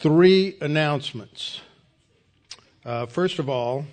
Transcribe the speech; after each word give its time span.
three 0.00 0.56
announcements. 0.60 1.60
Uh, 2.84 3.04
first 3.06 3.40
of 3.40 3.48
all, 3.48 3.84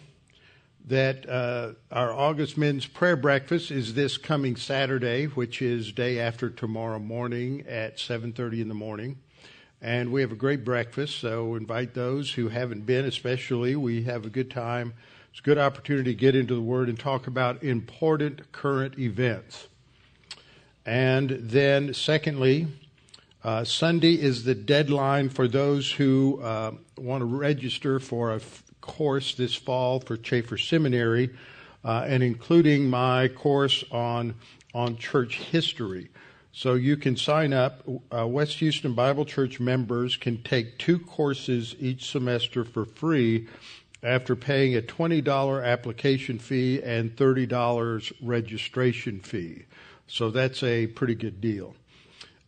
that 0.88 1.28
uh, 1.28 1.71
our 1.92 2.13
August 2.13 2.59
Men's 2.59 2.85
Prayer 2.85 3.16
Breakfast 3.16 3.71
is 3.71 3.95
this 3.95 4.15
coming 4.19 4.55
Saturday, 4.55 5.25
which 5.25 5.63
is 5.63 5.91
day 5.91 6.19
after 6.19 6.51
tomorrow 6.51 6.99
morning 6.99 7.65
at 7.67 7.97
7:30 7.97 8.61
in 8.61 8.68
the 8.68 8.75
morning. 8.75 9.18
And 9.81 10.11
we 10.11 10.21
have 10.21 10.31
a 10.31 10.36
great 10.36 10.63
breakfast, 10.63 11.20
so 11.20 11.55
invite 11.55 11.95
those 11.95 12.33
who 12.33 12.49
haven't 12.49 12.85
been, 12.85 13.05
especially. 13.05 13.75
We 13.75 14.03
have 14.03 14.25
a 14.25 14.29
good 14.29 14.51
time. 14.51 14.93
It's 15.31 15.39
a 15.39 15.43
good 15.43 15.57
opportunity 15.57 16.11
to 16.11 16.19
get 16.19 16.35
into 16.35 16.53
the 16.53 16.61
Word 16.61 16.87
and 16.87 16.99
talk 16.99 17.25
about 17.25 17.63
important 17.63 18.51
current 18.51 18.99
events. 18.99 19.69
And 20.85 21.31
then, 21.31 21.95
secondly, 21.95 22.67
uh, 23.46 23.64
Sunday 23.64 24.16
is 24.16 24.43
the 24.43 24.55
deadline 24.55 25.30
for 25.30 25.48
those 25.48 25.91
who 25.91 26.41
uh, 26.41 26.71
want 26.98 27.21
to 27.21 27.25
register 27.25 27.99
for 27.99 28.31
a 28.31 28.38
f- 28.38 28.63
course 28.81 29.36
this 29.36 29.53
fall 29.53 29.99
for 29.99 30.17
Chafer 30.17 30.58
Seminary, 30.58 31.30
uh, 31.84 32.05
and 32.08 32.23
including 32.23 32.89
my 32.89 33.27
course 33.27 33.84
on 33.91 34.34
on 34.73 34.98
church 34.98 35.38
history. 35.38 36.09
So 36.53 36.73
you 36.73 36.98
can 36.98 37.16
sign 37.16 37.53
up. 37.53 37.88
Uh, 38.12 38.26
West 38.26 38.58
Houston 38.58 38.95
Bible 38.95 39.26
Church 39.26 39.59
members 39.59 40.17
can 40.17 40.41
take 40.41 40.80
two 40.80 40.98
courses 40.98 41.75
each 41.80 42.09
semester 42.09 42.64
for 42.64 42.84
free 42.84 43.48
after 44.02 44.36
paying 44.36 44.75
a 44.75 44.81
$20 44.81 45.64
application 45.64 46.39
fee 46.39 46.81
and 46.81 47.16
$30 47.16 48.12
registration 48.23 49.20
fee. 49.20 49.66
So 50.08 50.31
that's 50.31 50.64
a 50.64 50.88
pretty 50.88 51.14
good 51.14 51.39
deal 51.41 51.75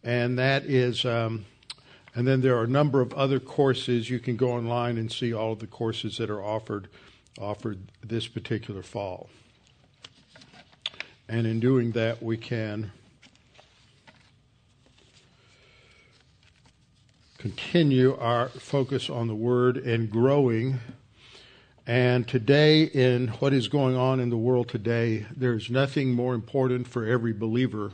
and 0.03 0.37
that 0.37 0.65
is, 0.65 1.05
um, 1.05 1.45
and 2.15 2.27
then 2.27 2.41
there 2.41 2.57
are 2.57 2.63
a 2.63 2.67
number 2.67 3.01
of 3.01 3.13
other 3.13 3.39
courses. 3.39 4.09
You 4.09 4.19
can 4.19 4.35
go 4.35 4.51
online 4.51 4.97
and 4.97 5.11
see 5.11 5.33
all 5.33 5.53
of 5.53 5.59
the 5.59 5.67
courses 5.67 6.17
that 6.17 6.29
are 6.29 6.43
offered 6.43 6.87
offered 7.39 7.79
this 8.03 8.27
particular 8.27 8.81
fall. 8.81 9.29
And 11.29 11.45
in 11.45 11.59
doing 11.59 11.91
that, 11.91 12.23
we 12.23 12.37
can 12.37 12.91
continue 17.37 18.15
our 18.17 18.49
focus 18.49 19.09
on 19.09 19.27
the 19.27 19.35
Word 19.35 19.77
and 19.77 20.09
growing. 20.09 20.79
And 21.85 22.27
today, 22.27 22.83
in 22.83 23.29
what 23.39 23.53
is 23.53 23.67
going 23.67 23.95
on 23.95 24.19
in 24.19 24.29
the 24.29 24.37
world 24.37 24.69
today, 24.69 25.25
there's 25.35 25.69
nothing 25.69 26.11
more 26.11 26.33
important 26.33 26.87
for 26.87 27.05
every 27.05 27.33
believer 27.33 27.91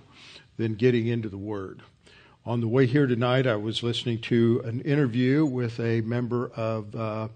than 0.57 0.75
getting 0.75 1.07
into 1.07 1.29
the 1.29 1.37
Word. 1.37 1.81
On 2.45 2.59
the 2.59 2.67
way 2.67 2.87
here 2.87 3.07
tonight, 3.07 3.47
I 3.47 3.55
was 3.55 3.83
listening 3.83 4.19
to 4.23 4.61
an 4.65 4.81
interview 4.81 5.45
with 5.45 5.79
a 5.79 6.01
member 6.01 6.47
of 6.47 6.93
uh, 6.93 7.29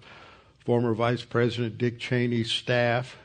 former 0.65 0.93
Vice 0.93 1.23
President 1.23 1.77
Dick 1.77 1.97
Cheney's 1.97 2.51
staff, 2.51 3.15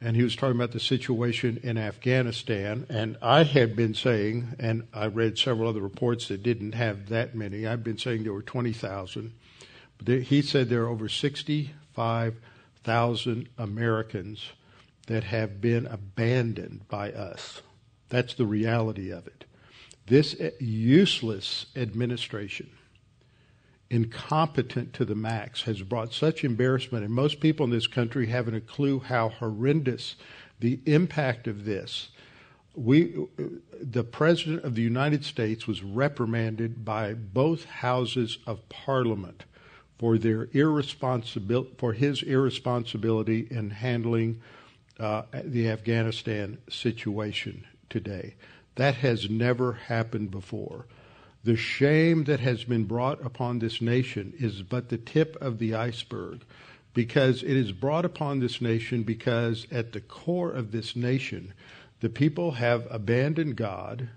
and 0.00 0.14
he 0.14 0.22
was 0.22 0.36
talking 0.36 0.54
about 0.54 0.70
the 0.70 0.78
situation 0.78 1.58
in 1.64 1.78
Afghanistan. 1.78 2.86
And 2.88 3.16
I 3.20 3.42
had 3.42 3.74
been 3.74 3.92
saying, 3.92 4.54
and 4.60 4.86
I 4.94 5.06
read 5.06 5.36
several 5.36 5.68
other 5.68 5.80
reports 5.80 6.28
that 6.28 6.44
didn't 6.44 6.76
have 6.76 7.08
that 7.08 7.34
many, 7.34 7.66
I've 7.66 7.82
been 7.82 7.98
saying 7.98 8.22
there 8.22 8.32
were 8.32 8.40
20,000. 8.40 9.32
But 9.98 10.22
he 10.22 10.42
said 10.42 10.68
there 10.68 10.84
are 10.84 10.88
over 10.88 11.08
65,000 11.08 13.48
Americans 13.58 14.52
that 15.08 15.24
have 15.24 15.60
been 15.60 15.86
abandoned 15.86 16.86
by 16.86 17.10
us. 17.10 17.62
That's 18.10 18.34
the 18.34 18.46
reality 18.46 19.10
of 19.10 19.26
it. 19.26 19.44
This 20.06 20.36
useless 20.60 21.66
administration, 21.74 22.70
incompetent 23.90 24.92
to 24.94 25.04
the 25.04 25.14
max, 25.16 25.62
has 25.62 25.82
brought 25.82 26.12
such 26.12 26.44
embarrassment, 26.44 27.04
and 27.04 27.12
most 27.12 27.40
people 27.40 27.64
in 27.64 27.70
this 27.70 27.88
country 27.88 28.26
haven't 28.26 28.54
a 28.54 28.60
clue 28.60 29.00
how 29.00 29.30
horrendous 29.30 30.14
the 30.60 30.80
impact 30.86 31.48
of 31.48 31.64
this. 31.64 32.10
We, 32.74 33.26
the 33.80 34.04
president 34.04 34.64
of 34.64 34.74
the 34.74 34.82
United 34.82 35.24
States 35.24 35.66
was 35.66 35.82
reprimanded 35.82 36.84
by 36.84 37.14
both 37.14 37.64
houses 37.64 38.38
of 38.46 38.68
Parliament 38.68 39.44
for 39.98 40.18
their 40.18 40.48
irresponsibility, 40.52 41.70
for 41.78 41.94
his 41.94 42.22
irresponsibility 42.22 43.48
in 43.50 43.70
handling 43.70 44.40
uh, 45.00 45.22
the 45.42 45.68
Afghanistan 45.68 46.58
situation 46.68 47.66
today. 47.88 48.34
That 48.76 48.96
has 48.96 49.28
never 49.28 49.72
happened 49.72 50.30
before. 50.30 50.86
The 51.44 51.56
shame 51.56 52.24
that 52.24 52.40
has 52.40 52.64
been 52.64 52.84
brought 52.84 53.24
upon 53.24 53.58
this 53.58 53.80
nation 53.80 54.32
is 54.38 54.62
but 54.62 54.88
the 54.88 54.98
tip 54.98 55.36
of 55.40 55.58
the 55.58 55.74
iceberg 55.74 56.40
because 56.92 57.42
it 57.42 57.56
is 57.56 57.72
brought 57.72 58.06
upon 58.06 58.40
this 58.40 58.60
nation 58.60 59.02
because 59.02 59.66
at 59.70 59.92
the 59.92 60.00
core 60.00 60.50
of 60.50 60.72
this 60.72 60.96
nation, 60.96 61.52
the 62.00 62.08
people 62.08 62.52
have 62.52 62.86
abandoned 62.90 63.56
God. 63.56 64.08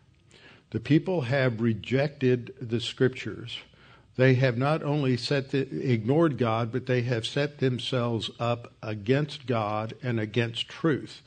The 0.72 0.80
people 0.80 1.22
have 1.22 1.62
rejected 1.62 2.54
the 2.62 2.80
scriptures. 2.80 3.60
They 4.16 4.36
have 4.36 4.58
not 4.58 4.82
only 4.82 5.18
set 5.18 5.52
the, 5.52 5.92
ignored 5.92 6.38
God, 6.38 6.72
but 6.72 6.86
they 6.86 7.02
have 7.02 7.26
set 7.26 7.60
themselves 7.60 8.32
up 8.40 8.74
against 8.82 9.46
God 9.46 9.94
and 10.02 10.20
against 10.20 10.68
truth. 10.68 11.22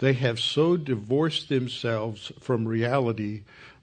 They 0.00 0.14
have 0.14 0.40
so 0.40 0.78
divorced 0.78 1.50
themselves 1.50 2.32
from 2.40 2.66
reality 2.66 3.42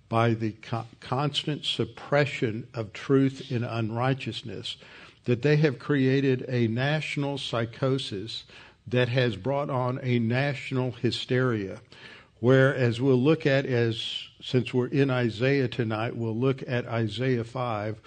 by 0.10 0.34
the 0.34 0.54
co- 0.54 0.86
constant 1.00 1.64
suppression 1.64 2.68
of 2.74 2.92
truth 2.92 3.52
in 3.52 3.64
unrighteousness 3.64 4.78
that 5.26 5.44
they 5.44 5.58
have 5.58 5.78
created 5.78 6.44
a 6.48 6.68
national 6.68 7.38
psychosis 7.38 8.46
that 8.88 9.10
has 9.10 9.36
brought 9.36 9.70
on 9.70 10.00
a 10.02 10.18
national 10.18 10.94
hysteria. 10.94 11.82
Where, 12.40 12.74
as 12.74 13.00
we'll 13.00 13.22
look 13.22 13.46
at, 13.46 13.66
as 13.66 14.28
since 14.42 14.74
we're 14.74 14.88
in 14.88 15.12
Isaiah 15.12 15.68
tonight, 15.68 16.16
we'll 16.16 16.38
look 16.38 16.64
at 16.68 16.88
Isaiah 16.88 17.44
5, 17.44 18.00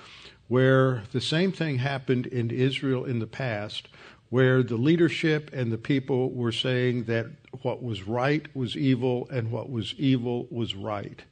where 0.49 1.05
the 1.13 1.21
same 1.21 1.53
thing 1.53 1.79
happened 1.79 2.27
in 2.27 2.51
Israel 2.51 3.05
in 3.05 3.21
the 3.21 3.27
past, 3.27 3.89
where 4.31 4.63
the 4.63 4.77
leadership 4.77 5.51
and 5.53 5.71
the 5.73 5.79
people 5.79 6.31
were 6.31 6.53
saying 6.53 7.05
that 7.05 7.27
what 7.63 7.83
was 7.83 8.05
right 8.05 8.47
was 8.55 8.77
evil 8.77 9.29
and 9.31 9.51
what 9.51 9.69
was 9.69 9.95
evil 9.99 10.47
was 10.51 10.75
right. 10.75 11.25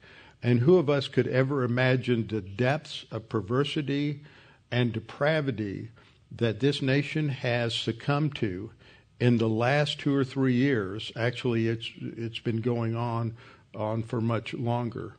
And 0.42 0.60
who 0.60 0.76
of 0.76 0.90
us 0.90 1.08
could 1.08 1.26
ever 1.28 1.62
imagine 1.62 2.26
the 2.26 2.40
depths 2.40 3.06
of 3.10 3.28
perversity 3.28 4.22
and 4.70 4.92
depravity 4.92 5.90
that 6.36 6.60
this 6.60 6.82
nation 6.82 7.28
has 7.28 7.74
succumbed 7.74 8.34
to 8.36 8.70
in 9.20 9.38
the 9.38 9.48
last 9.48 10.00
two 10.00 10.14
or 10.14 10.24
three 10.24 10.54
years? 10.54 11.10
Actually, 11.16 11.68
it's 11.68 11.90
it's 12.00 12.38
been 12.40 12.60
going 12.60 12.94
on 12.94 13.36
on 13.74 14.02
for 14.02 14.20
much 14.20 14.54
longer, 14.54 15.16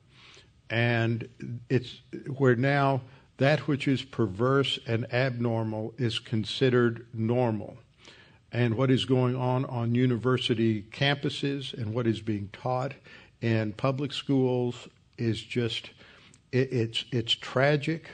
and 0.69 1.27
it's 1.69 2.01
where 2.37 2.55
now 2.55 3.01
that 3.39 3.67
which 3.67 3.87
is 3.87 4.03
perverse 4.03 4.77
and 4.85 5.11
abnormal 5.13 5.93
is 5.97 6.19
considered 6.19 7.07
normal. 7.13 7.77
And 8.51 8.75
what 8.75 8.91
is 8.91 9.05
going 9.05 9.35
on 9.35 9.65
on 9.65 9.95
university 9.95 10.83
campuses 10.91 11.73
and 11.73 11.93
what 11.93 12.05
is 12.05 12.21
being 12.21 12.49
taught 12.51 12.93
in 13.41 13.73
public 13.73 14.11
schools 14.11 14.87
is 15.17 15.41
just 15.41 15.91
it, 16.51 16.71
it's 16.71 17.05
it's 17.11 17.33
tragic. 17.33 18.09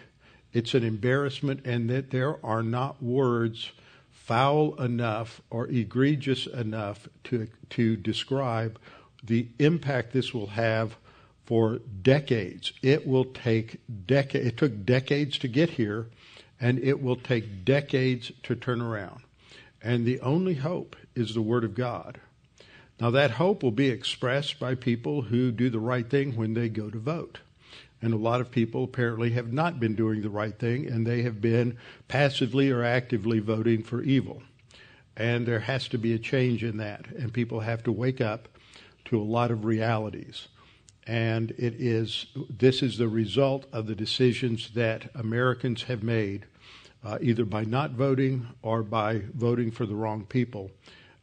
It's 0.53 0.73
an 0.73 0.83
embarrassment, 0.83 1.65
and 1.65 1.89
that 1.89 2.11
there 2.11 2.43
are 2.45 2.63
not 2.63 3.01
words 3.01 3.71
foul 4.11 4.75
enough 4.81 5.41
or 5.49 5.67
egregious 5.67 6.47
enough 6.47 7.07
to 7.25 7.47
to 7.71 7.95
describe 7.95 8.79
the 9.23 9.47
impact 9.57 10.13
this 10.13 10.33
will 10.33 10.47
have 10.47 10.97
for 11.45 11.79
decades. 12.01 12.73
It 12.81 13.07
will 13.07 13.25
take 13.25 13.79
decades. 14.07 14.47
It 14.47 14.57
took 14.57 14.85
decades 14.85 15.37
to 15.39 15.47
get 15.47 15.71
here, 15.71 16.07
and 16.59 16.79
it 16.79 17.01
will 17.01 17.15
take 17.15 17.63
decades 17.63 18.31
to 18.43 18.55
turn 18.55 18.81
around. 18.81 19.21
And 19.81 20.05
the 20.05 20.19
only 20.21 20.55
hope 20.55 20.95
is 21.15 21.33
the 21.33 21.41
Word 21.41 21.63
of 21.63 21.75
God. 21.75 22.19
Now, 22.99 23.11
that 23.11 23.31
hope 23.31 23.61
will 23.61 23.71
be 23.71 23.89
expressed 23.89 24.59
by 24.59 24.75
people 24.75 25.23
who 25.23 25.51
do 25.51 25.69
the 25.69 25.79
right 25.79 26.09
thing 26.09 26.35
when 26.35 26.53
they 26.53 26.69
go 26.69 26.89
to 26.89 26.97
vote. 26.97 27.39
And 28.01 28.13
a 28.13 28.17
lot 28.17 28.41
of 28.41 28.51
people 28.51 28.83
apparently 28.83 29.31
have 29.31 29.51
not 29.51 29.79
been 29.79 29.95
doing 29.95 30.21
the 30.21 30.29
right 30.29 30.57
thing, 30.57 30.87
and 30.87 31.05
they 31.05 31.21
have 31.23 31.41
been 31.41 31.77
passively 32.07 32.71
or 32.71 32.83
actively 32.83 33.39
voting 33.39 33.83
for 33.83 34.01
evil. 34.01 34.43
And 35.17 35.45
there 35.45 35.61
has 35.61 35.87
to 35.89 35.97
be 35.97 36.13
a 36.13 36.19
change 36.19 36.63
in 36.63 36.77
that, 36.77 37.07
and 37.07 37.33
people 37.33 37.61
have 37.61 37.83
to 37.83 37.91
wake 37.91 38.21
up 38.21 38.47
to 39.05 39.19
a 39.19 39.23
lot 39.23 39.51
of 39.51 39.65
realities 39.65 40.47
and 41.07 41.51
it 41.51 41.75
is 41.79 42.27
this 42.49 42.81
is 42.81 42.97
the 42.97 43.07
result 43.07 43.65
of 43.71 43.87
the 43.87 43.95
decisions 43.95 44.71
that 44.71 45.09
Americans 45.15 45.83
have 45.83 46.03
made, 46.03 46.45
uh, 47.03 47.17
either 47.21 47.45
by 47.45 47.63
not 47.63 47.91
voting 47.91 48.47
or 48.61 48.83
by 48.83 49.21
voting 49.33 49.71
for 49.71 49.85
the 49.85 49.95
wrong 49.95 50.25
people, 50.25 50.71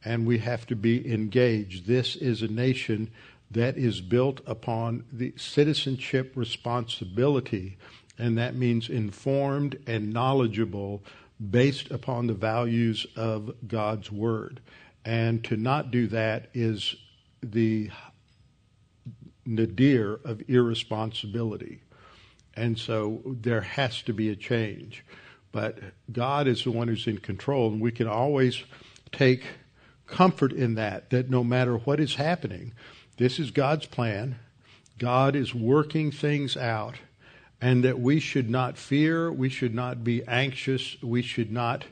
and 0.05 0.26
we 0.26 0.38
have 0.38 0.67
to 0.67 0.76
be 0.76 1.12
engaged. 1.12 1.87
This 1.87 2.17
is 2.17 2.43
a 2.43 2.49
nation 2.49 3.11
that 3.50 3.76
is 3.76 4.00
built 4.00 4.40
upon 4.46 5.05
the 5.12 5.34
citizenship 5.37 6.32
responsibility 6.34 7.76
and 8.19 8.38
that 8.38 8.55
means 8.55 8.88
informed 8.88 9.79
and 9.87 10.12
knowledgeable 10.12 11.02
based 11.50 11.90
upon 11.90 12.26
the 12.26 12.34
values 12.34 13.06
of 13.17 13.52
God's 13.67 14.12
Word. 14.12 14.61
And 15.05 15.43
to 15.44 15.56
not 15.56 15.90
do 15.90 16.06
that 16.08 16.49
is 16.55 16.94
the 17.43 17.90
nadir 19.44 20.21
of 20.25 20.43
irresponsibility. 20.49 21.81
And 22.55 22.79
so 22.79 23.23
there 23.25 23.62
has 23.62 24.03
to 24.03 24.12
be 24.12 24.29
a 24.29 24.37
change. 24.37 25.05
But 25.53 25.79
God 26.11 26.47
is 26.47 26.65
the 26.65 26.71
one 26.71 26.89
who's 26.89 27.06
in 27.06 27.19
control, 27.19 27.71
and 27.71 27.81
we 27.81 27.93
can 27.93 28.09
always 28.09 28.62
take 29.11 29.44
comfort 30.06 30.53
in 30.53 30.75
that, 30.75 31.11
that 31.11 31.31
no 31.31 31.44
matter 31.44 31.77
what 31.77 32.00
is 32.00 32.15
happening, 32.15 32.73
this 33.19 33.39
is 33.39 33.50
God's 33.50 33.87
plan. 33.87 34.37
God 34.99 35.37
is 35.37 35.55
working 35.55 36.11
things 36.11 36.56
out, 36.56 36.97
and 37.61 37.85
that 37.85 38.00
we 38.00 38.19
should 38.21 38.49
not 38.49 38.79
fear, 38.79 39.31
we 39.31 39.49
should 39.49 39.75
not 39.75 40.03
be 40.03 40.27
anxious, 40.27 40.97
we 41.03 41.23
should 41.23 41.53
not 41.53 41.85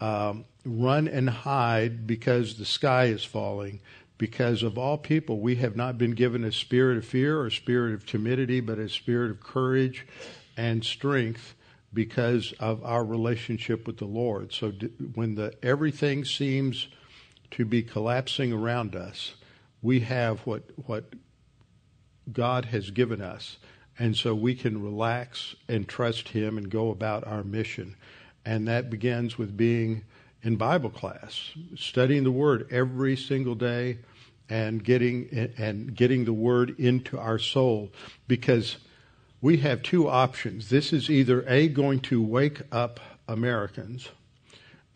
um, 0.00 0.44
run 0.64 1.08
and 1.08 1.28
hide 1.28 2.06
because 2.06 2.56
the 2.56 2.64
sky 2.64 3.04
is 3.06 3.24
falling. 3.24 3.80
Because 4.20 4.62
of 4.62 4.76
all 4.76 4.98
people, 4.98 5.40
we 5.40 5.56
have 5.56 5.76
not 5.76 5.96
been 5.96 6.10
given 6.10 6.44
a 6.44 6.52
spirit 6.52 6.98
of 6.98 7.06
fear 7.06 7.38
or 7.38 7.46
a 7.46 7.50
spirit 7.50 7.94
of 7.94 8.04
timidity, 8.04 8.60
but 8.60 8.78
a 8.78 8.86
spirit 8.86 9.30
of 9.30 9.42
courage 9.42 10.06
and 10.58 10.84
strength 10.84 11.54
because 11.94 12.52
of 12.60 12.84
our 12.84 13.02
relationship 13.02 13.86
with 13.86 13.96
the 13.96 14.04
Lord. 14.04 14.52
So 14.52 14.72
when 15.14 15.36
the 15.36 15.54
everything 15.62 16.26
seems 16.26 16.88
to 17.52 17.64
be 17.64 17.82
collapsing 17.82 18.52
around 18.52 18.94
us, 18.94 19.36
we 19.80 20.00
have 20.00 20.40
what 20.40 20.64
what 20.86 21.14
God 22.30 22.66
has 22.66 22.90
given 22.90 23.22
us. 23.22 23.56
And 23.98 24.14
so 24.14 24.34
we 24.34 24.54
can 24.54 24.82
relax 24.82 25.56
and 25.66 25.88
trust 25.88 26.28
him 26.28 26.58
and 26.58 26.68
go 26.68 26.90
about 26.90 27.26
our 27.26 27.42
mission. 27.42 27.96
And 28.44 28.68
that 28.68 28.90
begins 28.90 29.38
with 29.38 29.56
being 29.56 30.04
in 30.42 30.56
Bible 30.56 30.90
class, 30.90 31.52
studying 31.74 32.24
the 32.24 32.30
word 32.30 32.68
every 32.70 33.16
single 33.16 33.54
day 33.54 33.96
and 34.50 34.82
getting 34.82 35.52
and 35.56 35.94
getting 35.94 36.24
the 36.24 36.32
word 36.32 36.78
into 36.78 37.18
our 37.18 37.38
soul 37.38 37.90
because 38.28 38.76
we 39.40 39.58
have 39.58 39.82
two 39.82 40.08
options. 40.08 40.68
This 40.68 40.92
is 40.92 41.08
either 41.08 41.44
A, 41.48 41.68
going 41.68 42.00
to 42.00 42.20
wake 42.22 42.60
up 42.70 43.00
Americans, 43.26 44.08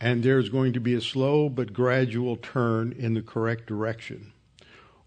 and 0.01 0.23
there's 0.23 0.51
going 0.51 0.73
to 0.75 0.81
be 0.81 0.95
a 0.95 1.01
slow 1.01 1.49
but 1.49 1.73
gradual 1.73 2.37
turn 2.37 2.93
in 2.99 3.15
the 3.15 3.23
correct 3.23 3.67
direction, 3.67 4.33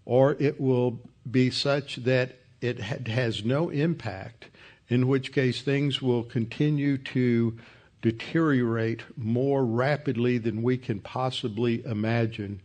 or 0.04 0.34
it 0.40 0.60
will 0.60 0.98
be 1.30 1.50
such 1.50 1.96
that 1.96 2.38
it 2.60 2.80
has 2.80 3.44
no 3.44 3.68
impact, 3.68 4.46
in 4.88 5.06
which 5.06 5.32
case 5.32 5.62
things 5.62 6.02
will 6.02 6.24
continue 6.24 6.98
to 6.98 7.56
deteriorate 8.00 9.02
more 9.16 9.64
rapidly 9.64 10.38
than 10.38 10.62
we 10.62 10.78
can 10.78 10.98
possibly 10.98 11.84
imagine, 11.84 12.60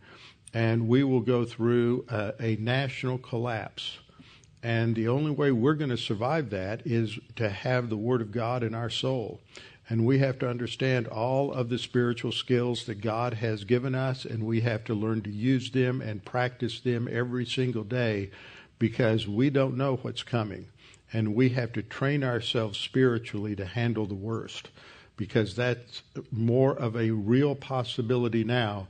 and 0.54 0.88
we 0.88 1.04
will 1.04 1.20
go 1.20 1.44
through 1.44 2.06
a, 2.08 2.32
a 2.40 2.56
national 2.56 3.18
collapse 3.18 3.98
and 4.64 4.96
the 4.96 5.08
only 5.08 5.30
way 5.30 5.52
we're 5.52 5.74
going 5.74 5.90
to 5.90 5.96
survive 5.98 6.48
that 6.48 6.86
is 6.86 7.18
to 7.36 7.50
have 7.50 7.90
the 7.90 7.98
Word 7.98 8.22
of 8.22 8.32
God 8.32 8.62
in 8.62 8.74
our 8.74 8.88
soul. 8.88 9.42
And 9.90 10.06
we 10.06 10.20
have 10.20 10.38
to 10.38 10.48
understand 10.48 11.06
all 11.06 11.52
of 11.52 11.68
the 11.68 11.78
spiritual 11.78 12.32
skills 12.32 12.86
that 12.86 13.02
God 13.02 13.34
has 13.34 13.64
given 13.64 13.94
us, 13.94 14.24
and 14.24 14.46
we 14.46 14.62
have 14.62 14.82
to 14.84 14.94
learn 14.94 15.20
to 15.22 15.30
use 15.30 15.70
them 15.70 16.00
and 16.00 16.24
practice 16.24 16.80
them 16.80 17.06
every 17.12 17.44
single 17.44 17.84
day 17.84 18.30
because 18.78 19.28
we 19.28 19.50
don't 19.50 19.76
know 19.76 19.96
what's 19.96 20.22
coming. 20.22 20.68
And 21.12 21.34
we 21.34 21.50
have 21.50 21.74
to 21.74 21.82
train 21.82 22.24
ourselves 22.24 22.78
spiritually 22.78 23.54
to 23.56 23.66
handle 23.66 24.06
the 24.06 24.14
worst 24.14 24.70
because 25.18 25.54
that's 25.54 26.02
more 26.32 26.74
of 26.74 26.96
a 26.96 27.10
real 27.10 27.54
possibility 27.54 28.44
now 28.44 28.88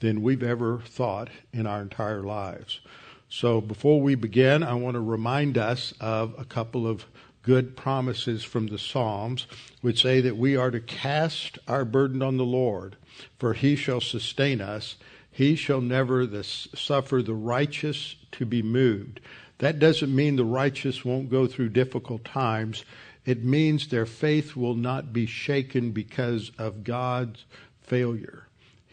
than 0.00 0.22
we've 0.22 0.42
ever 0.42 0.80
thought 0.80 1.28
in 1.52 1.66
our 1.66 1.82
entire 1.82 2.22
lives. 2.22 2.80
So 3.28 3.60
before 3.60 4.00
we 4.00 4.14
begin, 4.14 4.62
I 4.62 4.74
want 4.74 4.94
to 4.94 5.00
remind 5.00 5.58
us 5.58 5.92
of 6.00 6.34
a 6.38 6.44
couple 6.44 6.86
of 6.86 7.06
good 7.42 7.76
promises 7.76 8.44
from 8.44 8.66
the 8.66 8.78
Psalms, 8.78 9.46
which 9.80 10.02
say 10.02 10.20
that 10.20 10.36
we 10.36 10.56
are 10.56 10.70
to 10.70 10.80
cast 10.80 11.58
our 11.68 11.84
burden 11.84 12.22
on 12.22 12.36
the 12.36 12.44
Lord, 12.44 12.96
for 13.38 13.54
he 13.54 13.76
shall 13.76 14.00
sustain 14.00 14.60
us. 14.60 14.96
He 15.30 15.54
shall 15.54 15.80
never 15.80 16.26
the, 16.26 16.42
suffer 16.42 17.22
the 17.22 17.34
righteous 17.34 18.16
to 18.32 18.46
be 18.46 18.62
moved. 18.62 19.20
That 19.58 19.78
doesn't 19.78 20.14
mean 20.14 20.36
the 20.36 20.44
righteous 20.44 21.04
won't 21.04 21.30
go 21.30 21.46
through 21.46 21.70
difficult 21.70 22.24
times. 22.24 22.84
It 23.24 23.44
means 23.44 23.88
their 23.88 24.06
faith 24.06 24.56
will 24.56 24.74
not 24.74 25.12
be 25.12 25.26
shaken 25.26 25.92
because 25.92 26.52
of 26.58 26.84
God's 26.84 27.44
failure. 27.80 28.45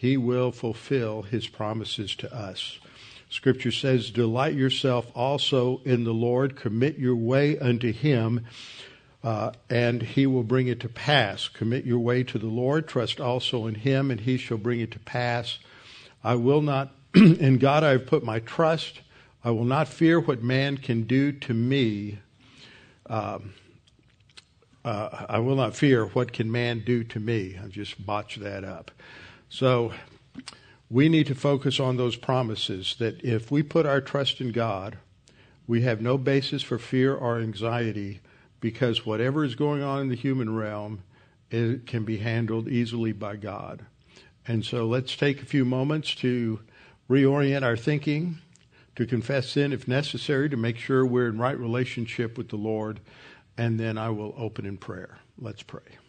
He 0.04 0.18
will 0.18 0.52
fulfill 0.52 1.22
his 1.22 1.48
promises 1.48 2.14
to 2.18 2.36
us. 2.36 2.78
Scripture 3.30 3.72
says, 3.72 4.12
Delight 4.12 4.54
yourself 4.54 5.10
also 5.16 5.80
in 5.86 6.04
the 6.04 6.14
Lord, 6.14 6.58
commit 6.58 6.98
your 6.98 7.16
way 7.16 7.58
unto 7.58 7.94
him, 7.94 8.46
uh, 9.24 9.52
and 9.70 10.02
he 10.02 10.28
will 10.28 10.44
bring 10.44 10.68
it 10.68 10.82
to 10.82 10.90
pass. 10.90 11.48
Commit 11.48 11.86
your 11.86 12.00
way 12.00 12.22
to 12.22 12.38
the 12.38 12.48
Lord, 12.48 12.86
trust 12.86 13.22
also 13.22 13.66
in 13.66 13.76
him, 13.76 14.12
and 14.12 14.20
he 14.20 14.36
shall 14.36 14.58
bring 14.58 14.82
it 14.82 14.92
to 14.92 15.00
pass. 15.00 15.58
I 16.22 16.36
will 16.36 16.62
not, 16.62 16.92
in 17.16 17.58
God 17.58 17.86
I 17.86 17.92
have 17.92 18.06
put 18.06 18.26
my 18.26 18.40
trust. 18.40 19.00
I 19.42 19.52
will 19.52 19.64
not 19.64 19.88
fear 19.88 20.20
what 20.20 20.44
man 20.44 20.80
can 20.80 21.04
do 21.04 21.32
to 21.32 21.54
me. 21.54 22.20
Um, 23.06 23.54
uh, 24.84 25.28
I 25.30 25.40
will 25.40 25.56
not 25.56 25.78
fear 25.78 26.08
what 26.08 26.34
can 26.34 26.52
man 26.52 26.84
do 26.86 27.06
to 27.06 27.22
me. 27.22 27.58
I 27.58 27.68
just 27.70 28.06
botched 28.06 28.42
that 28.42 28.66
up. 28.66 28.92
So 29.54 29.94
we 30.90 31.10
need 31.10 31.28
to 31.28 31.36
focus 31.36 31.80
on 31.80 31.96
those 31.96 32.16
promises 32.16 32.96
that 32.98 33.24
if 33.24 33.52
we 33.52 33.62
put 33.62 33.86
our 33.86 34.02
trust 34.02 34.42
in 34.42 34.52
God, 34.52 34.98
we 35.68 35.84
have 35.84 36.02
no 36.02 36.18
basis 36.18 36.64
for 36.64 36.80
fear 36.80 37.14
or 37.14 37.38
anxiety 37.38 38.22
because 38.60 39.06
whatever 39.06 39.44
is 39.44 39.54
going 39.54 39.84
on 39.84 40.02
in 40.02 40.10
the 40.10 40.16
human 40.16 40.56
realm 40.56 41.04
it 41.52 41.86
can 41.86 42.04
be 42.04 42.18
handled 42.18 42.68
easily 42.68 43.12
by 43.12 43.36
God. 43.36 43.86
And 44.48 44.66
so 44.66 44.88
let's 44.88 45.16
take 45.16 45.44
a 45.44 45.46
few 45.46 45.66
moments 45.66 46.16
to 46.16 46.62
reorient 47.08 47.62
our 47.62 47.78
thinking, 47.78 48.40
to 48.96 49.06
confess 49.06 49.50
sin 49.50 49.72
if 49.72 49.88
necessary, 49.88 50.50
to 50.50 50.58
make 50.58 50.78
sure 50.78 51.06
we're 51.06 51.30
in 51.30 51.38
right 51.38 51.60
relationship 51.60 52.40
with 52.40 52.50
the 52.50 52.56
Lord, 52.56 53.02
and 53.56 53.80
then 53.80 54.00
I 54.00 54.10
will 54.10 54.34
open 54.36 54.66
in 54.66 54.78
prayer. 54.78 55.20
Let's 55.38 55.62
pray. 55.62 56.03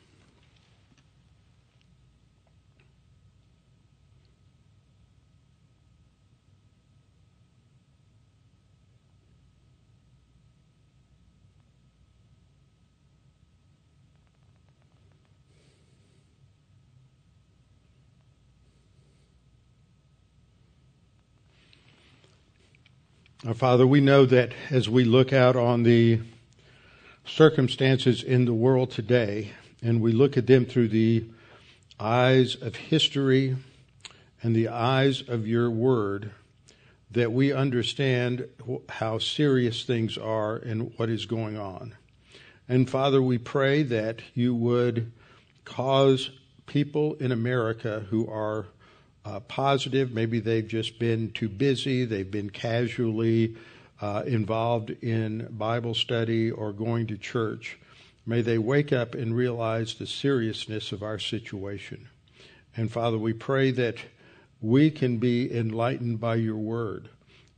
Our 23.46 23.52
Father, 23.52 23.86
we 23.86 24.00
know 24.00 24.24
that 24.24 24.52
as 24.70 24.88
we 24.88 25.04
look 25.04 25.30
out 25.30 25.54
on 25.54 25.82
the 25.82 26.20
circumstances 27.26 28.22
in 28.22 28.46
the 28.46 28.54
world 28.54 28.90
today, 28.90 29.52
and 29.82 30.00
we 30.00 30.12
look 30.12 30.38
at 30.38 30.46
them 30.46 30.64
through 30.64 30.88
the 30.88 31.26
eyes 32.00 32.54
of 32.54 32.74
history 32.74 33.54
and 34.42 34.56
the 34.56 34.68
eyes 34.68 35.20
of 35.28 35.46
your 35.46 35.70
word, 35.70 36.30
that 37.10 37.32
we 37.32 37.52
understand 37.52 38.48
how 38.88 39.18
serious 39.18 39.84
things 39.84 40.16
are 40.16 40.56
and 40.56 40.94
what 40.96 41.10
is 41.10 41.26
going 41.26 41.58
on. 41.58 41.94
And 42.66 42.88
Father, 42.88 43.20
we 43.20 43.36
pray 43.36 43.82
that 43.82 44.22
you 44.32 44.54
would 44.54 45.12
cause 45.66 46.30
people 46.64 47.12
in 47.16 47.30
America 47.30 48.06
who 48.08 48.26
are 48.26 48.68
uh, 49.24 49.40
positive. 49.40 50.12
Maybe 50.12 50.40
they've 50.40 50.66
just 50.66 50.98
been 50.98 51.32
too 51.32 51.48
busy. 51.48 52.04
They've 52.04 52.30
been 52.30 52.50
casually 52.50 53.56
uh, 54.00 54.22
involved 54.26 54.90
in 54.90 55.48
Bible 55.50 55.94
study 55.94 56.50
or 56.50 56.72
going 56.72 57.06
to 57.08 57.16
church. 57.16 57.78
May 58.26 58.42
they 58.42 58.58
wake 58.58 58.92
up 58.92 59.14
and 59.14 59.36
realize 59.36 59.94
the 59.94 60.06
seriousness 60.06 60.92
of 60.92 61.02
our 61.02 61.18
situation. 61.18 62.08
And 62.76 62.90
Father, 62.90 63.18
we 63.18 63.32
pray 63.32 63.70
that 63.72 63.98
we 64.60 64.90
can 64.90 65.18
be 65.18 65.54
enlightened 65.54 66.20
by 66.20 66.36
your 66.36 66.56
word 66.56 67.10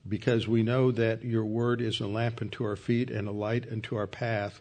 because 0.09 0.47
we 0.47 0.63
know 0.63 0.91
that 0.93 1.25
your 1.25 1.45
word 1.45 1.81
is 1.81 2.01
a 2.01 2.07
lamp 2.07 2.41
unto 2.41 2.65
our 2.65 2.77
feet 2.77 3.11
and 3.11 3.27
a 3.27 3.33
light 3.33 3.67
unto 3.71 3.97
our 3.97 4.07
path. 4.07 4.61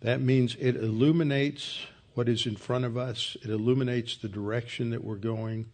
That 0.00 0.20
means 0.20 0.56
it 0.60 0.76
illuminates 0.76 1.80
what 2.14 2.28
is 2.28 2.46
in 2.46 2.56
front 2.56 2.84
of 2.84 2.96
us, 2.96 3.36
it 3.42 3.50
illuminates 3.50 4.16
the 4.16 4.28
direction 4.28 4.90
that 4.90 5.02
we're 5.02 5.16
going. 5.16 5.66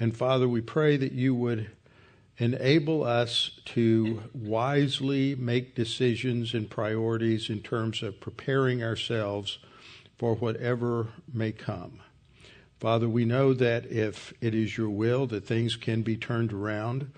And 0.00 0.16
Father, 0.16 0.48
we 0.48 0.60
pray 0.60 0.96
that 0.96 1.12
you 1.12 1.34
would 1.34 1.70
enable 2.38 3.02
us 3.02 3.50
to 3.64 4.22
wisely 4.32 5.34
make 5.34 5.74
decisions 5.74 6.54
and 6.54 6.70
priorities 6.70 7.50
in 7.50 7.60
terms 7.60 8.02
of 8.02 8.20
preparing 8.20 8.82
ourselves 8.82 9.58
for 10.16 10.36
whatever 10.36 11.08
may 11.32 11.50
come. 11.50 12.00
Father, 12.78 13.08
we 13.08 13.24
know 13.24 13.52
that 13.54 13.86
if 13.86 14.32
it 14.40 14.54
is 14.54 14.76
your 14.76 14.90
will 14.90 15.26
that 15.26 15.44
things 15.44 15.74
can 15.74 16.02
be 16.02 16.16
turned 16.16 16.52
around, 16.52 17.10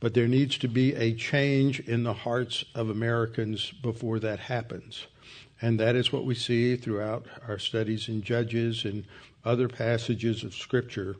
but 0.00 0.14
there 0.14 0.26
needs 0.26 0.56
to 0.58 0.68
be 0.68 0.94
a 0.94 1.14
change 1.14 1.80
in 1.80 2.02
the 2.02 2.14
hearts 2.14 2.64
of 2.74 2.88
Americans 2.88 3.72
before 3.82 4.18
that 4.20 4.38
happens. 4.38 5.06
And 5.60 5.78
that 5.78 5.94
is 5.94 6.12
what 6.12 6.24
we 6.24 6.34
see 6.34 6.76
throughout 6.76 7.26
our 7.46 7.58
studies 7.58 8.08
in 8.08 8.22
Judges 8.22 8.86
and 8.86 9.04
other 9.44 9.68
passages 9.68 10.44
of 10.44 10.54
Scripture 10.54 11.16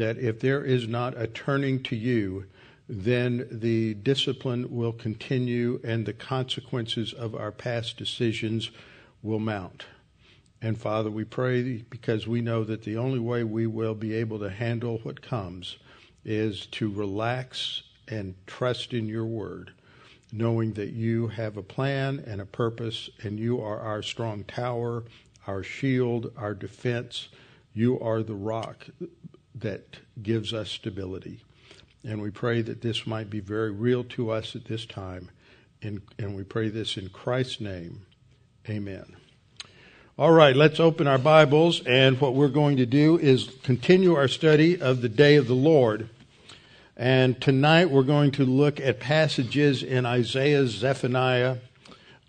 that 0.00 0.16
if 0.16 0.40
there 0.40 0.64
is 0.64 0.88
not 0.88 1.14
a 1.20 1.26
turning 1.26 1.82
to 1.82 1.94
you, 1.94 2.46
then 2.88 3.46
the 3.50 3.92
discipline 3.92 4.66
will 4.74 4.94
continue 4.94 5.78
and 5.84 6.06
the 6.06 6.12
consequences 6.14 7.12
of 7.12 7.34
our 7.34 7.52
past 7.52 7.98
decisions 7.98 8.70
will 9.22 9.38
mount. 9.38 9.84
And 10.62 10.78
Father, 10.78 11.10
we 11.10 11.24
pray 11.24 11.84
because 11.90 12.26
we 12.26 12.40
know 12.40 12.64
that 12.64 12.82
the 12.82 12.96
only 12.96 13.18
way 13.18 13.44
we 13.44 13.66
will 13.66 13.94
be 13.94 14.14
able 14.14 14.38
to 14.38 14.48
handle 14.48 15.00
what 15.02 15.20
comes 15.20 15.76
is 16.24 16.64
to 16.66 16.90
relax 16.90 17.82
and 18.08 18.34
trust 18.46 18.94
in 18.94 19.06
your 19.06 19.26
word, 19.26 19.70
knowing 20.32 20.72
that 20.74 20.94
you 20.94 21.28
have 21.28 21.58
a 21.58 21.62
plan 21.62 22.24
and 22.26 22.40
a 22.40 22.46
purpose, 22.46 23.10
and 23.22 23.38
you 23.38 23.60
are 23.60 23.80
our 23.80 24.02
strong 24.02 24.44
tower, 24.44 25.04
our 25.46 25.62
shield, 25.62 26.32
our 26.38 26.54
defense. 26.54 27.28
You 27.74 28.00
are 28.00 28.22
the 28.22 28.34
rock 28.34 28.86
that 29.54 29.98
gives 30.22 30.52
us 30.52 30.70
stability. 30.70 31.40
And 32.04 32.22
we 32.22 32.30
pray 32.30 32.62
that 32.62 32.80
this 32.80 33.06
might 33.06 33.28
be 33.28 33.40
very 33.40 33.70
real 33.70 34.04
to 34.04 34.30
us 34.30 34.56
at 34.56 34.64
this 34.64 34.86
time. 34.86 35.30
And, 35.82 36.02
and 36.18 36.36
we 36.36 36.44
pray 36.44 36.68
this 36.68 36.96
in 36.96 37.08
Christ's 37.08 37.60
name. 37.60 38.06
Amen. 38.68 39.16
All 40.18 40.32
right, 40.32 40.54
let's 40.54 40.80
open 40.80 41.06
our 41.06 41.18
Bibles. 41.18 41.80
And 41.86 42.20
what 42.20 42.34
we're 42.34 42.48
going 42.48 42.76
to 42.76 42.86
do 42.86 43.18
is 43.18 43.50
continue 43.62 44.14
our 44.14 44.28
study 44.28 44.80
of 44.80 45.00
the 45.00 45.08
day 45.08 45.36
of 45.36 45.46
the 45.46 45.54
Lord. 45.54 46.08
And 46.96 47.40
tonight 47.40 47.90
we're 47.90 48.02
going 48.02 48.30
to 48.32 48.44
look 48.44 48.78
at 48.78 49.00
passages 49.00 49.82
in 49.82 50.04
Isaiah, 50.04 50.66
Zephaniah, 50.66 51.56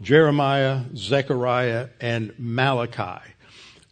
Jeremiah, 0.02 0.84
Zechariah, 0.96 1.90
and 2.00 2.34
Malachi. 2.38 3.31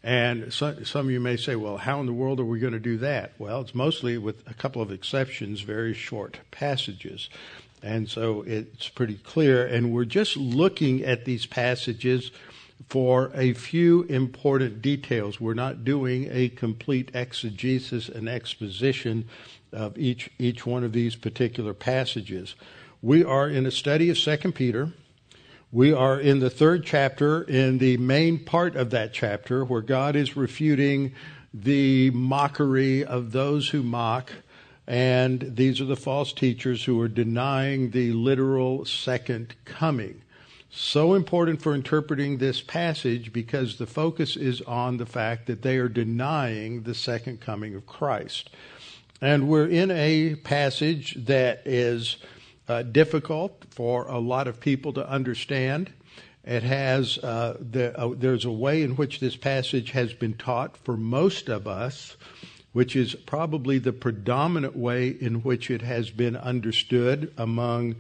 And 0.02 0.54
so, 0.54 0.84
some 0.84 1.08
of 1.08 1.12
you 1.12 1.20
may 1.20 1.36
say, 1.36 1.56
well, 1.56 1.78
how 1.78 2.00
in 2.00 2.06
the 2.06 2.14
world 2.14 2.40
are 2.40 2.46
we 2.46 2.60
going 2.60 2.74
to 2.74 2.80
do 2.80 2.98
that? 3.00 3.34
Well, 3.38 3.62
it's 3.62 3.76
mostly, 3.76 4.18
with 4.18 4.50
a 4.50 4.54
couple 4.54 4.82
of 4.82 4.92
exceptions, 4.92 5.62
very 5.62 5.94
short 5.94 6.40
passages. 6.52 7.30
And 7.82 8.10
so 8.10 8.42
it's 8.44 8.90
pretty 8.90 9.16
clear. 9.16 9.66
And 9.66 9.92
we're 9.92 10.06
just 10.06 10.36
looking 10.38 11.04
at 11.04 11.26
these 11.26 11.46
passages 11.46 12.32
for 12.90 13.32
a 13.34 13.54
few 13.54 14.04
important 14.04 14.82
details. 14.82 15.40
We're 15.40 15.54
not 15.54 15.84
doing 15.84 16.30
a 16.32 16.50
complete 16.50 17.12
exegesis 17.14 18.10
and 18.10 18.28
exposition 18.28 19.28
of 19.72 19.98
each, 19.98 20.30
each 20.40 20.66
one 20.66 20.84
of 20.84 20.94
these 20.94 21.16
particular 21.16 21.74
passages. 21.74 22.56
We 23.02 23.24
are 23.24 23.50
in 23.50 23.66
a 23.66 23.72
study 23.72 24.10
of 24.10 24.18
Second 24.18 24.54
Peter. 24.54 24.92
We 25.72 25.94
are 25.94 26.20
in 26.20 26.40
the 26.40 26.50
third 26.50 26.84
chapter, 26.84 27.44
in 27.44 27.78
the 27.78 27.98
main 27.98 28.44
part 28.44 28.76
of 28.76 28.90
that 28.90 29.14
chapter, 29.14 29.64
where 29.64 29.84
God 29.84 30.16
is 30.16 30.36
refuting 30.36 31.14
the 31.54 32.10
mockery 32.10 33.06
of 33.06 33.34
those 33.34 33.70
who 33.70 33.84
mock. 33.84 34.32
And 34.88 35.56
these 35.56 35.80
are 35.80 35.86
the 35.86 35.96
false 35.96 36.34
teachers 36.34 36.84
who 36.84 37.00
are 37.02 37.08
denying 37.08 37.92
the 37.92 38.14
literal 38.14 38.84
second 38.86 39.54
coming. 39.66 40.24
So 40.72 41.14
important 41.14 41.62
for 41.62 41.76
interpreting 41.76 42.40
this 42.40 42.62
passage 42.62 43.32
because 43.32 43.78
the 43.78 43.86
focus 43.86 44.36
is 44.36 44.62
on 44.62 44.98
the 44.98 45.06
fact 45.06 45.46
that 45.46 45.62
they 45.62 45.78
are 45.78 45.88
denying 45.88 46.82
the 46.82 46.96
second 46.96 47.42
coming 47.42 47.76
of 47.76 47.86
Christ. 47.86 48.50
And 49.22 49.48
we're 49.48 49.68
in 49.68 49.92
a 49.92 50.34
passage 50.34 51.14
that 51.26 51.62
is 51.66 52.18
uh, 52.70 52.84
difficult 52.84 53.66
for 53.72 54.08
a 54.08 54.20
lot 54.20 54.48
of 54.48 54.60
people 54.60 54.94
to 54.94 55.10
understand. 55.10 55.92
It 56.46 56.64
has 56.64 57.18
uh, 57.18 57.58
the, 57.60 58.00
uh, 58.00 58.14
there's 58.16 58.46
a 58.46 58.52
way 58.52 58.84
in 58.84 58.96
which 58.96 59.20
this 59.20 59.36
passage 59.36 59.92
has 59.92 60.14
been 60.14 60.36
taught 60.36 60.78
for 60.78 60.96
most 60.96 61.50
of 61.50 61.68
us, 61.68 62.16
which 62.72 62.96
is 62.96 63.16
probably 63.16 63.80
the 63.80 63.92
predominant 63.92 64.76
way 64.76 65.10
in 65.10 65.42
which 65.42 65.70
it 65.70 65.82
has 65.82 66.12
been 66.12 66.38
understood 66.38 67.34
among 67.38 67.96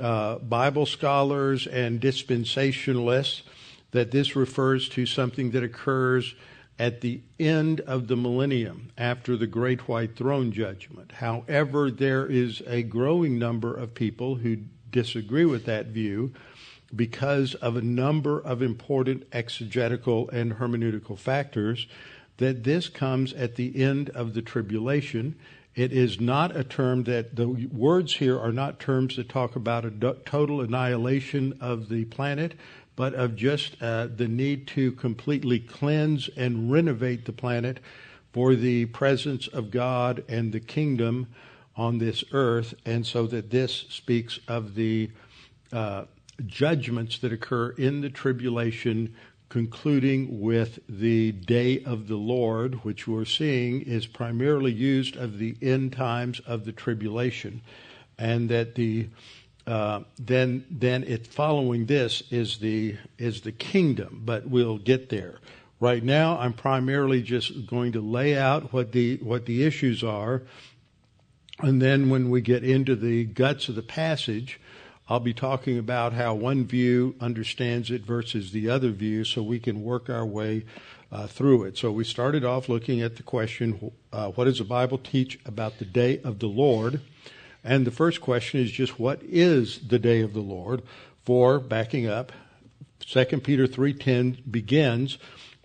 uh, 0.00 0.36
Bible 0.36 0.86
scholars 0.86 1.66
and 1.66 2.00
dispensationalists. 2.00 3.42
That 3.92 4.10
this 4.10 4.36
refers 4.36 4.88
to 4.90 5.06
something 5.06 5.52
that 5.52 5.62
occurs 5.62 6.34
at 6.78 7.00
the 7.00 7.20
end 7.38 7.80
of 7.80 8.06
the 8.08 8.16
millennium 8.16 8.90
after 8.98 9.36
the 9.36 9.46
great 9.46 9.88
white 9.88 10.16
throne 10.16 10.52
judgment. 10.52 11.12
However, 11.12 11.90
there 11.90 12.26
is 12.26 12.62
a 12.66 12.82
growing 12.82 13.38
number 13.38 13.74
of 13.74 13.94
people 13.94 14.36
who 14.36 14.58
disagree 14.90 15.44
with 15.44 15.64
that 15.64 15.86
view 15.86 16.32
because 16.94 17.54
of 17.54 17.76
a 17.76 17.82
number 17.82 18.40
of 18.40 18.62
important 18.62 19.26
exegetical 19.32 20.28
and 20.30 20.54
hermeneutical 20.54 21.18
factors 21.18 21.86
that 22.38 22.64
this 22.64 22.88
comes 22.88 23.32
at 23.32 23.56
the 23.56 23.82
end 23.82 24.10
of 24.10 24.34
the 24.34 24.42
tribulation. 24.42 25.34
It 25.74 25.92
is 25.92 26.20
not 26.20 26.56
a 26.56 26.64
term 26.64 27.04
that 27.04 27.36
the 27.36 27.48
words 27.48 28.14
here 28.14 28.38
are 28.38 28.52
not 28.52 28.78
terms 28.78 29.16
that 29.16 29.28
talk 29.28 29.56
about 29.56 29.84
a 29.84 30.14
total 30.24 30.60
annihilation 30.60 31.58
of 31.60 31.88
the 31.88 32.04
planet, 32.06 32.54
but 32.96 33.14
of 33.14 33.36
just 33.36 33.80
uh, 33.82 34.08
the 34.08 34.26
need 34.26 34.66
to 34.66 34.92
completely 34.92 35.60
cleanse 35.60 36.28
and 36.36 36.72
renovate 36.72 37.26
the 37.26 37.32
planet 37.32 37.78
for 38.32 38.54
the 38.54 38.86
presence 38.86 39.46
of 39.48 39.70
God 39.70 40.24
and 40.28 40.52
the 40.52 40.60
kingdom 40.60 41.28
on 41.76 41.98
this 41.98 42.24
earth, 42.32 42.74
and 42.84 43.06
so 43.06 43.26
that 43.26 43.50
this 43.50 43.84
speaks 43.90 44.40
of 44.48 44.74
the 44.74 45.10
uh, 45.72 46.04
judgments 46.46 47.18
that 47.18 47.32
occur 47.32 47.70
in 47.70 48.00
the 48.00 48.10
tribulation, 48.10 49.14
concluding 49.48 50.40
with 50.40 50.78
the 50.88 51.32
day 51.32 51.82
of 51.84 52.08
the 52.08 52.16
Lord, 52.16 52.84
which 52.84 53.06
we're 53.06 53.24
seeing 53.24 53.82
is 53.82 54.06
primarily 54.06 54.72
used 54.72 55.16
of 55.16 55.38
the 55.38 55.56
end 55.62 55.92
times 55.92 56.40
of 56.40 56.64
the 56.64 56.72
tribulation, 56.72 57.60
and 58.18 58.48
that 58.48 58.74
the 58.74 59.08
uh, 59.66 60.00
then 60.18 60.64
then 60.70 61.02
it 61.04 61.26
following 61.26 61.86
this 61.86 62.22
is 62.30 62.58
the 62.58 62.96
is 63.18 63.40
the 63.40 63.52
kingdom, 63.52 64.22
but 64.24 64.48
we'll 64.48 64.78
get 64.78 65.08
there. 65.08 65.38
Right 65.80 66.02
now, 66.02 66.38
I'm 66.38 66.52
primarily 66.52 67.20
just 67.20 67.66
going 67.66 67.92
to 67.92 68.00
lay 68.00 68.36
out 68.36 68.72
what 68.72 68.92
the 68.92 69.16
what 69.16 69.46
the 69.46 69.64
issues 69.64 70.04
are, 70.04 70.42
and 71.58 71.82
then 71.82 72.10
when 72.10 72.30
we 72.30 72.40
get 72.40 72.62
into 72.62 72.94
the 72.94 73.24
guts 73.24 73.68
of 73.68 73.74
the 73.74 73.82
passage, 73.82 74.60
I'll 75.08 75.20
be 75.20 75.34
talking 75.34 75.78
about 75.78 76.12
how 76.12 76.34
one 76.34 76.64
view 76.64 77.16
understands 77.20 77.90
it 77.90 78.06
versus 78.06 78.52
the 78.52 78.70
other 78.70 78.90
view, 78.90 79.24
so 79.24 79.42
we 79.42 79.58
can 79.58 79.82
work 79.82 80.08
our 80.08 80.24
way 80.24 80.64
uh, 81.10 81.26
through 81.26 81.64
it. 81.64 81.76
So 81.76 81.90
we 81.90 82.04
started 82.04 82.44
off 82.44 82.68
looking 82.68 83.00
at 83.00 83.16
the 83.16 83.24
question: 83.24 83.90
uh, 84.12 84.30
What 84.30 84.44
does 84.44 84.58
the 84.58 84.64
Bible 84.64 84.98
teach 84.98 85.40
about 85.44 85.80
the 85.80 85.84
day 85.84 86.20
of 86.22 86.38
the 86.38 86.48
Lord? 86.48 87.00
And 87.66 87.84
the 87.84 87.90
first 87.90 88.20
question 88.20 88.60
is 88.60 88.70
just 88.70 89.00
what 89.00 89.20
is 89.24 89.80
the 89.88 89.98
day 89.98 90.20
of 90.20 90.34
the 90.34 90.40
Lord? 90.40 90.82
For 91.24 91.58
backing 91.58 92.06
up, 92.06 92.30
2 93.00 93.42
Peter 93.42 93.66
3:10 93.66 94.38
begins, 94.48 95.18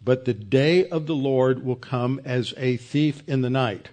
"But 0.04 0.26
the 0.26 0.34
day 0.34 0.88
of 0.88 1.06
the 1.06 1.16
Lord 1.16 1.64
will 1.64 1.76
come 1.76 2.20
as 2.26 2.56
a 2.58 2.78
thief 2.78 3.22
in 3.28 3.42
the 3.42 3.52
night, 3.52 3.90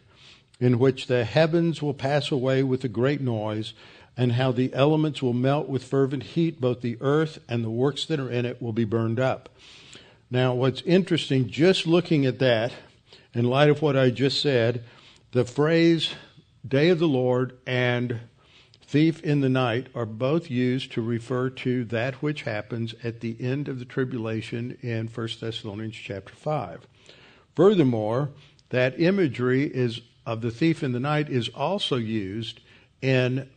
in 0.58 0.78
which 0.78 1.06
the 1.06 1.26
heavens 1.26 1.82
will 1.82 1.92
pass 1.92 2.30
away 2.30 2.62
with 2.62 2.82
a 2.82 2.88
great 2.88 3.20
noise, 3.20 3.74
and 4.16 4.32
how 4.32 4.52
the 4.52 4.72
elements 4.72 5.20
will 5.20 5.34
melt 5.34 5.68
with 5.68 5.84
fervent 5.84 6.22
heat, 6.22 6.62
both 6.62 6.80
the 6.80 6.96
earth 7.02 7.38
and 7.46 7.62
the 7.62 7.70
works 7.70 8.06
that 8.06 8.18
are 8.18 8.30
in 8.30 8.46
it 8.46 8.62
will 8.62 8.72
be 8.72 8.84
burned 8.84 9.20
up." 9.20 9.50
Now, 10.30 10.54
what's 10.54 10.80
interesting 10.86 11.50
just 11.50 11.86
looking 11.86 12.24
at 12.24 12.38
that 12.38 12.72
in 13.34 13.44
light 13.44 13.68
of 13.68 13.82
what 13.82 13.98
I 13.98 14.08
just 14.08 14.40
said, 14.40 14.82
the 15.32 15.44
phrase 15.44 16.14
day 16.68 16.90
of 16.90 16.98
the 16.98 17.08
Lord 17.08 17.58
and 17.66 18.20
thief 18.82 19.22
in 19.22 19.40
the 19.40 19.48
night 19.48 19.88
are 19.94 20.06
both 20.06 20.50
used 20.50 20.92
to 20.92 21.02
refer 21.02 21.50
to 21.50 21.84
that 21.86 22.16
which 22.16 22.42
happens 22.42 22.94
at 23.02 23.20
the 23.20 23.36
end 23.40 23.68
of 23.68 23.78
the 23.78 23.84
tribulation 23.84 24.76
in 24.82 25.08
1 25.08 25.28
Thessalonians 25.40 25.94
chapter 25.94 26.34
5. 26.34 26.86
Furthermore, 27.54 28.30
that 28.70 29.00
imagery 29.00 29.64
is 29.64 30.00
of 30.26 30.42
the 30.42 30.50
thief 30.50 30.82
in 30.82 30.92
the 30.92 31.00
night 31.00 31.30
is 31.30 31.48
also 31.50 31.96
used 31.96 32.60
in 33.00 33.48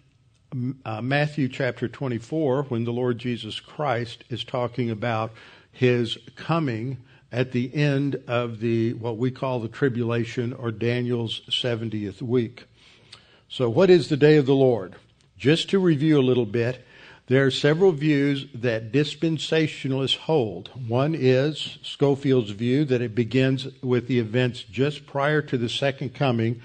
uh, 0.85 1.01
Matthew 1.01 1.49
chapter 1.49 1.87
24 1.87 2.63
when 2.63 2.85
the 2.85 2.93
Lord 2.93 3.17
Jesus 3.17 3.59
Christ 3.59 4.23
is 4.29 4.43
talking 4.43 4.89
about 4.89 5.31
his 5.71 6.17
coming 6.35 6.97
at 7.31 7.51
the 7.51 7.73
end 7.73 8.21
of 8.27 8.59
the 8.59 8.93
what 8.93 9.17
we 9.17 9.31
call 9.31 9.59
the 9.59 9.67
tribulation 9.67 10.53
or 10.53 10.71
Daniel's 10.71 11.41
70th 11.49 12.21
week. 12.21 12.65
So, 13.51 13.69
what 13.69 13.89
is 13.89 14.07
the 14.07 14.15
day 14.15 14.37
of 14.37 14.45
the 14.45 14.55
Lord? 14.55 14.95
Just 15.37 15.69
to 15.71 15.79
review 15.79 16.17
a 16.17 16.23
little 16.23 16.45
bit, 16.45 16.85
there 17.27 17.45
are 17.45 17.51
several 17.51 17.91
views 17.91 18.45
that 18.55 18.93
dispensationalists 18.93 20.15
hold. 20.15 20.69
One 20.87 21.13
is 21.13 21.77
Scofield's 21.83 22.51
view 22.51 22.85
that 22.85 23.01
it 23.01 23.13
begins 23.13 23.67
with 23.83 24.07
the 24.07 24.19
events 24.19 24.63
just 24.63 25.05
prior 25.05 25.41
to 25.41 25.57
the 25.57 25.67
second 25.67 26.13
coming, 26.13 26.61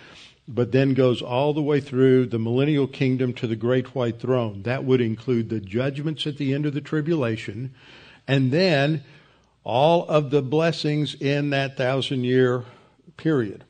but 0.46 0.70
then 0.70 0.94
goes 0.94 1.20
all 1.20 1.52
the 1.52 1.60
way 1.60 1.80
through 1.80 2.26
the 2.26 2.38
millennial 2.38 2.86
kingdom 2.86 3.32
to 3.32 3.48
the 3.48 3.56
great 3.56 3.92
white 3.96 4.20
throne. 4.20 4.62
That 4.62 4.84
would 4.84 5.00
include 5.00 5.48
the 5.48 5.58
judgments 5.58 6.24
at 6.24 6.36
the 6.36 6.54
end 6.54 6.66
of 6.66 6.74
the 6.74 6.80
tribulation, 6.80 7.74
and 8.28 8.52
then 8.52 9.02
all 9.64 10.06
of 10.06 10.30
the 10.30 10.40
blessings 10.40 11.16
in 11.16 11.50
that 11.50 11.76
thousand 11.76 12.22
year 12.22 12.62
period. 13.16 13.64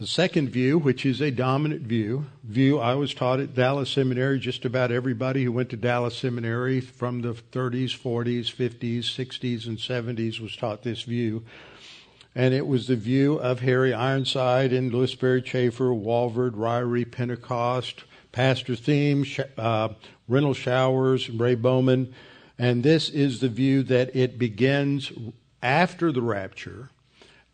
The 0.00 0.08
second 0.08 0.50
view, 0.50 0.76
which 0.76 1.06
is 1.06 1.20
a 1.20 1.30
dominant 1.30 1.82
view, 1.82 2.26
view 2.42 2.80
I 2.80 2.96
was 2.96 3.14
taught 3.14 3.38
at 3.38 3.54
Dallas 3.54 3.88
Seminary, 3.88 4.40
just 4.40 4.64
about 4.64 4.90
everybody 4.90 5.44
who 5.44 5.52
went 5.52 5.70
to 5.70 5.76
Dallas 5.76 6.16
Seminary 6.16 6.80
from 6.80 7.22
the 7.22 7.34
30s, 7.34 7.96
40s, 7.96 8.52
50s, 8.52 9.04
60s, 9.04 9.68
and 9.68 9.78
70s 9.78 10.40
was 10.40 10.56
taught 10.56 10.82
this 10.82 11.02
view. 11.02 11.44
And 12.34 12.52
it 12.52 12.66
was 12.66 12.88
the 12.88 12.96
view 12.96 13.34
of 13.34 13.60
Harry 13.60 13.94
Ironside 13.94 14.72
and 14.72 14.92
Lewis 14.92 15.12
Sperry 15.12 15.40
Chafer, 15.40 15.90
Walvoord, 15.90 16.56
Ryrie, 16.56 17.08
Pentecost, 17.08 18.02
Pastor 18.32 18.72
Thieme, 18.72 19.48
uh, 19.56 19.90
Renald 20.28 20.56
Showers, 20.56 21.30
Ray 21.30 21.54
Bowman. 21.54 22.12
And 22.58 22.82
this 22.82 23.08
is 23.10 23.38
the 23.38 23.48
view 23.48 23.84
that 23.84 24.16
it 24.16 24.40
begins 24.40 25.12
after 25.62 26.10
the 26.10 26.20
rapture 26.20 26.90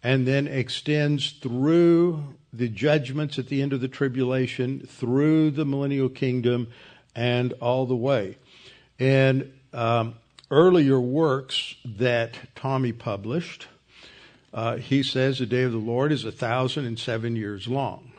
and 0.02 0.26
then 0.26 0.46
extends 0.46 1.30
through 1.32 2.24
the 2.52 2.68
judgments 2.68 3.38
at 3.38 3.48
the 3.48 3.62
end 3.62 3.72
of 3.72 3.80
the 3.80 3.88
tribulation, 3.88 4.80
through 4.80 5.50
the 5.50 5.64
millennial 5.64 6.08
kingdom, 6.08 6.68
and 7.14 7.52
all 7.54 7.86
the 7.86 7.96
way. 7.96 8.36
And 8.98 9.52
um, 9.72 10.14
earlier 10.50 10.98
works 10.98 11.76
that 11.84 12.38
Tommy 12.54 12.92
published, 12.92 13.68
uh, 14.52 14.76
he 14.76 15.02
says 15.02 15.38
the 15.38 15.46
day 15.46 15.62
of 15.62 15.72
the 15.72 15.78
Lord 15.78 16.12
is 16.12 16.24
a 16.24 16.32
thousand 16.32 16.86
and 16.86 16.98
seven 16.98 17.36
years 17.36 17.68
long. 17.68 18.09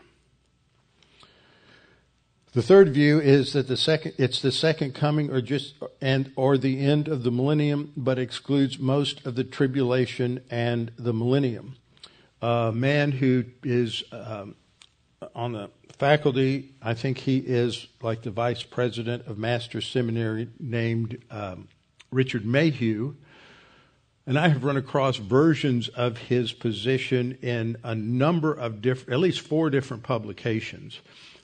The 2.54 2.62
third 2.62 2.90
view 2.90 3.22
is 3.22 3.54
that 3.54 3.70
the 3.70 3.78
second 3.78 4.16
it's 4.18 4.42
the 4.42 4.52
second 4.52 4.94
coming 4.94 5.32
or 5.32 5.40
just 5.40 5.76
and 6.02 6.34
or 6.36 6.58
the 6.58 6.82
end 6.82 7.08
of 7.08 7.24
the 7.24 7.32
millennium, 7.32 7.94
but 7.96 8.20
excludes 8.20 8.78
most 8.78 9.26
of 9.26 9.36
the 9.36 9.46
tribulation 9.46 10.42
and 10.50 10.92
the 10.98 11.14
millennium. 11.14 11.78
A 12.42 12.74
man 12.74 13.14
who 13.14 13.46
is 13.64 14.04
um, 14.12 14.56
on 15.34 15.54
the 15.54 15.70
faculty, 15.98 16.74
I 16.82 16.94
think 16.94 17.20
he 17.20 17.38
is 17.38 17.88
like 18.02 18.24
the 18.24 18.32
vice 18.32 18.64
president 18.64 19.28
of 19.28 19.38
Master 19.38 19.80
Seminary, 19.80 20.50
named 20.60 21.24
um, 21.32 21.70
Richard 22.12 22.44
Mayhue. 22.44 23.16
And 24.28 24.38
I 24.38 24.50
have 24.50 24.66
run 24.66 24.78
across 24.78 25.16
versions 25.16 25.88
of 25.88 26.18
his 26.18 26.52
position 26.52 27.38
in 27.42 27.78
a 27.84 27.96
number 27.96 28.54
of 28.54 28.82
different, 28.82 29.14
at 29.14 29.20
least 29.20 29.40
four 29.42 29.70
different 29.70 30.04
publications. 30.04 31.00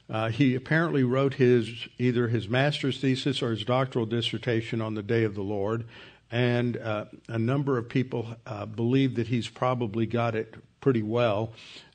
Uh, 0.09 0.29
he 0.29 0.55
apparently 0.55 1.03
wrote 1.03 1.33
his 1.33 1.87
either 1.97 2.29
his 2.29 2.47
master's 2.47 2.99
thesis 2.99 3.41
or 3.41 3.51
his 3.51 3.65
doctoral 3.65 4.05
dissertation 4.05 4.81
on 4.81 4.93
the 4.93 5.03
Day 5.03 5.23
of 5.23 5.35
the 5.35 5.41
Lord, 5.41 5.85
and 6.31 6.77
uh, 6.77 7.05
a 7.27 7.37
number 7.39 7.77
of 7.77 7.89
people 7.89 8.35
uh, 8.45 8.65
believe 8.65 9.15
that 9.15 9.27
he's 9.27 9.49
probably 9.49 10.05
got 10.05 10.33
it 10.35 10.55
pretty 10.79 11.03
well, 11.03 11.51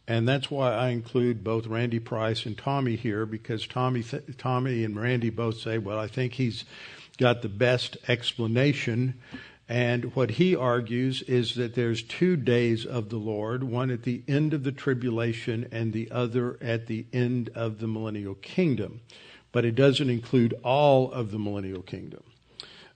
and 0.07 0.29
that's 0.29 0.51
why 0.51 0.73
I 0.73 0.89
include 0.89 1.43
both 1.43 1.67
Randy 1.67 2.01
Price 2.01 2.45
and 2.45 2.59
Tommy 2.59 2.97
here 2.97 3.25
because 3.25 3.67
Tommy, 3.67 4.03
th- 4.03 4.37
Tommy 4.37 4.85
and 4.85 5.01
Randy 5.01 5.31
both 5.31 5.59
say, 5.59 5.79
well, 5.79 5.99
I 5.99 6.09
think 6.09 6.35
he's 6.35 6.65
got 7.19 7.41
the 7.43 7.49
best 7.49 7.97
explanation. 8.09 9.15
And 9.73 10.15
what 10.15 10.33
he 10.33 10.55
argues 10.55 11.23
is 11.23 11.55
that 11.55 11.75
there's 11.75 12.03
two 12.03 12.37
days 12.37 12.85
of 12.85 13.09
the 13.09 13.17
Lord, 13.17 13.65
one 13.65 13.91
at 13.91 14.03
the 14.03 14.23
end 14.29 14.53
of 14.53 14.65
the 14.65 14.71
tribulation 14.71 15.67
and 15.73 15.95
the 15.95 16.11
other 16.11 16.59
at 16.61 16.89
the 16.89 17.07
end 17.11 17.49
of 17.55 17.79
the 17.79 17.87
millennial 17.87 18.35
kingdom. 18.35 19.01
But 19.51 19.65
it 19.65 19.75
doesn't 19.75 20.11
include 20.11 20.53
all 20.63 21.11
of 21.11 21.31
the 21.31 21.39
millennial 21.39 21.81
kingdom. 21.81 22.23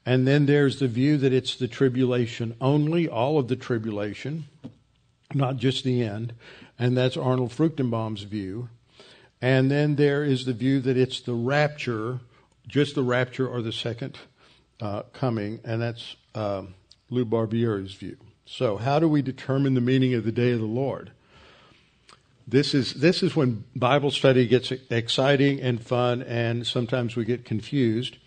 And 0.04 0.28
then 0.28 0.44
there's 0.44 0.78
the 0.78 0.86
view 0.86 1.16
that 1.16 1.32
it's 1.32 1.56
the 1.56 1.66
tribulation 1.66 2.54
only, 2.60 3.08
all 3.08 3.38
of 3.38 3.48
the 3.48 3.56
tribulation, 3.56 4.44
not 5.32 5.56
just 5.56 5.82
the 5.82 6.02
end. 6.02 6.34
And 6.78 6.94
that's 6.94 7.16
Arnold 7.16 7.52
Fruchtenbaum's 7.52 8.24
view. 8.24 8.68
And 9.40 9.70
then 9.70 9.96
there 9.96 10.22
is 10.22 10.44
the 10.44 10.52
view 10.52 10.80
that 10.80 10.98
it's 10.98 11.22
the 11.22 11.32
rapture, 11.32 12.20
just 12.68 12.94
the 12.94 13.02
rapture 13.02 13.48
or 13.48 13.62
the 13.62 13.72
second 13.72 14.18
uh, 14.80 15.04
coming, 15.14 15.60
and 15.64 15.80
that's 15.80 16.16
uh, 16.36 16.62
Lou 17.10 17.24
Barbieri's 17.24 17.94
view. 17.94 18.16
So, 18.44 18.76
how 18.76 19.00
do 19.00 19.08
we 19.08 19.22
determine 19.22 19.74
the 19.74 19.80
meaning 19.80 20.14
of 20.14 20.24
the 20.24 20.30
day 20.30 20.52
of 20.52 20.60
the 20.60 20.66
Lord? 20.66 21.10
This 22.46 22.74
is 22.74 22.94
this 22.94 23.24
is 23.24 23.34
when 23.34 23.64
Bible 23.74 24.12
study 24.12 24.46
gets 24.46 24.70
exciting 24.88 25.60
and 25.60 25.82
fun, 25.82 26.22
and 26.22 26.64
sometimes 26.64 27.16
we 27.16 27.24
get 27.24 27.44
confused. 27.44 28.18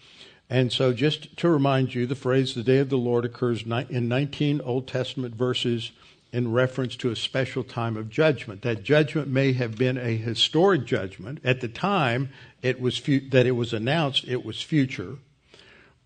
And 0.50 0.74
so, 0.74 0.92
just 0.92 1.38
to 1.38 1.48
remind 1.48 1.94
you, 1.94 2.06
the 2.06 2.16
phrase 2.16 2.54
"the 2.54 2.64
day 2.64 2.80
of 2.80 2.90
the 2.90 2.98
Lord" 2.98 3.24
occurs 3.24 3.64
in 3.64 4.10
19 4.10 4.60
Old 4.62 4.88
Testament 4.88 5.36
verses 5.36 5.92
in 6.32 6.52
reference 6.52 6.96
to 6.98 7.12
a 7.12 7.16
special 7.16 7.64
time 7.64 7.96
of 7.96 8.10
judgment. 8.10 8.62
That 8.62 8.84
judgment 8.84 9.30
may 9.30 9.54
have 9.54 9.78
been 9.78 9.98
a 9.98 10.18
historic 10.18 10.86
judgment. 10.86 11.40
At 11.44 11.62
the 11.62 11.68
time 11.68 12.30
it 12.62 12.82
was 12.82 12.98
fu- 12.98 13.30
that 13.30 13.46
it 13.46 13.52
was 13.52 13.74
announced, 13.74 14.28
it 14.28 14.44
was 14.44 14.62
future. 14.62 15.18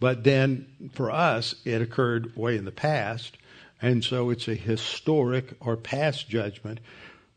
But 0.04 0.26
then 0.26 0.90
for 0.92 1.12
us, 1.12 1.56
it 1.64 1.82
occurred 1.82 2.36
way 2.36 2.58
in 2.58 2.66
the 2.66 2.74
past. 2.74 3.38
And 3.82 4.04
so 4.04 4.32
it's 4.32 4.50
a 4.50 4.54
historic 4.54 5.54
or 5.62 5.78
past 5.78 6.28
judgment. 6.28 6.82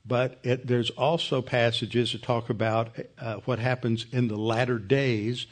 But 0.05 0.41
it, 0.43 0.67
there's 0.67 0.91
also 0.91 1.43
passages 1.43 2.11
that 2.11 2.25
talk 2.25 2.51
about 2.51 2.89
uh, 3.21 3.35
what 3.45 3.61
happens 3.61 4.07
in 4.11 4.27
the 4.27 4.37
latter 4.37 4.81
days, 4.81 5.47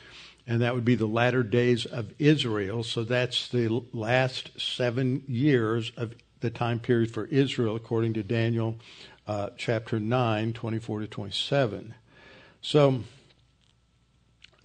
and 0.45 0.61
that 0.61 0.75
would 0.75 0.85
be 0.85 0.97
the 0.97 1.07
latter 1.07 1.45
days 1.45 1.87
of 1.87 2.13
Israel. 2.19 2.83
So 2.83 3.05
that's 3.05 3.47
the 3.47 3.85
last 3.93 4.61
seven 4.61 5.23
years 5.29 5.93
of 5.97 6.17
the 6.41 6.51
time 6.51 6.81
period 6.81 7.13
for 7.13 7.27
Israel, 7.27 7.77
according 7.77 8.15
to 8.15 8.25
Daniel 8.25 8.75
uh, 9.29 9.51
chapter 9.57 10.01
9, 10.01 10.53
24 10.53 10.99
to 10.99 11.07
27. 11.07 11.95
So, 12.61 13.05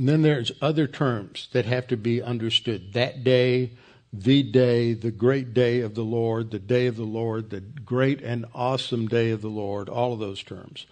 then 0.08 0.22
there's 0.22 0.52
other 0.62 0.88
terms 0.88 1.50
that 1.52 1.66
have 1.66 1.88
to 1.88 1.98
be 1.98 2.22
understood. 2.22 2.94
That 2.94 3.24
day, 3.24 3.72
the 4.14 4.44
day, 4.44 4.94
the 4.94 5.12
great 5.12 5.54
day 5.54 5.82
of 5.82 5.96
the 5.96 6.04
Lord, 6.04 6.52
the 6.52 6.60
day 6.60 6.88
of 6.88 6.96
the 6.96 7.04
Lord, 7.04 7.50
the 7.50 7.60
great 7.60 8.22
and 8.22 8.46
awesome 8.56 9.08
day 9.08 9.32
of 9.32 9.42
the 9.42 9.50
Lord, 9.50 9.90
all 9.90 10.14
of 10.14 10.20
those 10.20 10.42
terms. 10.42 10.86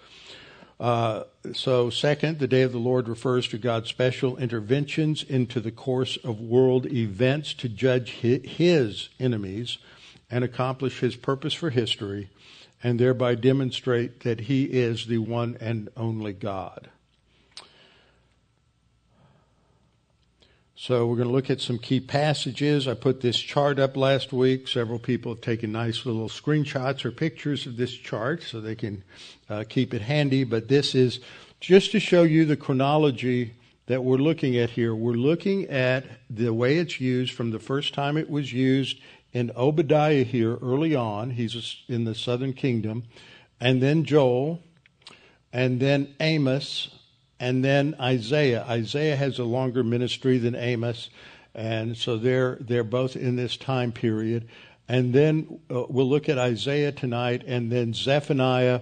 Uh, 0.80 1.24
so, 1.54 1.90
second, 1.90 2.38
the 2.38 2.48
day 2.48 2.62
of 2.62 2.72
the 2.72 2.78
Lord 2.78 3.08
refers 3.08 3.48
to 3.48 3.58
God's 3.58 3.90
special 3.90 4.38
interventions 4.38 5.24
into 5.24 5.60
the 5.60 5.72
course 5.72 6.18
of 6.18 6.40
world 6.40 6.86
events 6.86 7.54
to 7.56 7.70
judge 7.70 8.12
his 8.12 9.10
enemies 9.20 9.80
and 10.30 10.44
accomplish 10.44 11.00
his 11.00 11.16
purpose 11.16 11.54
for 11.54 11.72
history 11.72 12.30
and 12.84 13.00
thereby 13.00 13.34
demonstrate 13.34 14.20
that 14.20 14.42
he 14.42 14.66
is 14.66 15.08
the 15.08 15.18
one 15.18 15.58
and 15.60 15.90
only 15.98 16.34
God. 16.34 16.90
So 20.80 21.08
we're 21.08 21.16
going 21.16 21.28
to 21.28 21.34
look 21.34 21.50
at 21.50 21.60
some 21.60 21.80
key 21.80 22.00
passages. 22.00 22.88
I 22.88 22.94
put 22.94 23.22
this 23.22 23.40
chart 23.40 23.80
up 23.80 23.98
last 23.98 24.32
week. 24.32 24.68
Several 24.68 25.00
people 25.00 25.34
have 25.34 25.42
taken 25.42 25.72
nice 25.72 26.06
little 26.06 26.30
screenshots 26.30 27.04
or 27.04 27.10
pictures 27.10 27.66
of 27.66 27.78
this 27.78 27.94
chart 27.94 28.44
so 28.44 28.62
they 28.62 28.76
can 28.76 29.04
uh, 29.50 29.64
keep 29.68 29.92
it 29.96 30.04
handy. 30.04 30.44
But 30.44 30.68
this 30.68 30.94
is 30.94 31.20
just 31.60 31.90
to 31.94 32.00
show 32.00 32.22
you 32.22 32.46
the 32.46 32.56
chronology 32.56 33.56
that 33.88 34.04
we're 34.04 34.18
looking 34.18 34.56
at 34.56 34.70
here. 34.70 34.94
We're 34.94 35.14
looking 35.14 35.66
at 35.66 36.06
the 36.30 36.54
way 36.54 36.78
it's 36.78 37.02
used 37.02 37.34
from 37.34 37.50
the 37.50 37.60
first 37.60 37.96
time 37.96 38.16
it 38.16 38.30
was 38.30 38.54
used 38.54 39.00
in 39.34 39.52
Obadiah 39.58 40.24
here 40.24 40.58
early 40.58 40.94
on. 40.94 41.32
He's 41.32 41.78
in 41.88 42.04
the 42.04 42.14
southern 42.14 42.54
kingdom. 42.54 43.06
And 43.60 43.82
then 43.82 44.04
Joel. 44.04 44.62
And 45.52 45.80
then 45.80 46.14
Amos. 46.20 46.90
And 47.40 47.64
then 47.64 47.96
Isaiah. 48.00 48.64
Isaiah 48.68 49.16
has 49.16 49.40
a 49.40 49.44
longer 49.44 49.84
ministry 49.84 50.38
than 50.38 50.56
Amos. 50.56 51.10
And 51.54 51.98
so 51.98 52.18
they're, 52.18 52.58
they're 52.60 52.84
both 52.84 53.16
in 53.16 53.36
this 53.36 53.58
time 53.58 53.92
period. 53.92 54.48
And 54.88 55.14
then 55.14 55.60
uh, 55.70 55.84
we'll 55.90 56.10
look 56.10 56.30
at 56.30 56.38
Isaiah 56.38 56.92
tonight, 56.92 57.44
and 57.46 57.72
then 57.72 57.94
Zephaniah, 57.94 58.82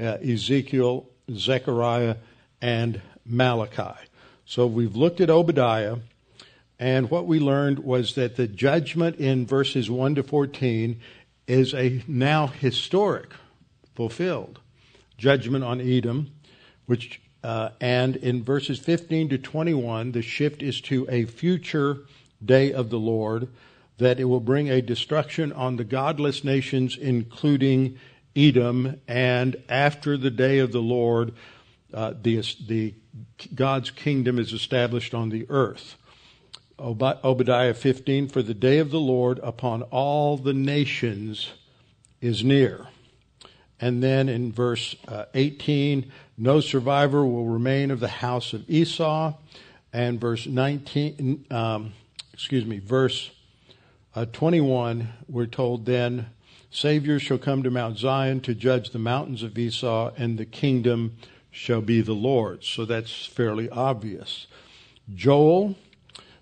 uh, 0.00 0.04
Ezekiel, 0.04 1.08
Zechariah, 1.30 2.16
and 2.60 3.02
Malachi. 3.26 3.98
So 4.46 4.66
we've 4.66 4.96
looked 4.96 5.20
at 5.20 5.30
Obadiah. 5.30 5.96
And 6.78 7.10
what 7.10 7.26
we 7.26 7.38
learned 7.38 7.80
was 7.80 8.14
that 8.14 8.36
the 8.36 8.48
judgment 8.48 9.16
in 9.16 9.46
verses 9.46 9.90
1 9.90 10.16
to 10.16 10.22
14 10.22 11.00
is 11.46 11.74
a 11.74 12.02
now 12.08 12.46
historic, 12.46 13.34
fulfilled 13.94 14.58
judgment 15.18 15.62
on 15.62 15.80
Edom, 15.80 16.32
which 16.86 17.20
uh, 17.42 17.70
and 17.80 18.16
in 18.16 18.44
verses 18.44 18.78
15 18.78 19.30
to 19.30 19.38
21, 19.38 20.12
the 20.12 20.22
shift 20.22 20.62
is 20.62 20.80
to 20.82 21.06
a 21.10 21.24
future 21.24 21.98
day 22.44 22.72
of 22.72 22.90
the 22.90 22.98
Lord, 22.98 23.48
that 23.98 24.20
it 24.20 24.24
will 24.24 24.40
bring 24.40 24.70
a 24.70 24.82
destruction 24.82 25.52
on 25.52 25.76
the 25.76 25.84
godless 25.84 26.44
nations, 26.44 26.96
including 26.96 27.98
Edom, 28.34 29.00
and 29.06 29.56
after 29.68 30.16
the 30.16 30.30
day 30.30 30.58
of 30.58 30.72
the 30.72 30.80
Lord, 30.80 31.34
uh, 31.92 32.14
the, 32.20 32.42
the 32.66 32.94
God's 33.54 33.90
kingdom 33.90 34.38
is 34.38 34.52
established 34.52 35.14
on 35.14 35.28
the 35.28 35.46
earth. 35.50 35.96
Obadiah 36.78 37.74
15, 37.74 38.28
for 38.28 38.42
the 38.42 38.54
day 38.54 38.78
of 38.78 38.90
the 38.90 39.00
Lord 39.00 39.38
upon 39.42 39.82
all 39.82 40.36
the 40.36 40.54
nations 40.54 41.52
is 42.20 42.42
near. 42.42 42.88
And 43.82 44.02
then 44.02 44.30
in 44.30 44.52
verse 44.52 44.96
uh, 45.08 45.26
18, 45.34 46.10
no 46.38 46.60
survivor 46.60 47.26
will 47.26 47.46
remain 47.46 47.90
of 47.90 48.00
the 48.00 48.08
house 48.08 48.54
of 48.54 48.64
Esau. 48.70 49.34
And 49.92 50.18
verse 50.18 50.46
19, 50.46 51.46
um, 51.50 51.92
excuse 52.32 52.64
me, 52.64 52.78
verse 52.78 53.30
uh, 54.14 54.24
21, 54.32 55.08
we're 55.28 55.46
told 55.46 55.84
then, 55.84 56.26
Saviors 56.70 57.20
shall 57.20 57.38
come 57.38 57.62
to 57.62 57.70
Mount 57.70 57.98
Zion 57.98 58.40
to 58.42 58.54
judge 58.54 58.90
the 58.90 58.98
mountains 58.98 59.42
of 59.42 59.58
Esau, 59.58 60.12
and 60.16 60.38
the 60.38 60.46
kingdom 60.46 61.16
shall 61.50 61.82
be 61.82 62.00
the 62.00 62.14
Lord's. 62.14 62.66
So 62.66 62.86
that's 62.86 63.26
fairly 63.26 63.68
obvious. 63.68 64.46
Joel 65.14 65.74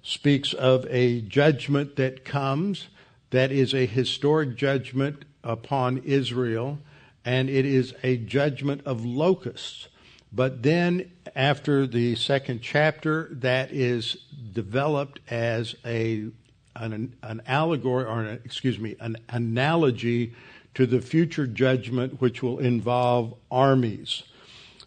speaks 0.02 0.52
of 0.52 0.86
a 0.88 1.22
judgment 1.22 1.96
that 1.96 2.24
comes 2.24 2.88
that 3.30 3.50
is 3.50 3.74
a 3.74 3.86
historic 3.86 4.56
judgment 4.56 5.24
upon 5.42 5.98
Israel, 5.98 6.78
and 7.24 7.48
it 7.50 7.64
is 7.66 7.94
a 8.02 8.16
judgment 8.16 8.82
of 8.86 9.04
locusts. 9.04 9.88
But 10.32 10.62
then, 10.62 11.10
after 11.34 11.86
the 11.86 12.14
second 12.14 12.62
chapter, 12.62 13.28
that 13.32 13.72
is 13.72 14.16
developed 14.52 15.20
as 15.28 15.74
a 15.84 16.30
an, 16.76 17.14
an 17.22 17.42
allegory, 17.46 18.04
or 18.04 18.22
an, 18.22 18.40
excuse 18.44 18.78
me, 18.78 18.96
an 19.00 19.16
analogy 19.28 20.34
to 20.74 20.86
the 20.86 21.00
future 21.00 21.46
judgment, 21.46 22.20
which 22.20 22.42
will 22.42 22.58
involve 22.58 23.34
armies. 23.50 24.22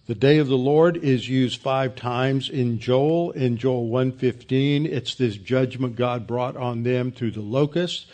The 0.05 0.15
day 0.15 0.37
of 0.39 0.47
the 0.47 0.57
Lord 0.57 0.97
is 0.97 1.29
used 1.29 1.61
five 1.61 1.95
times 1.95 2.49
in 2.49 2.79
Joel. 2.79 3.31
In 3.31 3.57
Joel 3.57 3.89
1:15, 3.89 4.85
it's 4.85 5.15
this 5.15 5.37
judgment 5.37 5.95
God 5.95 6.27
brought 6.27 6.57
on 6.57 6.83
them 6.83 7.11
through 7.11 7.31
the 7.31 7.41
locusts. 7.41 8.05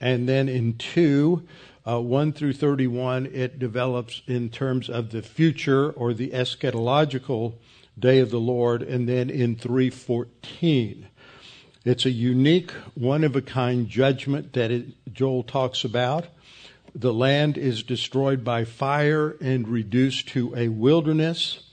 And 0.00 0.28
then 0.28 0.48
in 0.48 0.74
2, 0.74 1.42
uh, 1.86 2.00
1 2.00 2.32
through 2.32 2.52
31, 2.52 3.26
it 3.26 3.58
develops 3.58 4.22
in 4.26 4.50
terms 4.50 4.88
of 4.88 5.10
the 5.10 5.22
future 5.22 5.90
or 5.90 6.12
the 6.12 6.30
eschatological 6.30 7.54
day 7.98 8.18
of 8.18 8.30
the 8.30 8.40
Lord. 8.40 8.82
And 8.82 9.08
then 9.08 9.30
in 9.30 9.56
3:14, 9.56 11.06
it's 11.84 12.04
a 12.04 12.10
unique, 12.10 12.72
one 12.94 13.24
of 13.24 13.34
a 13.34 13.42
kind 13.42 13.88
judgment 13.88 14.52
that 14.52 14.70
it, 14.70 15.12
Joel 15.12 15.42
talks 15.42 15.84
about 15.84 16.26
the 16.94 17.12
land 17.12 17.56
is 17.56 17.82
destroyed 17.82 18.42
by 18.44 18.64
fire 18.64 19.36
and 19.40 19.68
reduced 19.68 20.28
to 20.28 20.54
a 20.56 20.68
wilderness. 20.68 21.64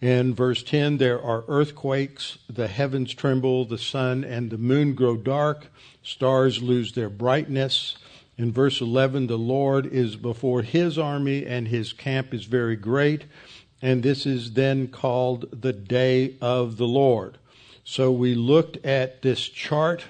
In 0.00 0.34
verse 0.34 0.62
10, 0.62 0.98
there 0.98 1.20
are 1.20 1.44
earthquakes, 1.48 2.38
the 2.48 2.68
heavens 2.68 3.14
tremble, 3.14 3.64
the 3.64 3.78
sun 3.78 4.24
and 4.24 4.50
the 4.50 4.58
moon 4.58 4.94
grow 4.94 5.16
dark, 5.16 5.68
stars 6.02 6.62
lose 6.62 6.92
their 6.92 7.08
brightness. 7.08 7.96
In 8.38 8.52
verse 8.52 8.80
11, 8.80 9.26
the 9.26 9.36
Lord 9.36 9.84
is 9.84 10.14
before 10.14 10.62
his 10.62 10.96
army 10.96 11.44
and 11.44 11.66
his 11.66 11.92
camp 11.92 12.32
is 12.32 12.44
very 12.44 12.76
great. 12.76 13.24
And 13.82 14.02
this 14.02 14.26
is 14.26 14.52
then 14.52 14.86
called 14.88 15.60
the 15.60 15.72
day 15.72 16.36
of 16.40 16.76
the 16.76 16.86
Lord. 16.86 17.38
So 17.82 18.12
we 18.12 18.36
looked 18.36 18.84
at 18.86 19.22
this 19.22 19.40
chart 19.40 20.04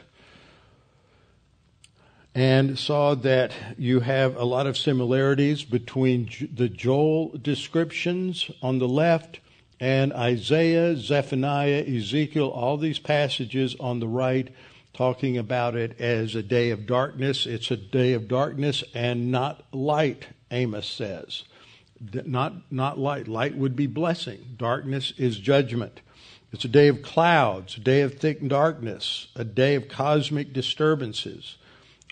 and 2.35 2.79
saw 2.79 3.15
that 3.15 3.53
you 3.79 4.01
have 4.01 4.37
a 4.37 4.45
lot 4.45 4.67
of 4.67 4.77
similarities 4.77 5.65
between 5.65 6.29
the 6.55 6.69
Joel 6.69 7.37
descriptions 7.39 8.51
on 8.63 8.79
the 8.79 8.89
left 8.89 9.41
and 9.81 10.13
Isaiah, 10.13 10.97
Zephaniah, 10.97 11.85
Ezekiel, 11.87 12.49
all 12.49 12.77
these 12.77 12.99
passages 12.99 13.75
on 13.81 14.01
the 14.01 14.09
right 14.09 14.53
talking 14.99 15.39
about 15.39 15.77
it 15.77 16.01
as 16.01 16.35
a 16.35 16.43
day 16.43 16.71
of 16.71 16.85
darkness. 16.85 17.47
It's 17.47 17.71
a 17.71 17.77
day 17.77 18.15
of 18.15 18.27
darkness 18.27 18.83
and 18.93 19.31
not 19.31 19.63
light, 19.73 20.27
Amos 20.51 20.89
says. 20.89 21.45
Not, 22.01 22.73
not 22.73 22.99
light. 22.99 23.29
Light 23.29 23.57
would 23.57 23.77
be 23.77 23.87
blessing. 23.87 24.57
Darkness 24.57 25.13
is 25.17 25.39
judgment. 25.39 26.01
It's 26.51 26.65
a 26.65 26.69
day 26.69 26.89
of 26.89 27.03
clouds, 27.03 27.77
a 27.77 27.81
day 27.81 28.01
of 28.01 28.19
thick 28.19 28.45
darkness, 28.49 29.29
a 29.37 29.45
day 29.45 29.77
of 29.77 29.87
cosmic 29.87 30.53
disturbances. 30.53 31.59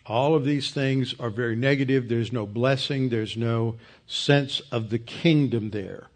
All 0.06 0.36
of 0.36 0.44
these 0.44 0.70
things 0.70 1.12
are 1.18 1.30
very 1.30 1.56
negative. 1.56 2.08
There's 2.08 2.32
no 2.32 2.46
blessing. 2.46 3.08
There's 3.08 3.36
no 3.36 3.78
sense 4.06 4.62
of 4.70 4.90
the 4.90 5.00
kingdom 5.00 5.70
there. 5.70 6.06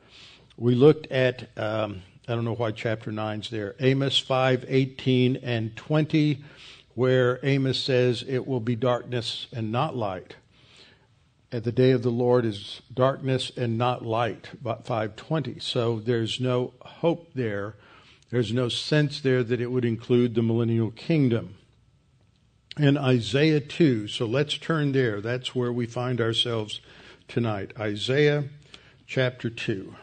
We 0.56 0.76
looked 0.76 1.10
at, 1.10 1.48
um, 1.58 2.02
I 2.30 2.34
don't 2.36 2.44
know 2.44 2.54
why 2.54 2.70
chapter 2.70 3.10
9's 3.10 3.50
there, 3.50 3.74
Amos 3.80 4.16
5, 4.16 4.64
18 4.68 5.36
and 5.36 5.74
20, 5.74 6.44
where 6.94 7.40
Amos 7.42 7.82
says 7.82 8.24
it 8.28 8.46
will 8.46 8.60
be 8.60 8.76
darkness 8.76 9.48
and 9.52 9.72
not 9.72 9.96
light. 9.96 10.36
At 11.50 11.64
the 11.64 11.72
day 11.72 11.90
of 11.90 12.04
the 12.04 12.10
Lord 12.10 12.44
is 12.44 12.82
darkness 12.94 13.50
and 13.56 13.76
not 13.76 14.04
light, 14.04 14.50
about 14.52 14.86
520. 14.86 15.58
So 15.58 15.98
there's 15.98 16.38
no 16.38 16.72
hope 16.80 17.32
there. 17.34 17.74
There's 18.30 18.52
no 18.52 18.68
sense 18.68 19.20
there 19.20 19.42
that 19.42 19.60
it 19.60 19.72
would 19.72 19.84
include 19.84 20.36
the 20.36 20.42
millennial 20.42 20.92
kingdom 20.92 21.56
And 22.76 22.96
Isaiah 22.96 23.60
2. 23.60 24.06
So 24.06 24.24
let's 24.24 24.56
turn 24.56 24.92
there. 24.92 25.20
That's 25.20 25.54
where 25.54 25.72
we 25.72 25.86
find 25.86 26.20
ourselves 26.20 26.80
tonight. 27.26 27.72
Isaiah 27.76 28.44
chapter 29.06 29.50
2. 29.50 29.96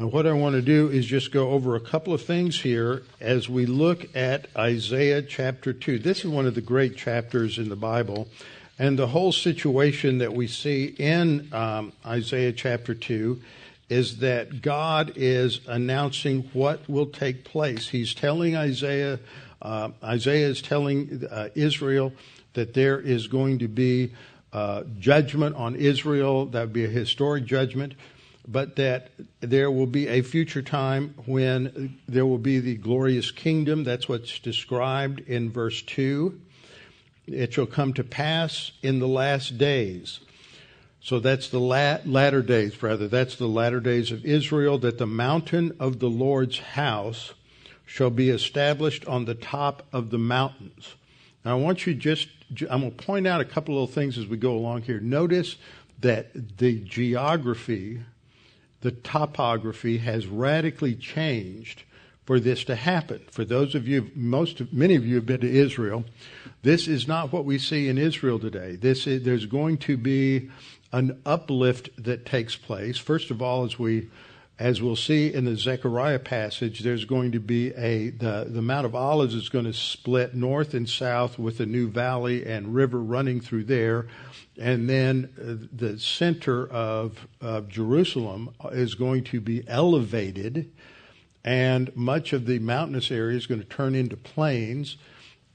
Now, 0.00 0.06
what 0.06 0.26
I 0.26 0.32
want 0.32 0.54
to 0.54 0.62
do 0.62 0.88
is 0.88 1.04
just 1.04 1.30
go 1.30 1.50
over 1.50 1.76
a 1.76 1.80
couple 1.80 2.14
of 2.14 2.22
things 2.22 2.62
here 2.62 3.02
as 3.20 3.50
we 3.50 3.66
look 3.66 4.16
at 4.16 4.46
Isaiah 4.56 5.20
chapter 5.20 5.74
2. 5.74 5.98
This 5.98 6.20
is 6.20 6.28
one 6.28 6.46
of 6.46 6.54
the 6.54 6.62
great 6.62 6.96
chapters 6.96 7.58
in 7.58 7.68
the 7.68 7.76
Bible. 7.76 8.26
And 8.78 8.98
the 8.98 9.08
whole 9.08 9.30
situation 9.30 10.16
that 10.16 10.32
we 10.32 10.46
see 10.46 10.86
in 10.86 11.52
um, 11.52 11.92
Isaiah 12.06 12.54
chapter 12.54 12.94
2 12.94 13.42
is 13.90 14.20
that 14.20 14.62
God 14.62 15.12
is 15.16 15.60
announcing 15.66 16.48
what 16.54 16.88
will 16.88 17.04
take 17.04 17.44
place. 17.44 17.88
He's 17.90 18.14
telling 18.14 18.56
Isaiah, 18.56 19.20
uh, 19.60 19.90
Isaiah 20.02 20.48
is 20.48 20.62
telling 20.62 21.26
uh, 21.30 21.50
Israel 21.54 22.14
that 22.54 22.72
there 22.72 22.98
is 22.98 23.26
going 23.26 23.58
to 23.58 23.68
be 23.68 24.14
uh, 24.54 24.84
judgment 24.98 25.56
on 25.56 25.76
Israel. 25.76 26.46
That 26.46 26.60
would 26.62 26.72
be 26.72 26.86
a 26.86 26.88
historic 26.88 27.44
judgment, 27.44 27.92
but 28.46 28.76
that 28.76 29.10
there 29.40 29.70
will 29.70 29.86
be 29.86 30.08
a 30.08 30.22
future 30.22 30.62
time 30.62 31.14
when 31.26 31.98
there 32.08 32.26
will 32.26 32.38
be 32.38 32.58
the 32.58 32.76
glorious 32.76 33.30
kingdom. 33.30 33.84
That's 33.84 34.08
what's 34.08 34.38
described 34.38 35.20
in 35.20 35.50
verse 35.50 35.82
2. 35.82 36.40
It 37.26 37.54
shall 37.54 37.66
come 37.66 37.92
to 37.94 38.04
pass 38.04 38.72
in 38.82 38.98
the 38.98 39.08
last 39.08 39.58
days 39.58 40.20
so 41.02 41.18
that's 41.18 41.48
the 41.48 41.58
latter 41.60 42.42
days, 42.42 42.82
rather. 42.82 43.08
That's 43.08 43.34
the 43.34 43.48
latter 43.48 43.80
days 43.80 44.12
of 44.12 44.24
Israel, 44.24 44.78
that 44.78 44.98
the 44.98 45.06
mountain 45.06 45.74
of 45.80 45.98
the 45.98 46.10
Lord's 46.10 46.58
house 46.58 47.32
shall 47.86 48.10
be 48.10 48.28
established 48.28 49.06
on 49.06 49.24
the 49.24 49.34
top 49.34 49.86
of 49.92 50.10
the 50.10 50.18
mountains. 50.18 50.94
Now, 51.44 51.52
I 51.56 51.60
want 51.60 51.86
you 51.86 51.94
just, 51.94 52.28
I'm 52.68 52.82
going 52.82 52.94
to 52.94 53.04
point 53.04 53.26
out 53.26 53.40
a 53.40 53.46
couple 53.46 53.82
of 53.82 53.90
things 53.90 54.18
as 54.18 54.26
we 54.26 54.36
go 54.36 54.52
along 54.52 54.82
here. 54.82 55.00
Notice 55.00 55.56
that 56.00 56.58
the 56.58 56.80
geography, 56.80 58.02
the 58.80 58.92
topography 58.92 59.98
has 59.98 60.26
radically 60.26 60.94
changed 60.94 61.84
for 62.24 62.38
this 62.38 62.64
to 62.64 62.76
happen. 62.76 63.20
For 63.30 63.44
those 63.44 63.74
of 63.74 63.88
you, 63.88 64.10
most, 64.14 64.72
many 64.72 64.94
of 64.94 65.04
you 65.04 65.16
have 65.16 65.26
been 65.26 65.40
to 65.40 65.50
Israel. 65.50 66.04
This 66.62 66.86
is 66.86 67.08
not 67.08 67.32
what 67.32 67.44
we 67.44 67.58
see 67.58 67.88
in 67.88 67.98
Israel 67.98 68.38
today. 68.38 68.76
This 68.76 69.06
is, 69.06 69.24
there's 69.24 69.46
going 69.46 69.78
to 69.78 69.96
be 69.96 70.50
an 70.92 71.20
uplift 71.26 71.90
that 72.02 72.26
takes 72.26 72.56
place. 72.56 72.98
First 72.98 73.30
of 73.30 73.42
all, 73.42 73.64
as 73.64 73.78
we 73.78 74.10
as 74.60 74.82
we'll 74.82 74.94
see 74.94 75.32
in 75.32 75.46
the 75.46 75.56
Zechariah 75.56 76.18
passage, 76.18 76.80
there's 76.80 77.06
going 77.06 77.32
to 77.32 77.40
be 77.40 77.72
a 77.72 78.10
the, 78.10 78.46
the 78.46 78.60
Mount 78.60 78.84
of 78.84 78.94
Olives 78.94 79.34
is 79.34 79.48
going 79.48 79.64
to 79.64 79.72
split 79.72 80.34
north 80.34 80.74
and 80.74 80.86
south 80.86 81.38
with 81.38 81.60
a 81.60 81.66
new 81.66 81.88
valley 81.88 82.44
and 82.44 82.74
river 82.74 83.00
running 83.00 83.40
through 83.40 83.64
there, 83.64 84.06
and 84.60 84.86
then 84.86 85.30
uh, 85.40 85.66
the 85.72 85.98
center 85.98 86.68
of, 86.68 87.26
of 87.40 87.68
Jerusalem 87.68 88.50
is 88.70 88.94
going 88.94 89.24
to 89.24 89.40
be 89.40 89.66
elevated, 89.66 90.70
and 91.42 91.90
much 91.96 92.34
of 92.34 92.44
the 92.44 92.58
mountainous 92.58 93.10
area 93.10 93.38
is 93.38 93.46
going 93.46 93.62
to 93.62 93.66
turn 93.66 93.94
into 93.94 94.16
plains 94.18 94.98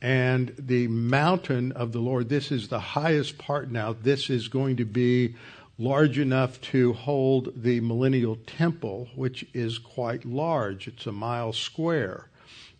and 0.01 0.51
the 0.57 0.87
mountain 0.87 1.71
of 1.73 1.91
the 1.91 1.99
Lord. 1.99 2.27
This 2.27 2.51
is 2.51 2.69
the 2.69 2.79
highest 2.79 3.37
part 3.37 3.69
now. 3.69 3.93
This 3.93 4.31
is 4.31 4.47
going 4.47 4.77
to 4.77 4.85
be 4.85 5.35
large 5.77 6.17
enough 6.17 6.61
to 6.61 6.93
hold 6.93 7.51
the 7.55 7.81
millennial 7.81 8.37
temple, 8.47 9.09
which 9.15 9.45
is 9.53 9.77
quite 9.77 10.25
large. 10.25 10.87
It's 10.87 11.05
a 11.05 11.11
mile 11.11 11.53
square. 11.53 12.29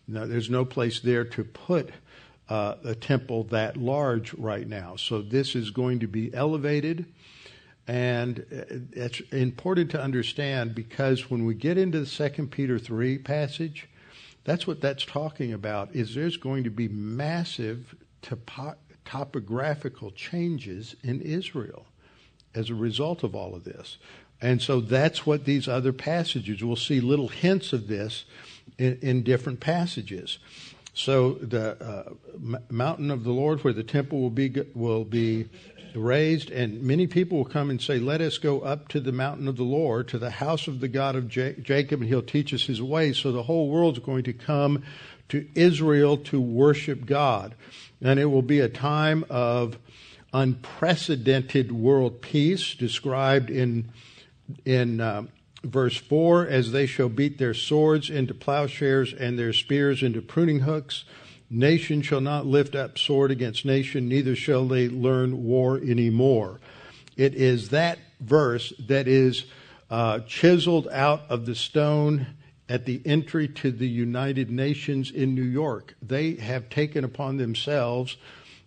Now, 0.08 0.24
there's 0.24 0.48
no 0.50 0.64
place 0.64 1.00
there 1.00 1.24
to 1.24 1.44
put 1.44 1.90
uh, 2.48 2.76
a 2.84 2.94
temple 2.94 3.44
that 3.44 3.76
large 3.76 4.32
right 4.34 4.66
now. 4.66 4.96
So 4.96 5.20
this 5.20 5.54
is 5.54 5.70
going 5.70 6.00
to 6.00 6.06
be 6.06 6.32
elevated. 6.32 7.06
And 7.88 8.40
uh, 8.40 8.76
it's 8.92 9.20
important 9.32 9.90
to 9.92 10.00
understand 10.00 10.74
because 10.74 11.30
when 11.30 11.44
we 11.44 11.54
get 11.54 11.76
into 11.76 12.00
the 12.00 12.06
Second 12.06 12.50
Peter 12.50 12.78
3 12.78 13.18
passage, 13.18 13.88
that's 14.44 14.66
what 14.66 14.80
that's 14.80 15.04
talking 15.04 15.52
about 15.52 15.94
is 15.94 16.14
there's 16.14 16.36
going 16.36 16.64
to 16.64 16.70
be 16.70 16.88
massive 16.88 17.96
topo- 18.22 18.76
topographical 19.04 20.12
changes 20.12 20.94
in 21.02 21.20
Israel 21.20 21.86
as 22.56 22.70
a 22.70 22.74
result 22.74 23.22
of 23.22 23.34
all 23.34 23.54
of 23.54 23.64
this. 23.64 23.98
And 24.40 24.60
so 24.60 24.80
that's 24.80 25.24
what 25.24 25.44
these 25.44 25.68
other 25.68 25.92
passages, 25.92 26.62
we'll 26.62 26.76
see 26.76 27.00
little 27.00 27.28
hints 27.28 27.72
of 27.72 27.86
this 27.88 28.24
in, 28.78 28.98
in 29.00 29.22
different 29.22 29.60
passages. 29.60 30.38
So 30.92 31.34
the 31.34 31.82
uh, 31.82 32.12
m- 32.34 32.58
mountain 32.70 33.10
of 33.10 33.24
the 33.24 33.30
Lord, 33.30 33.62
where 33.64 33.72
the 33.72 33.82
temple 33.82 34.20
will 34.20 34.30
be, 34.30 34.52
will 34.74 35.04
be 35.04 35.48
raised, 35.94 36.50
and 36.50 36.82
many 36.82 37.06
people 37.06 37.38
will 37.38 37.44
come 37.44 37.70
and 37.70 37.80
say, 37.80 37.98
Let 37.98 38.20
us 38.20 38.38
go 38.38 38.60
up 38.60 38.88
to 38.88 39.00
the 39.00 39.12
mountain 39.12 39.48
of 39.48 39.56
the 39.56 39.62
Lord, 39.62 40.08
to 40.08 40.18
the 40.18 40.30
house 40.30 40.68
of 40.68 40.80
the 40.80 40.88
God 40.88 41.16
of 41.16 41.28
Jacob, 41.28 42.00
and 42.00 42.08
he'll 42.08 42.22
teach 42.22 42.52
us 42.52 42.64
his 42.64 42.82
ways. 42.82 43.18
So 43.18 43.32
the 43.32 43.42
whole 43.42 43.68
world's 43.68 43.98
going 43.98 44.24
to 44.24 44.32
come 44.32 44.82
to 45.28 45.46
Israel 45.54 46.16
to 46.18 46.40
worship 46.40 47.06
God. 47.06 47.54
And 48.02 48.20
it 48.20 48.26
will 48.26 48.42
be 48.42 48.60
a 48.60 48.68
time 48.68 49.24
of 49.30 49.78
unprecedented 50.36 51.72
world 51.72 52.20
peace 52.20 52.74
described 52.74 53.50
in 53.50 53.90
in 54.64 55.00
uh, 55.00 55.22
verse 55.64 55.96
4 55.96 56.46
as 56.46 56.70
they 56.70 56.86
shall 56.86 57.08
beat 57.08 57.38
their 57.38 57.54
swords 57.54 58.08
into 58.10 58.32
plowshares 58.32 59.12
and 59.12 59.38
their 59.38 59.52
spears 59.52 60.02
into 60.02 60.22
pruning 60.22 60.60
hooks. 60.60 61.04
Nation 61.50 62.02
shall 62.02 62.20
not 62.20 62.46
lift 62.46 62.74
up 62.74 62.98
sword 62.98 63.30
against 63.30 63.64
nation 63.64 64.08
neither 64.08 64.36
shall 64.36 64.66
they 64.66 64.88
learn 64.88 65.44
war 65.44 65.80
any 65.82 66.10
more 66.10 66.60
it 67.16 67.34
is 67.34 67.70
that 67.70 67.98
verse 68.20 68.72
that 68.78 69.08
is 69.08 69.44
uh, 69.90 70.20
chiseled 70.20 70.88
out 70.88 71.22
of 71.28 71.46
the 71.46 71.54
stone 71.54 72.26
at 72.68 72.84
the 72.84 73.00
entry 73.04 73.48
to 73.48 73.70
the 73.70 73.88
united 73.88 74.50
nations 74.50 75.10
in 75.10 75.34
new 75.34 75.42
york. 75.42 75.94
They 76.02 76.34
have 76.34 76.68
taken 76.68 77.04
upon 77.04 77.36
themselves 77.36 78.16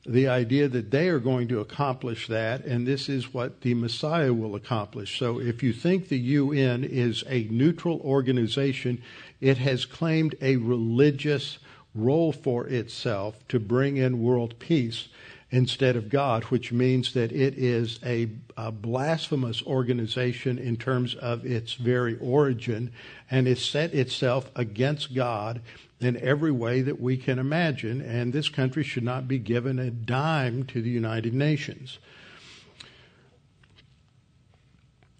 the 0.05 0.27
idea 0.27 0.67
that 0.67 0.91
they 0.91 1.09
are 1.09 1.19
going 1.19 1.47
to 1.49 1.59
accomplish 1.59 2.27
that, 2.27 2.63
and 2.65 2.87
this 2.87 3.09
is 3.09 3.33
what 3.33 3.61
the 3.61 3.73
Messiah 3.73 4.33
will 4.33 4.55
accomplish. 4.55 5.19
So 5.19 5.39
if 5.39 5.61
you 5.61 5.73
think 5.73 6.07
the 6.07 6.17
UN 6.17 6.83
is 6.83 7.23
a 7.27 7.43
neutral 7.45 7.99
organization, 7.99 9.01
it 9.41 9.57
has 9.57 9.85
claimed 9.85 10.35
a 10.41 10.55
religious 10.55 11.59
role 11.93 12.31
for 12.31 12.67
itself 12.67 13.35
to 13.49 13.59
bring 13.59 13.97
in 13.97 14.21
world 14.21 14.57
peace 14.59 15.09
instead 15.51 15.95
of 15.95 16.09
God, 16.09 16.43
which 16.45 16.71
means 16.71 17.13
that 17.13 17.31
it 17.31 17.57
is 17.57 17.99
a, 18.05 18.29
a, 18.55 18.71
blasphemous 18.71 19.63
organization 19.63 20.59
in 20.59 20.77
terms 20.77 21.15
of 21.15 21.43
its 21.45 21.73
very 21.73 22.17
origin, 22.19 22.91
and 23.31 23.47
it 23.47 23.57
set 23.57 23.93
itself 23.93 24.51
against 24.55 25.15
God 25.15 25.61
in 25.99 26.17
every 26.17 26.51
way 26.51 26.81
that 26.81 27.01
we 27.01 27.17
can 27.17 27.39
imagine, 27.39 27.99
and 28.01 28.31
this 28.31 28.47
country 28.47 28.83
should 28.83 29.03
not 29.03 29.27
be 29.27 29.39
given 29.39 29.79
a 29.79 29.89
dime 29.89 30.63
to 30.65 30.81
the 30.81 30.89
United 30.89 31.33
Nations. 31.33 31.97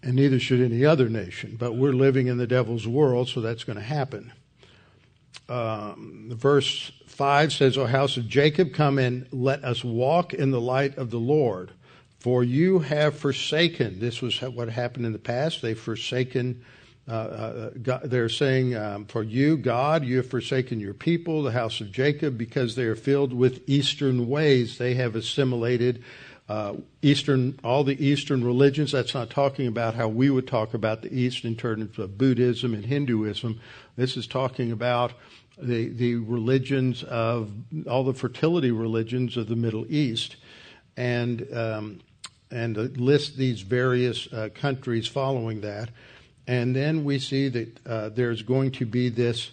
And 0.02 0.14
neither 0.14 0.38
should 0.38 0.60
any 0.60 0.84
other 0.84 1.08
nation, 1.08 1.56
but 1.58 1.74
we're 1.74 1.92
living 1.92 2.28
in 2.28 2.38
the 2.38 2.46
devil's 2.46 2.86
world, 2.86 3.28
so 3.28 3.40
that's 3.40 3.64
going 3.64 3.76
to 3.76 3.84
happen. 3.84 4.32
Um, 5.48 6.30
verse 6.32 6.92
5 7.20 7.52
says, 7.52 7.76
O 7.76 7.84
house 7.84 8.16
of 8.16 8.26
Jacob, 8.26 8.72
come 8.72 8.98
and 8.98 9.26
let 9.30 9.62
us 9.62 9.84
walk 9.84 10.32
in 10.32 10.52
the 10.52 10.60
light 10.60 10.96
of 10.96 11.10
the 11.10 11.18
Lord. 11.18 11.70
For 12.18 12.42
you 12.42 12.78
have 12.78 13.14
forsaken, 13.14 14.00
this 14.00 14.22
was 14.22 14.40
what 14.40 14.70
happened 14.70 15.04
in 15.04 15.12
the 15.12 15.18
past, 15.18 15.60
they've 15.60 15.78
forsaken 15.78 16.64
uh, 17.06 17.12
uh, 17.12 17.70
God, 17.82 18.02
they're 18.04 18.30
saying, 18.30 18.74
um, 18.74 19.04
For 19.04 19.22
you, 19.22 19.58
God, 19.58 20.02
you 20.02 20.16
have 20.16 20.30
forsaken 20.30 20.80
your 20.80 20.94
people, 20.94 21.42
the 21.42 21.52
house 21.52 21.82
of 21.82 21.92
Jacob, 21.92 22.38
because 22.38 22.74
they 22.74 22.84
are 22.84 22.96
filled 22.96 23.34
with 23.34 23.68
Eastern 23.68 24.26
ways. 24.26 24.78
They 24.78 24.94
have 24.94 25.14
assimilated 25.14 26.02
uh, 26.48 26.76
Eastern, 27.02 27.58
all 27.62 27.84
the 27.84 28.02
Eastern 28.02 28.42
religions. 28.42 28.92
That's 28.92 29.12
not 29.12 29.28
talking 29.28 29.66
about 29.66 29.94
how 29.94 30.08
we 30.08 30.30
would 30.30 30.48
talk 30.48 30.72
about 30.72 31.02
the 31.02 31.14
East 31.14 31.44
in 31.44 31.54
terms 31.54 31.98
of 31.98 32.16
Buddhism 32.16 32.72
and 32.72 32.86
Hinduism. 32.86 33.60
This 33.96 34.16
is 34.16 34.26
talking 34.26 34.72
about 34.72 35.12
the, 35.62 35.88
the 35.88 36.16
religions 36.16 37.02
of 37.04 37.50
all 37.88 38.04
the 38.04 38.14
fertility 38.14 38.70
religions 38.70 39.36
of 39.36 39.48
the 39.48 39.56
Middle 39.56 39.86
East. 39.88 40.36
And, 40.96 41.46
um, 41.54 42.00
and 42.50 42.76
list 42.98 43.36
these 43.36 43.62
various 43.62 44.30
uh, 44.32 44.48
countries 44.54 45.06
following 45.06 45.60
that. 45.60 45.90
And 46.46 46.74
then 46.74 47.04
we 47.04 47.18
see 47.18 47.48
that 47.48 47.86
uh, 47.86 48.08
there's 48.08 48.42
going 48.42 48.72
to 48.72 48.86
be 48.86 49.08
this, 49.08 49.52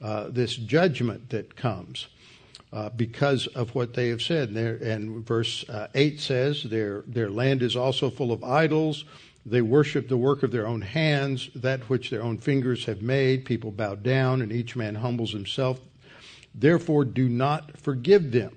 uh, 0.00 0.28
this 0.30 0.56
judgment 0.56 1.30
that 1.30 1.56
comes 1.56 2.08
uh, 2.72 2.88
because 2.90 3.46
of 3.48 3.74
what 3.74 3.94
they 3.94 4.08
have 4.08 4.22
said. 4.22 4.50
And, 4.50 4.58
and 4.82 5.26
verse 5.26 5.68
uh, 5.68 5.88
8 5.94 6.20
says, 6.20 6.62
their, 6.62 7.02
their 7.06 7.30
land 7.30 7.62
is 7.62 7.76
also 7.76 8.10
full 8.10 8.32
of 8.32 8.42
idols. 8.42 9.04
They 9.50 9.62
worship 9.62 10.08
the 10.08 10.16
work 10.16 10.42
of 10.42 10.50
their 10.50 10.66
own 10.66 10.82
hands, 10.82 11.50
that 11.54 11.88
which 11.88 12.10
their 12.10 12.22
own 12.22 12.38
fingers 12.38 12.84
have 12.84 13.02
made. 13.02 13.44
People 13.44 13.70
bow 13.70 13.94
down, 13.94 14.42
and 14.42 14.52
each 14.52 14.76
man 14.76 14.96
humbles 14.96 15.32
himself. 15.32 15.80
Therefore, 16.54 17.04
do 17.04 17.28
not 17.28 17.78
forgive 17.78 18.32
them. 18.32 18.56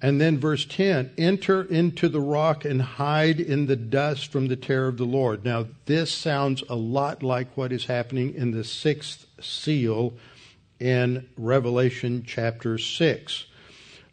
And 0.00 0.20
then 0.20 0.38
verse 0.38 0.64
10 0.64 1.12
enter 1.18 1.62
into 1.62 2.08
the 2.08 2.20
rock 2.20 2.64
and 2.64 2.80
hide 2.80 3.40
in 3.40 3.66
the 3.66 3.76
dust 3.76 4.30
from 4.30 4.46
the 4.46 4.56
terror 4.56 4.88
of 4.88 4.96
the 4.96 5.04
Lord. 5.04 5.44
Now, 5.44 5.66
this 5.86 6.12
sounds 6.12 6.62
a 6.68 6.76
lot 6.76 7.22
like 7.22 7.56
what 7.56 7.72
is 7.72 7.86
happening 7.86 8.34
in 8.34 8.52
the 8.52 8.64
sixth 8.64 9.26
seal 9.40 10.14
in 10.78 11.28
Revelation 11.36 12.22
chapter 12.26 12.78
6. 12.78 13.44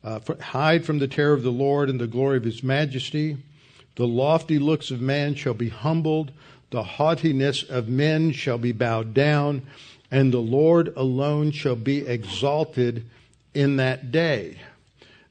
Uh, 0.04 0.20
for, 0.20 0.42
hide 0.42 0.86
from 0.86 1.00
the 1.00 1.08
terror 1.08 1.34
of 1.34 1.44
the 1.44 1.52
Lord 1.52 1.90
and 1.90 2.00
the 2.00 2.08
glory 2.08 2.38
of 2.38 2.44
his 2.44 2.64
majesty. 2.64 3.38
The 3.96 4.08
lofty 4.08 4.60
looks 4.60 4.92
of 4.92 5.02
man 5.02 5.36
shall 5.36 5.54
be 5.54 5.70
humbled, 5.70 6.32
the 6.72 6.84
haughtiness 6.84 7.64
of 7.64 7.88
men 7.88 8.32
shall 8.32 8.58
be 8.58 8.72
bowed 8.72 9.14
down, 9.14 9.62
and 10.12 10.34
the 10.34 10.40
Lord 10.40 10.94
alone 10.96 11.52
shall 11.52 11.76
be 11.76 12.06
exalted 12.06 13.06
in 13.54 13.78
that 13.78 14.12
day. 14.12 14.58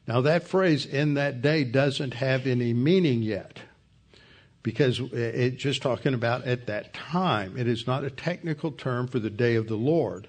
Now, 0.07 0.21
that 0.23 0.47
phrase, 0.47 0.87
in 0.87 1.15
that 1.15 1.43
day, 1.43 1.65
doesn't 1.65 2.15
have 2.15 2.47
any 2.47 2.73
meaning 2.73 3.23
yet 3.23 3.59
because 4.63 4.99
it's 5.13 5.63
just 5.63 5.83
talking 5.83 6.15
about 6.15 6.45
at 6.47 6.67
that 6.67 6.95
time. 6.95 7.57
It 7.57 7.69
is 7.69 7.87
not 7.87 8.03
a 8.03 8.11
technical 8.11 8.73
term 8.73 9.07
for 9.07 9.19
the 9.19 9.31
day 9.31 9.55
of 9.55 9.69
the 9.69 9.77
Lord. 9.77 10.27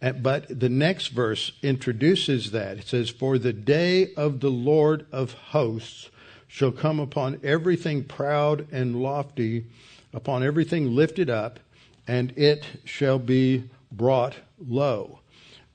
But 0.00 0.60
the 0.60 0.68
next 0.68 1.08
verse 1.08 1.52
introduces 1.62 2.52
that. 2.52 2.78
It 2.78 2.86
says, 2.86 3.10
For 3.10 3.38
the 3.38 3.52
day 3.52 4.14
of 4.14 4.40
the 4.40 4.50
Lord 4.50 5.04
of 5.12 5.32
hosts 5.32 6.10
shall 6.50 6.72
come 6.72 6.98
upon 6.98 7.40
everything 7.44 8.02
proud 8.02 8.66
and 8.72 9.00
lofty, 9.00 9.64
upon 10.12 10.42
everything 10.42 10.96
lifted 10.96 11.30
up, 11.30 11.60
and 12.08 12.36
it 12.36 12.66
shall 12.84 13.20
be 13.20 13.62
brought 13.92 14.34
low. 14.58 15.20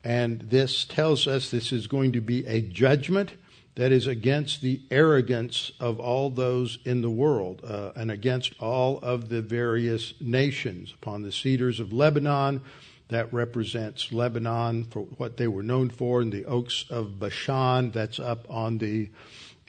And 0.04 0.42
this 0.42 0.84
tells 0.84 1.28
us 1.28 1.50
this 1.50 1.72
is 1.72 1.88
going 1.88 2.12
to 2.12 2.20
be 2.20 2.46
a 2.46 2.60
judgment 2.60 3.32
that 3.76 3.94
is 3.94 4.06
against 4.06 4.62
the 4.62 4.82
arrogance 4.92 5.72
of 5.80 5.98
all 5.98 6.30
those 6.30 6.78
in 6.84 7.02
the 7.02 7.10
world 7.10 7.62
uh, 7.66 7.92
and 7.96 8.12
against 8.12 8.54
all 8.60 9.00
of 9.00 9.30
the 9.30 9.42
various 9.42 10.14
nations. 10.20 10.94
Upon 11.02 11.22
the 11.22 11.32
cedars 11.32 11.80
of 11.80 11.94
Lebanon, 11.94 12.62
that 13.08 13.32
represents 13.34 14.12
Lebanon 14.12 14.84
for 14.84 15.04
what 15.04 15.38
they 15.38 15.48
were 15.48 15.64
known 15.64 15.90
for, 15.90 16.22
and 16.22 16.34
the 16.34 16.46
oaks 16.46 16.84
of 16.90 17.18
Bashan, 17.18 17.92
that's 17.92 18.20
up 18.20 18.46
on 18.50 18.78
the 18.80 19.10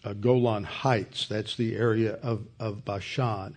uh, 0.06 0.12
Golan 0.12 0.64
Heights. 0.64 1.26
That's 1.26 1.56
the 1.56 1.74
area 1.74 2.12
of, 2.22 2.46
of 2.60 2.84
Bashan. 2.84 3.56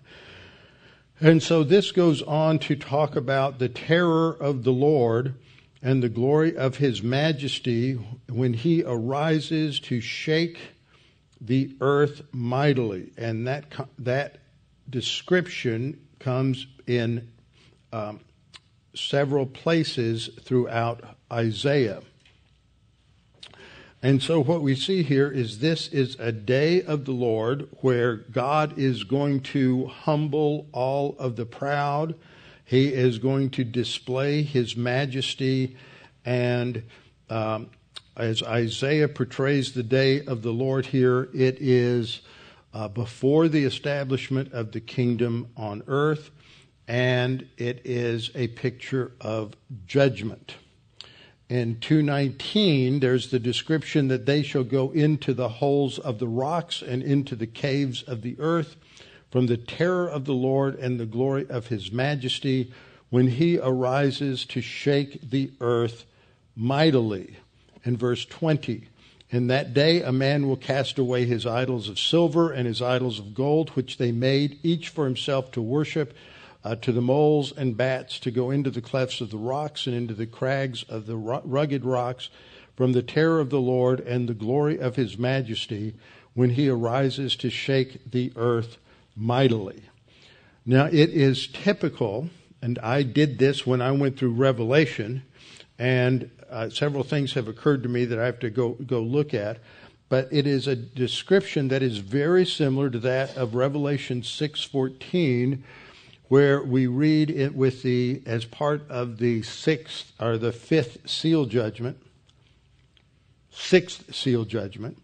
And 1.21 1.43
so 1.43 1.63
this 1.63 1.91
goes 1.91 2.21
on 2.23 2.59
to 2.59 2.75
talk 2.75 3.15
about 3.15 3.59
the 3.59 3.69
terror 3.69 4.31
of 4.31 4.63
the 4.63 4.71
Lord 4.71 5.35
and 5.81 6.01
the 6.01 6.09
glory 6.09 6.57
of 6.57 6.77
his 6.77 7.03
majesty 7.03 7.93
when 8.27 8.53
he 8.53 8.83
arises 8.83 9.79
to 9.81 10.01
shake 10.01 10.57
the 11.39 11.75
earth 11.81 12.21
mightily. 12.31 13.12
And 13.17 13.47
that, 13.47 13.65
that 13.99 14.39
description 14.89 15.99
comes 16.19 16.67
in 16.88 17.31
um, 17.93 18.21
several 18.95 19.45
places 19.45 20.29
throughout 20.41 21.03
Isaiah. 21.31 22.01
And 24.01 24.23
so 24.23 24.41
what 24.41 24.62
we 24.62 24.75
see 24.75 25.03
here 25.03 25.29
is 25.29 25.59
this 25.59 25.89
is 25.89 26.15
a 26.19 26.31
day 26.31 26.81
of 26.81 27.03
the 27.03 27.12
Lord 27.12 27.67
where 27.81 28.15
God 28.15 28.79
is 28.79 29.03
going 29.03 29.41
to 29.41 29.88
humble 29.88 30.67
all 30.71 31.17
of 31.19 31.35
the 31.35 31.45
proud. 31.45 32.15
He 32.63 32.93
is 32.93 33.17
going 33.17 33.49
to 33.51 33.65
display 33.65 34.43
his 34.43 34.77
majesty. 34.77 35.75
And 36.23 36.83
um, 37.29 37.71
as 38.15 38.41
Isaiah 38.41 39.09
portrays 39.09 39.73
the 39.73 39.83
day 39.83 40.23
of 40.25 40.43
the 40.43 40.53
Lord 40.53 40.85
here, 40.85 41.29
it 41.33 41.57
is 41.59 42.21
uh, 42.73 42.88
before 42.88 43.49
the 43.49 43.65
establishment 43.65 44.53
of 44.53 44.71
the 44.71 44.79
kingdom 44.79 45.49
on 45.57 45.83
earth, 45.88 46.31
and 46.88 47.47
it 47.57 47.81
is 47.85 48.31
a 48.35 48.47
picture 48.47 49.12
of 49.19 49.55
judgment. 49.85 50.55
In 51.49 51.79
219, 51.79 52.99
there's 52.99 53.31
the 53.31 53.39
description 53.39 54.07
that 54.09 54.27
they 54.27 54.43
shall 54.43 54.63
go 54.63 54.91
into 54.91 55.33
the 55.33 55.49
holes 55.49 55.97
of 55.97 56.19
the 56.19 56.27
rocks 56.27 56.83
and 56.83 57.01
into 57.01 57.35
the 57.35 57.47
caves 57.47 58.03
of 58.03 58.21
the 58.21 58.35
earth 58.38 58.75
from 59.31 59.47
the 59.47 59.57
terror 59.57 60.07
of 60.07 60.25
the 60.25 60.33
Lord 60.33 60.75
and 60.75 60.99
the 60.99 61.07
glory 61.07 61.47
of 61.49 61.67
his 61.67 61.91
majesty 61.91 62.71
when 63.09 63.27
he 63.27 63.57
arises 63.57 64.45
to 64.45 64.62
shake 64.62 65.27
the 65.27 65.51
earth 65.59 66.05
mightily. 66.55 67.38
In 67.83 67.97
verse 67.97 68.25
20, 68.25 68.88
in 69.31 69.47
that 69.47 69.73
day 69.73 70.03
a 70.03 70.12
man 70.12 70.47
will 70.47 70.55
cast 70.55 70.99
away 70.99 71.25
his 71.25 71.47
idols 71.47 71.89
of 71.89 71.97
silver 71.97 72.51
and 72.51 72.67
his 72.67 72.79
idols 72.79 73.17
of 73.17 73.33
gold, 73.33 73.71
which 73.71 73.97
they 73.97 74.12
made, 74.12 74.59
each 74.62 74.89
for 74.89 75.05
himself 75.05 75.51
to 75.53 75.63
worship 75.63 76.13
uh, 76.63 76.76
to 76.76 76.91
the 76.91 77.02
moles 77.02 77.52
and 77.56 77.78
bats 77.78 78.19
to 78.19 78.32
go 78.32 78.52
into 78.52 78.69
the 78.69 78.82
clefts 78.82 79.22
of 79.22 79.32
the 79.32 79.38
rocks 79.38 79.88
and 79.88 79.95
into 79.95 80.13
the 80.13 80.26
crags 80.26 80.84
of 80.84 81.06
the 81.06 81.15
rugged 81.15 81.86
rocks 81.86 82.30
from 82.76 82.93
the 82.93 83.02
terror 83.02 83.39
of 83.39 83.50
the 83.50 83.62
Lord 83.62 84.00
and 84.02 84.28
the 84.28 84.34
glory 84.34 84.80
of 84.80 84.95
his 84.95 85.17
majesty 85.17 85.95
when 86.34 86.52
he 86.52 86.69
arises 86.69 87.36
to 87.38 87.50
shake 87.50 88.12
the 88.12 88.32
earth 88.36 88.78
mightily. 89.15 89.84
Now, 90.65 90.86
it 90.86 91.10
is 91.10 91.48
typical, 91.48 92.30
and 92.62 92.78
I 92.80 93.04
did 93.04 93.39
this 93.39 93.65
when 93.65 93.82
I 93.82 93.91
went 93.91 94.17
through 94.17 94.34
Revelation, 94.34 95.24
and 95.78 96.30
uh, 96.50 96.69
several 96.69 97.04
things 97.04 97.34
have 97.34 97.48
occurred 97.48 97.84
to 97.84 97.89
me 97.89 98.06
that 98.06 98.19
I 98.19 98.26
have 98.26 98.39
to 98.39 98.50
go, 98.50 98.69
go 98.74 99.02
look 99.02 99.34
at 99.34 99.60
but 100.10 100.28
it 100.32 100.48
is 100.48 100.67
a 100.67 100.76
description 100.76 101.67
that 101.67 101.84
is 101.84 102.00
very 102.00 102.45
similar 102.45 102.89
to 102.89 103.00
that 103.00 103.38
of 103.38 103.54
Revelation 103.54 104.24
6:14 104.24 105.63
where 106.29 106.63
we 106.63 106.87
read 106.87 107.29
it 107.29 107.53
with 107.55 107.83
the 107.83 108.21
as 108.25 108.45
part 108.45 108.89
of 108.89 109.17
the 109.17 109.41
sixth 109.41 110.13
or 110.19 110.37
the 110.37 110.51
fifth 110.51 111.09
seal 111.09 111.45
judgment, 111.45 111.97
sixth 113.51 114.15
seal 114.15 114.45
judgment, 114.45 114.97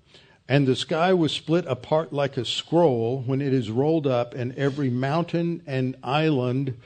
and 0.47 0.67
the 0.67 0.75
sky 0.75 1.13
was 1.13 1.31
split 1.31 1.65
apart 1.67 2.13
like 2.13 2.38
a 2.38 2.45
scroll 2.45 3.23
when 3.25 3.41
it 3.41 3.53
is 3.53 3.71
rolled 3.71 4.07
up, 4.07 4.33
and 4.35 4.55
every 4.55 4.89
mountain 4.89 5.61
and 5.65 5.95
island 6.03 6.77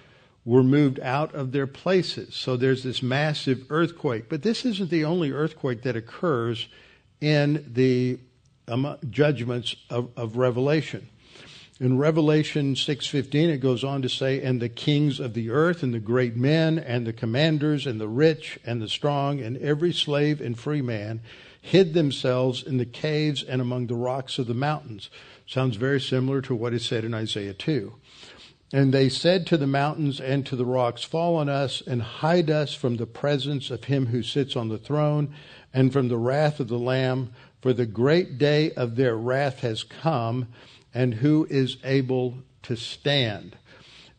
were 0.46 0.64
moved 0.64 1.00
out 1.02 1.36
of 1.36 1.52
their 1.52 1.68
places. 1.68 2.34
So 2.34 2.56
there's 2.56 2.84
this 2.84 3.04
massive 3.04 3.66
earthquake. 3.70 4.30
But 4.30 4.42
this 4.42 4.66
isn't 4.66 4.90
the 4.90 5.04
only 5.04 5.32
earthquake 5.32 5.84
that 5.84 5.98
occurs 5.98 6.68
in 7.20 7.66
the 7.74 8.18
um, 8.70 8.98
judgments 9.10 9.76
of, 9.90 10.10
of 10.16 10.38
Revelation. 10.38 11.10
In 11.82 11.98
Revelation 11.98 12.76
6:15 12.76 13.48
it 13.48 13.62
goes 13.62 13.86
on 13.86 14.02
to 14.02 14.10
say 14.10 14.42
and 14.42 14.62
the 14.62 14.68
kings 14.68 15.18
of 15.22 15.34
the 15.34 15.50
earth 15.50 15.82
and 15.82 15.94
the 15.94 16.00
great 16.02 16.36
men 16.36 16.78
and 16.78 17.08
the 17.08 17.14
commanders 17.14 17.88
and 17.88 18.02
the 18.02 18.08
rich 18.10 18.60
and 18.66 18.82
the 18.82 18.90
strong 18.90 19.40
and 19.40 19.56
every 19.60 19.94
slave 19.94 20.42
and 20.42 20.60
free 20.60 20.82
man 20.82 21.22
hid 21.62 21.94
themselves 21.94 22.62
in 22.64 22.76
the 22.76 22.86
caves 22.86 23.44
and 23.44 23.62
among 23.62 23.88
the 23.88 23.96
rocks 23.96 24.38
of 24.38 24.48
the 24.48 24.54
mountains. 24.54 25.10
Sounds 25.48 25.78
very 25.78 26.02
similar 26.02 26.42
to 26.42 26.54
what 26.54 26.74
is 26.74 26.84
said 26.84 27.06
in 27.06 27.14
Isaiah 27.14 27.54
2. 27.54 27.94
And 28.74 28.94
they 28.94 29.08
said 29.08 29.48
to 29.48 29.56
the 29.56 29.66
mountains 29.66 30.20
and 30.20 30.46
to 30.48 30.58
the 30.58 30.66
rocks, 30.66 31.04
Fall 31.04 31.38
on 31.38 31.48
us 31.48 31.82
and 31.88 32.02
hide 32.02 32.50
us 32.50 32.74
from 32.74 32.98
the 32.98 33.08
presence 33.08 33.72
of 33.72 33.86
him 33.86 34.08
who 34.08 34.22
sits 34.22 34.58
on 34.58 34.68
the 34.68 34.78
throne 34.78 35.34
and 35.74 35.94
from 35.94 36.10
the 36.10 36.18
wrath 36.18 36.60
of 36.60 36.68
the 36.68 36.78
Lamb, 36.78 37.32
for 37.62 37.72
the 37.72 37.86
great 37.86 38.38
day 38.38 38.72
of 38.72 38.98
their 38.98 39.16
wrath 39.16 39.62
has 39.62 39.84
come 39.84 40.48
and 40.94 41.16
who 41.16 41.48
is 41.50 41.78
able 41.84 42.40
to 42.64 42.76
stand. 42.76 43.58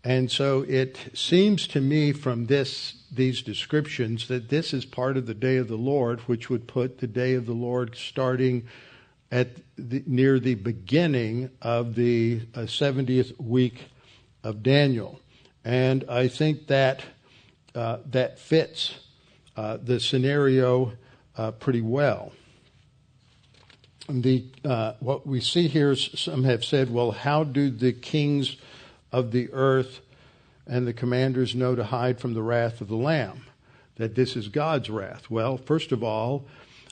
And 0.02 0.30
so 0.30 0.62
it 0.62 0.98
seems 1.14 1.66
to 1.68 1.80
me 1.80 2.12
from 2.12 2.46
this 2.46 2.94
these 3.12 3.42
descriptions 3.42 4.28
that 4.28 4.48
this 4.48 4.72
is 4.72 4.84
part 4.84 5.16
of 5.16 5.26
the 5.26 5.34
day 5.34 5.56
of 5.56 5.68
the 5.68 5.76
Lord, 5.76 6.20
which 6.20 6.48
would 6.48 6.68
put 6.68 6.98
the 6.98 7.06
day 7.06 7.34
of 7.34 7.44
the 7.44 7.52
Lord 7.52 7.96
starting 7.96 8.66
at 9.32 9.56
the, 9.76 10.02
near 10.06 10.38
the 10.38 10.54
beginning 10.54 11.50
of 11.60 11.96
the 11.96 12.42
uh, 12.54 12.60
70th 12.60 13.38
week 13.40 13.88
of 14.44 14.62
Daniel. 14.62 15.20
And 15.64 16.04
I 16.08 16.28
think 16.28 16.68
that 16.68 17.02
uh, 17.74 17.98
that 18.06 18.38
fits 18.38 18.94
uh, 19.56 19.78
the 19.82 20.00
scenario 20.00 20.92
uh, 21.36 21.50
pretty 21.52 21.82
well 21.82 22.32
the 24.10 24.44
uh, 24.64 24.94
what 25.00 25.26
we 25.26 25.40
see 25.40 25.68
here, 25.68 25.94
some 25.94 26.44
have 26.44 26.64
said, 26.64 26.90
well, 26.90 27.12
how 27.12 27.44
do 27.44 27.70
the 27.70 27.92
kings 27.92 28.56
of 29.12 29.30
the 29.30 29.48
earth 29.52 30.00
and 30.66 30.86
the 30.86 30.92
commanders 30.92 31.54
know 31.54 31.74
to 31.74 31.84
hide 31.84 32.20
from 32.20 32.34
the 32.34 32.42
wrath 32.42 32.80
of 32.80 32.88
the 32.88 32.96
Lamb? 32.96 33.42
That 33.96 34.14
this 34.14 34.36
is 34.36 34.48
God's 34.48 34.90
wrath. 34.90 35.30
Well, 35.30 35.56
first 35.56 35.92
of 35.92 36.02
all, 36.02 36.46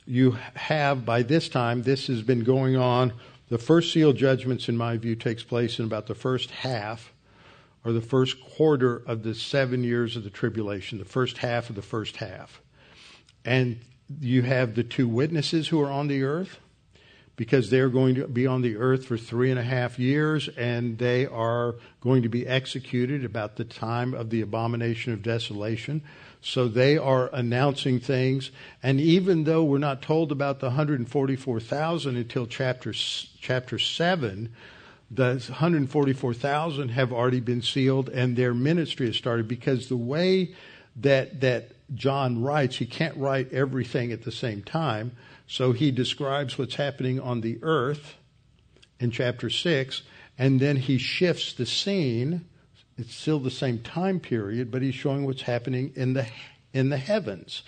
you 0.06 0.36
have 0.54 1.04
by 1.04 1.22
this 1.22 1.48
time 1.48 1.82
this 1.82 2.06
has 2.06 2.22
been 2.22 2.44
going 2.44 2.76
on. 2.76 3.12
The 3.48 3.58
first 3.58 3.92
seal 3.92 4.12
judgments, 4.12 4.68
in 4.68 4.76
my 4.76 4.96
view, 4.96 5.14
takes 5.14 5.42
place 5.42 5.78
in 5.78 5.84
about 5.84 6.06
the 6.06 6.14
first 6.14 6.50
half 6.50 7.12
or 7.84 7.92
the 7.92 8.00
first 8.02 8.40
quarter 8.42 9.02
of 9.06 9.22
the 9.22 9.34
seven 9.34 9.84
years 9.84 10.16
of 10.16 10.24
the 10.24 10.30
tribulation, 10.30 10.98
the 10.98 11.04
first 11.04 11.38
half 11.38 11.70
of 11.70 11.76
the 11.76 11.82
first 11.82 12.16
half. 12.16 12.60
And 13.44 13.80
you 14.20 14.42
have 14.42 14.74
the 14.74 14.82
two 14.82 15.08
witnesses 15.08 15.68
who 15.68 15.80
are 15.80 15.90
on 15.90 16.08
the 16.08 16.22
earth 16.22 16.58
because 17.38 17.70
they're 17.70 17.88
going 17.88 18.16
to 18.16 18.26
be 18.26 18.48
on 18.48 18.62
the 18.62 18.76
earth 18.76 19.04
for 19.04 19.16
three 19.16 19.48
and 19.48 19.60
a 19.60 19.62
half 19.62 19.96
years 19.96 20.48
and 20.56 20.98
they 20.98 21.24
are 21.24 21.76
going 22.00 22.20
to 22.20 22.28
be 22.28 22.44
executed 22.44 23.24
about 23.24 23.54
the 23.54 23.64
time 23.64 24.12
of 24.12 24.28
the 24.30 24.40
abomination 24.40 25.12
of 25.12 25.22
desolation. 25.22 26.02
So 26.40 26.66
they 26.66 26.98
are 26.98 27.30
announcing 27.32 28.00
things. 28.00 28.50
And 28.82 29.00
even 29.00 29.44
though 29.44 29.62
we're 29.62 29.78
not 29.78 30.02
told 30.02 30.32
about 30.32 30.58
the 30.58 30.66
144,000 30.66 32.16
until 32.16 32.46
chapter, 32.48 32.92
chapter 32.92 33.78
7, 33.78 34.52
the 35.08 35.34
144,000 35.34 36.88
have 36.88 37.12
already 37.12 37.40
been 37.40 37.62
sealed 37.62 38.08
and 38.08 38.34
their 38.34 38.52
ministry 38.52 39.06
has 39.06 39.16
started 39.16 39.46
because 39.46 39.88
the 39.88 39.96
way 39.96 40.56
that, 40.96 41.40
that 41.40 41.70
John 41.94 42.42
writes, 42.42 42.76
he 42.76 42.86
can't 42.86 43.16
write 43.16 43.52
everything 43.52 44.10
at 44.10 44.24
the 44.24 44.32
same 44.32 44.64
time. 44.64 45.12
So 45.48 45.72
he 45.72 45.90
describes 45.90 46.58
what's 46.58 46.74
happening 46.74 47.18
on 47.18 47.40
the 47.40 47.58
earth 47.62 48.16
in 49.00 49.10
chapter 49.10 49.48
6, 49.48 50.02
and 50.36 50.60
then 50.60 50.76
he 50.76 50.98
shifts 50.98 51.54
the 51.54 51.66
scene. 51.66 52.44
It's 52.98 53.14
still 53.14 53.40
the 53.40 53.50
same 53.50 53.78
time 53.78 54.20
period, 54.20 54.70
but 54.70 54.82
he's 54.82 54.94
showing 54.94 55.24
what's 55.24 55.42
happening 55.42 55.92
in 55.96 56.12
the, 56.12 56.26
in 56.72 56.90
the 56.90 56.98
heavens. 56.98 57.62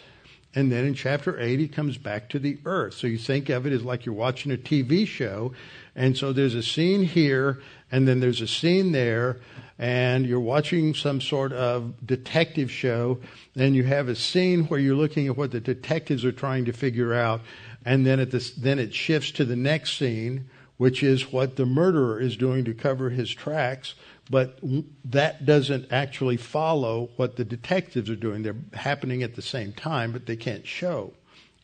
And 0.54 0.70
then 0.70 0.84
in 0.84 0.94
chapter 0.94 1.38
8, 1.38 1.60
he 1.60 1.68
comes 1.68 1.96
back 1.96 2.28
to 2.30 2.38
the 2.38 2.58
earth. 2.64 2.94
So 2.94 3.06
you 3.06 3.18
think 3.18 3.48
of 3.48 3.66
it 3.66 3.72
as 3.72 3.84
like 3.84 4.04
you're 4.04 4.14
watching 4.14 4.50
a 4.52 4.56
TV 4.56 5.06
show. 5.06 5.52
And 5.94 6.16
so 6.16 6.32
there's 6.32 6.56
a 6.56 6.62
scene 6.62 7.04
here, 7.04 7.60
and 7.90 8.06
then 8.06 8.20
there's 8.20 8.40
a 8.40 8.48
scene 8.48 8.90
there, 8.90 9.40
and 9.78 10.26
you're 10.26 10.40
watching 10.40 10.92
some 10.92 11.20
sort 11.20 11.52
of 11.52 11.94
detective 12.04 12.70
show, 12.70 13.20
and 13.54 13.76
you 13.76 13.84
have 13.84 14.08
a 14.08 14.16
scene 14.16 14.64
where 14.64 14.80
you're 14.80 14.96
looking 14.96 15.28
at 15.28 15.36
what 15.36 15.52
the 15.52 15.60
detectives 15.60 16.24
are 16.24 16.32
trying 16.32 16.64
to 16.64 16.72
figure 16.72 17.14
out, 17.14 17.42
and 17.84 18.06
then 18.06 18.20
at 18.20 18.30
this, 18.30 18.50
then 18.50 18.78
it 18.78 18.94
shifts 18.94 19.30
to 19.32 19.44
the 19.44 19.56
next 19.56 19.96
scene, 19.96 20.48
which 20.76 21.02
is 21.02 21.32
what 21.32 21.56
the 21.56 21.66
murderer 21.66 22.20
is 22.20 22.36
doing 22.36 22.64
to 22.64 22.74
cover 22.74 23.10
his 23.10 23.30
tracks. 23.30 23.94
But 24.30 24.60
that 25.04 25.44
doesn't 25.44 25.90
actually 25.90 26.36
follow 26.36 27.11
what 27.16 27.36
the 27.36 27.44
detectives 27.44 28.09
are 28.09 28.16
doing. 28.16 28.42
They're 28.42 28.55
happening 28.74 29.22
at 29.22 29.34
the 29.34 29.42
same 29.42 29.72
time, 29.72 30.12
but 30.12 30.26
they 30.26 30.36
can't 30.36 30.66
show 30.66 31.14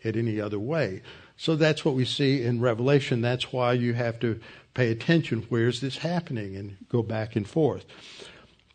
it 0.02 0.16
any 0.16 0.40
other 0.40 0.58
way. 0.58 1.02
So 1.36 1.54
that's 1.54 1.84
what 1.84 1.94
we 1.94 2.04
see 2.04 2.42
in 2.42 2.60
Revelation. 2.60 3.20
That's 3.20 3.52
why 3.52 3.74
you 3.74 3.94
have 3.94 4.18
to 4.20 4.40
pay 4.74 4.90
attention. 4.90 5.46
Where's 5.48 5.80
this 5.80 5.98
happening? 5.98 6.56
And 6.56 6.76
go 6.88 7.02
back 7.02 7.36
and 7.36 7.48
forth. 7.48 7.84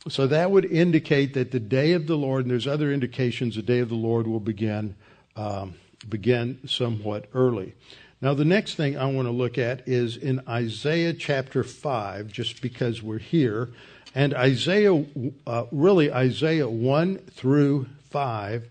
So 0.08 0.26
that 0.28 0.52
would 0.52 0.66
indicate 0.66 1.34
that 1.34 1.52
the 1.52 1.60
day 1.60 1.92
of 1.94 2.08
the 2.08 2.18
Lord, 2.18 2.46
and 2.46 2.52
there's 2.52 2.68
other 2.68 2.92
indications 2.92 3.56
the 3.56 3.62
day 3.62 3.80
of 3.80 3.90
the 3.90 3.96
Lord 3.96 4.26
will 4.26 4.40
begin 4.40 4.96
um, 5.36 5.76
begin 6.08 6.60
somewhat 6.68 7.26
early. 7.34 7.74
Now, 8.22 8.36
the 8.36 8.46
next 8.46 8.76
thing 8.76 8.98
I 8.98 9.06
want 9.06 9.28
to 9.28 9.32
look 9.32 9.58
at 9.58 9.88
is 9.88 10.16
in 10.16 10.42
Isaiah 10.48 11.14
chapter 11.14 11.64
5, 11.64 12.32
just 12.32 12.62
because 12.62 13.02
we're 13.02 13.18
here. 13.18 13.70
And 14.14 14.36
Isaiah, 14.36 15.06
uh, 15.48 15.66
really 15.72 16.14
Isaiah 16.14 16.70
1 16.70 17.18
through 17.32 17.88
5, 18.10 18.68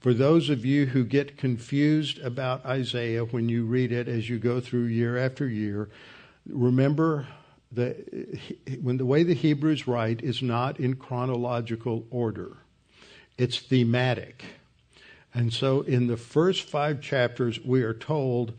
For 0.00 0.14
those 0.14 0.48
of 0.48 0.64
you 0.64 0.86
who 0.86 1.04
get 1.04 1.36
confused 1.36 2.18
about 2.20 2.64
Isaiah 2.64 3.24
when 3.24 3.48
you 3.48 3.64
read 3.64 3.92
it 3.92 4.08
as 4.08 4.30
you 4.30 4.38
go 4.38 4.60
through 4.60 4.84
year 4.84 5.18
after 5.18 5.46
year, 5.46 5.90
remember 6.48 7.26
that 7.72 7.96
when 8.80 8.96
the 8.96 9.04
way 9.04 9.22
the 9.22 9.34
Hebrews 9.34 9.86
write 9.86 10.22
is 10.22 10.40
not 10.40 10.80
in 10.80 10.94
chronological 10.94 12.06
order, 12.10 12.56
it's 13.36 13.58
thematic. 13.58 14.44
And 15.34 15.52
so 15.52 15.82
in 15.82 16.06
the 16.06 16.16
first 16.16 16.68
five 16.68 17.00
chapters, 17.00 17.60
we 17.64 17.82
are 17.82 17.94
told 17.94 18.54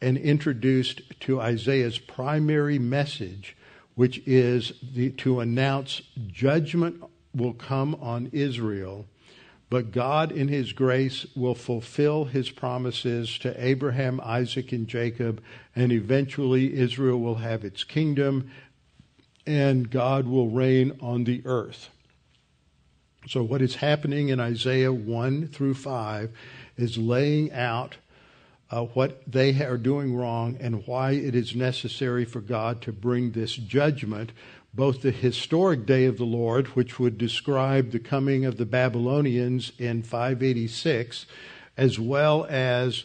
and 0.00 0.16
introduced 0.16 1.02
to 1.20 1.40
Isaiah's 1.40 1.98
primary 1.98 2.78
message, 2.78 3.56
which 3.94 4.22
is 4.26 4.72
the, 4.82 5.10
to 5.10 5.40
announce 5.40 6.02
judgment 6.28 7.02
will 7.34 7.54
come 7.54 7.94
on 7.96 8.30
Israel 8.32 9.06
but 9.70 9.92
God, 9.92 10.32
in 10.32 10.48
His 10.48 10.72
grace, 10.72 11.26
will 11.36 11.54
fulfill 11.54 12.24
His 12.24 12.50
promises 12.50 13.38
to 13.38 13.54
Abraham, 13.62 14.20
Isaac, 14.24 14.72
and 14.72 14.88
Jacob, 14.88 15.42
and 15.76 15.92
eventually 15.92 16.74
Israel 16.74 17.20
will 17.20 17.36
have 17.36 17.64
its 17.64 17.84
kingdom, 17.84 18.50
and 19.46 19.90
God 19.90 20.26
will 20.26 20.48
reign 20.48 20.98
on 21.00 21.24
the 21.24 21.42
earth. 21.44 21.90
So, 23.28 23.42
what 23.42 23.60
is 23.60 23.74
happening 23.74 24.30
in 24.30 24.40
Isaiah 24.40 24.90
1 24.90 25.48
through 25.48 25.74
5 25.74 26.30
is 26.78 26.96
laying 26.96 27.52
out 27.52 27.96
uh, 28.70 28.84
what 28.84 29.20
they 29.30 29.52
are 29.62 29.76
doing 29.76 30.16
wrong 30.16 30.56
and 30.60 30.86
why 30.86 31.10
it 31.10 31.34
is 31.34 31.54
necessary 31.54 32.24
for 32.24 32.40
God 32.40 32.80
to 32.82 32.92
bring 32.92 33.32
this 33.32 33.54
judgment 33.54 34.32
both 34.72 35.02
the 35.02 35.10
historic 35.10 35.84
day 35.84 36.06
of 36.06 36.16
the 36.16 36.24
Lord, 36.24 36.68
which 36.68 36.98
would 36.98 37.18
describe 37.18 37.90
the 37.90 37.98
coming 37.98 38.46
of 38.46 38.56
the 38.56 38.64
Babylonians 38.64 39.72
in 39.78 40.02
586, 40.02 41.26
as 41.76 41.98
well 41.98 42.46
as 42.48 43.04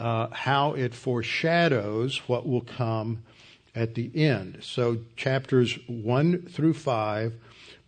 uh, 0.00 0.28
how 0.32 0.72
it 0.72 0.94
foreshadows 0.94 2.22
what 2.26 2.48
will 2.48 2.62
come 2.62 3.22
at 3.74 3.96
the 3.96 4.10
end. 4.14 4.60
So, 4.62 5.00
chapters 5.14 5.78
1 5.88 6.46
through 6.46 6.72
5 6.72 7.34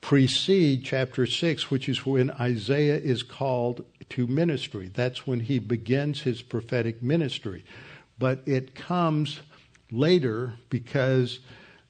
precede 0.01 0.85
chapter 0.85 1.27
6, 1.27 1.71
which 1.71 1.89
is 1.89 2.07
when 2.07 2.31
Isaiah 2.33 2.99
is 2.99 3.23
called 3.23 3.85
to 4.11 4.27
ministry. 4.27 4.91
That's 4.93 5.27
when 5.27 5.41
he 5.41 5.59
begins 5.59 6.23
his 6.23 6.43
prophetic 6.43 7.03
ministry. 7.03 7.65
But 8.19 8.43
it 8.47 8.75
comes 8.75 9.41
later 9.91 10.55
because 10.69 11.41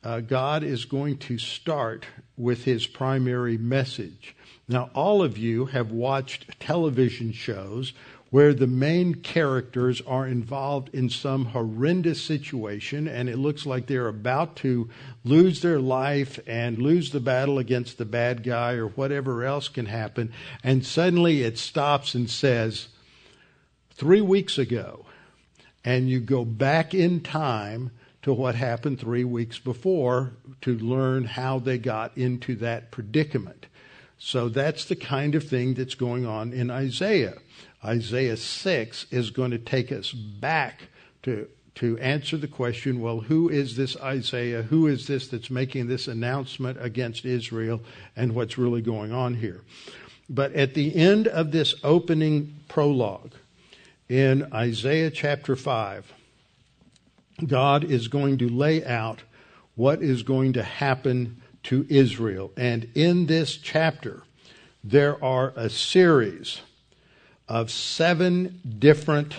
uh, 0.02 0.20
God 0.20 0.62
is 0.62 0.84
going 0.84 1.18
to 1.18 1.38
start 1.38 2.06
with 2.36 2.64
his 2.64 2.86
primary 2.86 3.58
message. 3.58 4.34
Now, 4.68 4.90
all 4.94 5.22
of 5.22 5.36
you 5.36 5.66
have 5.66 5.90
watched 5.90 6.58
television 6.60 7.32
shows 7.32 7.92
where 8.30 8.54
the 8.54 8.66
main 8.66 9.14
characters 9.14 10.00
are 10.06 10.26
involved 10.26 10.88
in 10.94 11.10
some 11.10 11.46
horrendous 11.46 12.22
situation 12.22 13.08
and 13.08 13.28
it 13.28 13.36
looks 13.36 13.66
like 13.66 13.86
they're 13.86 14.06
about 14.06 14.54
to 14.54 14.88
lose 15.24 15.62
their 15.62 15.80
life 15.80 16.38
and 16.46 16.78
lose 16.78 17.10
the 17.10 17.20
battle 17.20 17.58
against 17.58 17.98
the 17.98 18.04
bad 18.04 18.42
guy 18.44 18.74
or 18.74 18.86
whatever 18.86 19.44
else 19.44 19.68
can 19.68 19.86
happen. 19.86 20.32
And 20.62 20.86
suddenly 20.86 21.42
it 21.42 21.58
stops 21.58 22.14
and 22.14 22.30
says, 22.30 22.88
three 23.94 24.20
weeks 24.20 24.56
ago, 24.56 25.04
and 25.84 26.08
you 26.08 26.20
go 26.20 26.44
back 26.44 26.94
in 26.94 27.20
time 27.20 27.90
to 28.22 28.32
what 28.32 28.54
happened 28.54 29.00
three 29.00 29.24
weeks 29.24 29.58
before 29.58 30.32
to 30.60 30.76
learn 30.78 31.24
how 31.24 31.58
they 31.58 31.78
got 31.78 32.16
into 32.16 32.54
that 32.56 32.90
predicament. 32.90 33.66
So 34.18 34.48
that's 34.48 34.84
the 34.84 34.96
kind 34.96 35.34
of 35.34 35.48
thing 35.48 35.74
that's 35.74 35.94
going 35.94 36.26
on 36.26 36.52
in 36.52 36.70
Isaiah. 36.70 37.34
Isaiah 37.84 38.36
6 38.36 39.06
is 39.10 39.30
going 39.30 39.50
to 39.52 39.58
take 39.58 39.90
us 39.90 40.12
back 40.12 40.88
to, 41.22 41.48
to 41.76 41.98
answer 41.98 42.36
the 42.36 42.48
question 42.48 43.00
well, 43.00 43.20
who 43.20 43.48
is 43.48 43.76
this 43.76 43.96
Isaiah? 43.96 44.62
Who 44.62 44.86
is 44.86 45.06
this 45.06 45.28
that's 45.28 45.50
making 45.50 45.86
this 45.86 46.06
announcement 46.06 46.78
against 46.80 47.24
Israel 47.24 47.80
and 48.16 48.34
what's 48.34 48.58
really 48.58 48.82
going 48.82 49.12
on 49.12 49.34
here? 49.34 49.62
But 50.28 50.52
at 50.54 50.74
the 50.74 50.94
end 50.94 51.26
of 51.26 51.50
this 51.50 51.74
opening 51.82 52.60
prologue 52.68 53.32
in 54.08 54.52
Isaiah 54.52 55.10
chapter 55.10 55.56
5, 55.56 56.12
God 57.46 57.84
is 57.84 58.08
going 58.08 58.38
to 58.38 58.48
lay 58.48 58.84
out 58.84 59.22
what 59.74 60.02
is 60.02 60.22
going 60.22 60.52
to 60.52 60.62
happen 60.62 61.40
to 61.64 61.86
Israel. 61.88 62.52
And 62.56 62.90
in 62.94 63.26
this 63.26 63.56
chapter, 63.56 64.22
there 64.84 65.22
are 65.24 65.52
a 65.56 65.70
series 65.70 66.60
of 67.50 67.68
seven 67.68 68.60
different 68.78 69.34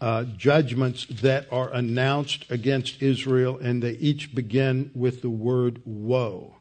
uh, 0.00 0.22
judgments 0.36 1.06
that 1.06 1.46
are 1.50 1.72
announced 1.74 2.48
against 2.50 3.02
Israel, 3.02 3.58
and 3.58 3.82
they 3.82 3.92
each 3.92 4.32
begin 4.32 4.92
with 4.94 5.22
the 5.22 5.30
word 5.30 5.82
woe. 5.84 6.54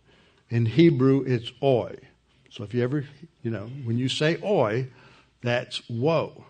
In 0.50 0.66
Hebrew, 0.66 1.24
it's 1.26 1.52
oi. 1.62 1.98
So 2.50 2.64
if 2.64 2.74
you 2.74 2.84
ever, 2.84 3.06
you 3.44 3.52
know, 3.52 3.70
when 3.84 4.00
you 4.00 4.10
say 4.10 4.38
oi, 4.44 4.88
that's 5.44 5.88
woe. 5.88 6.46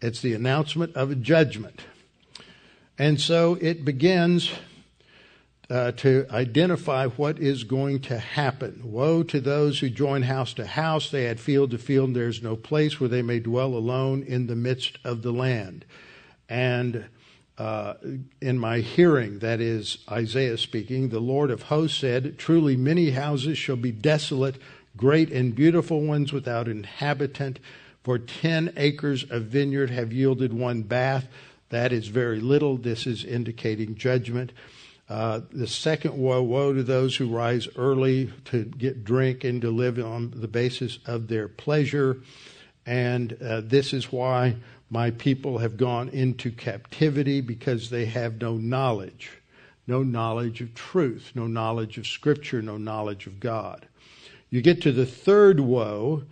It's 0.00 0.20
the 0.20 0.34
announcement 0.34 0.96
of 0.96 1.12
a 1.12 1.14
judgment. 1.14 1.80
And 2.98 3.20
so 3.20 3.56
it 3.60 3.84
begins 3.84 4.50
uh, 5.72 5.90
to 5.92 6.26
identify 6.30 7.06
what 7.06 7.38
is 7.38 7.64
going 7.64 7.98
to 7.98 8.18
happen. 8.18 8.82
Woe 8.84 9.22
to 9.22 9.40
those 9.40 9.78
who 9.78 9.88
join 9.88 10.22
house 10.22 10.52
to 10.54 10.66
house. 10.66 11.10
They 11.10 11.26
add 11.26 11.40
field 11.40 11.70
to 11.70 11.78
field, 11.78 12.12
there 12.12 12.28
is 12.28 12.42
no 12.42 12.56
place 12.56 13.00
where 13.00 13.08
they 13.08 13.22
may 13.22 13.40
dwell 13.40 13.74
alone 13.74 14.22
in 14.22 14.48
the 14.48 14.54
midst 14.54 14.98
of 15.02 15.22
the 15.22 15.32
land. 15.32 15.86
And 16.46 17.06
uh, 17.56 17.94
in 18.42 18.58
my 18.58 18.80
hearing, 18.80 19.38
that 19.38 19.62
is 19.62 19.98
Isaiah 20.10 20.58
speaking, 20.58 21.08
the 21.08 21.20
Lord 21.20 21.50
of 21.50 21.62
hosts 21.62 21.98
said, 21.98 22.36
Truly 22.36 22.76
many 22.76 23.10
houses 23.10 23.56
shall 23.56 23.76
be 23.76 23.92
desolate, 23.92 24.56
great 24.94 25.32
and 25.32 25.54
beautiful 25.54 26.02
ones 26.02 26.34
without 26.34 26.68
inhabitant. 26.68 27.60
For 28.04 28.18
ten 28.18 28.74
acres 28.76 29.24
of 29.30 29.44
vineyard 29.44 29.88
have 29.88 30.12
yielded 30.12 30.52
one 30.52 30.82
bath 30.82 31.28
that 31.72 31.90
is 31.90 32.08
very 32.08 32.38
little. 32.38 32.76
This 32.76 33.06
is 33.06 33.24
indicating 33.24 33.94
judgment. 33.94 34.52
Uh, 35.08 35.40
the 35.50 35.66
second 35.66 36.16
woe, 36.16 36.42
woe 36.42 36.72
to 36.72 36.82
those 36.82 37.16
who 37.16 37.28
rise 37.28 37.68
early 37.76 38.32
to 38.46 38.64
get 38.64 39.04
drink 39.04 39.44
and 39.44 39.60
to 39.60 39.70
live 39.70 39.98
on 39.98 40.32
the 40.34 40.48
basis 40.48 40.98
of 41.06 41.28
their 41.28 41.48
pleasure. 41.48 42.22
And 42.86 43.36
uh, 43.42 43.62
this 43.62 43.92
is 43.92 44.10
why 44.10 44.56
my 44.88 45.10
people 45.10 45.58
have 45.58 45.76
gone 45.76 46.08
into 46.10 46.50
captivity 46.50 47.40
because 47.40 47.90
they 47.90 48.06
have 48.06 48.40
no 48.40 48.56
knowledge, 48.56 49.30
no 49.86 50.02
knowledge 50.02 50.60
of 50.60 50.74
truth, 50.74 51.32
no 51.34 51.46
knowledge 51.46 51.98
of 51.98 52.06
Scripture, 52.06 52.62
no 52.62 52.76
knowledge 52.76 53.26
of 53.26 53.40
God. 53.40 53.86
You 54.50 54.60
get 54.60 54.82
to 54.82 54.92
the 54.92 55.06
third 55.06 55.60
woe, 55.60 56.24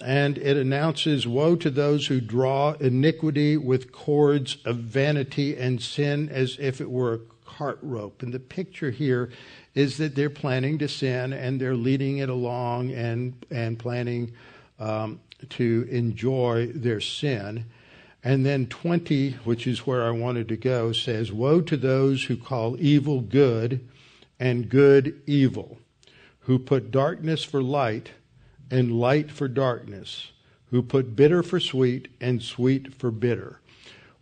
and 0.00 0.38
it 0.38 0.56
announces 0.56 1.26
Woe 1.26 1.56
to 1.56 1.70
those 1.70 2.06
who 2.06 2.20
draw 2.20 2.72
iniquity 2.72 3.56
with 3.56 3.92
cords 3.92 4.58
of 4.64 4.76
vanity 4.76 5.56
and 5.56 5.80
sin 5.80 6.28
as 6.28 6.56
if 6.60 6.80
it 6.80 6.90
were 6.90 7.14
a 7.14 7.18
cart 7.48 7.78
rope. 7.82 8.22
And 8.22 8.32
the 8.32 8.38
picture 8.38 8.90
here 8.90 9.30
is 9.74 9.96
that 9.96 10.14
they're 10.14 10.30
planning 10.30 10.78
to 10.78 10.88
sin 10.88 11.32
and 11.32 11.60
they're 11.60 11.74
leading 11.74 12.18
it 12.18 12.28
along 12.28 12.92
and, 12.92 13.34
and 13.50 13.78
planning 13.78 14.32
um, 14.78 15.20
to 15.50 15.88
enjoy 15.90 16.66
their 16.74 17.00
sin. 17.00 17.64
And 18.22 18.44
then 18.44 18.66
20, 18.66 19.32
which 19.44 19.66
is 19.66 19.86
where 19.86 20.04
I 20.04 20.10
wanted 20.10 20.48
to 20.48 20.56
go, 20.56 20.92
says, 20.92 21.32
Woe 21.32 21.60
to 21.62 21.76
those 21.76 22.24
who 22.24 22.36
call 22.36 22.76
evil 22.78 23.20
good 23.20 23.86
and 24.38 24.68
good 24.68 25.20
evil, 25.26 25.78
who 26.40 26.58
put 26.58 26.90
darkness 26.90 27.44
for 27.44 27.62
light 27.62 28.10
and 28.70 28.92
light 28.92 29.30
for 29.30 29.48
darkness, 29.48 30.32
who 30.70 30.82
put 30.82 31.16
bitter 31.16 31.42
for 31.42 31.58
sweet 31.58 32.08
and 32.20 32.42
sweet 32.42 32.92
for 32.92 33.10
bitter. 33.10 33.60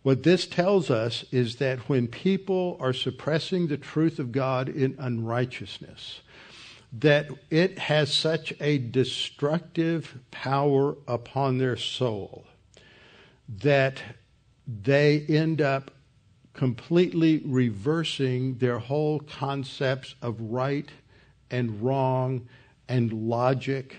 What 0.03 0.23
this 0.23 0.47
tells 0.47 0.89
us 0.89 1.25
is 1.31 1.57
that 1.57 1.89
when 1.89 2.07
people 2.07 2.77
are 2.79 2.93
suppressing 2.93 3.67
the 3.67 3.77
truth 3.77 4.19
of 4.19 4.31
God 4.31 4.69
in 4.69 4.95
unrighteousness, 4.99 6.21
that 6.93 7.27
it 7.49 7.77
has 7.79 8.13
such 8.13 8.53
a 8.59 8.77
destructive 8.77 10.17
power 10.31 10.95
upon 11.07 11.57
their 11.57 11.75
soul 11.75 12.45
that 13.49 14.01
they 14.67 15.21
end 15.27 15.61
up 15.61 15.91
completely 16.53 17.41
reversing 17.45 18.57
their 18.57 18.79
whole 18.79 19.19
concepts 19.19 20.15
of 20.21 20.39
right 20.41 20.89
and 21.51 21.81
wrong 21.81 22.47
and 22.89 23.13
logic 23.13 23.97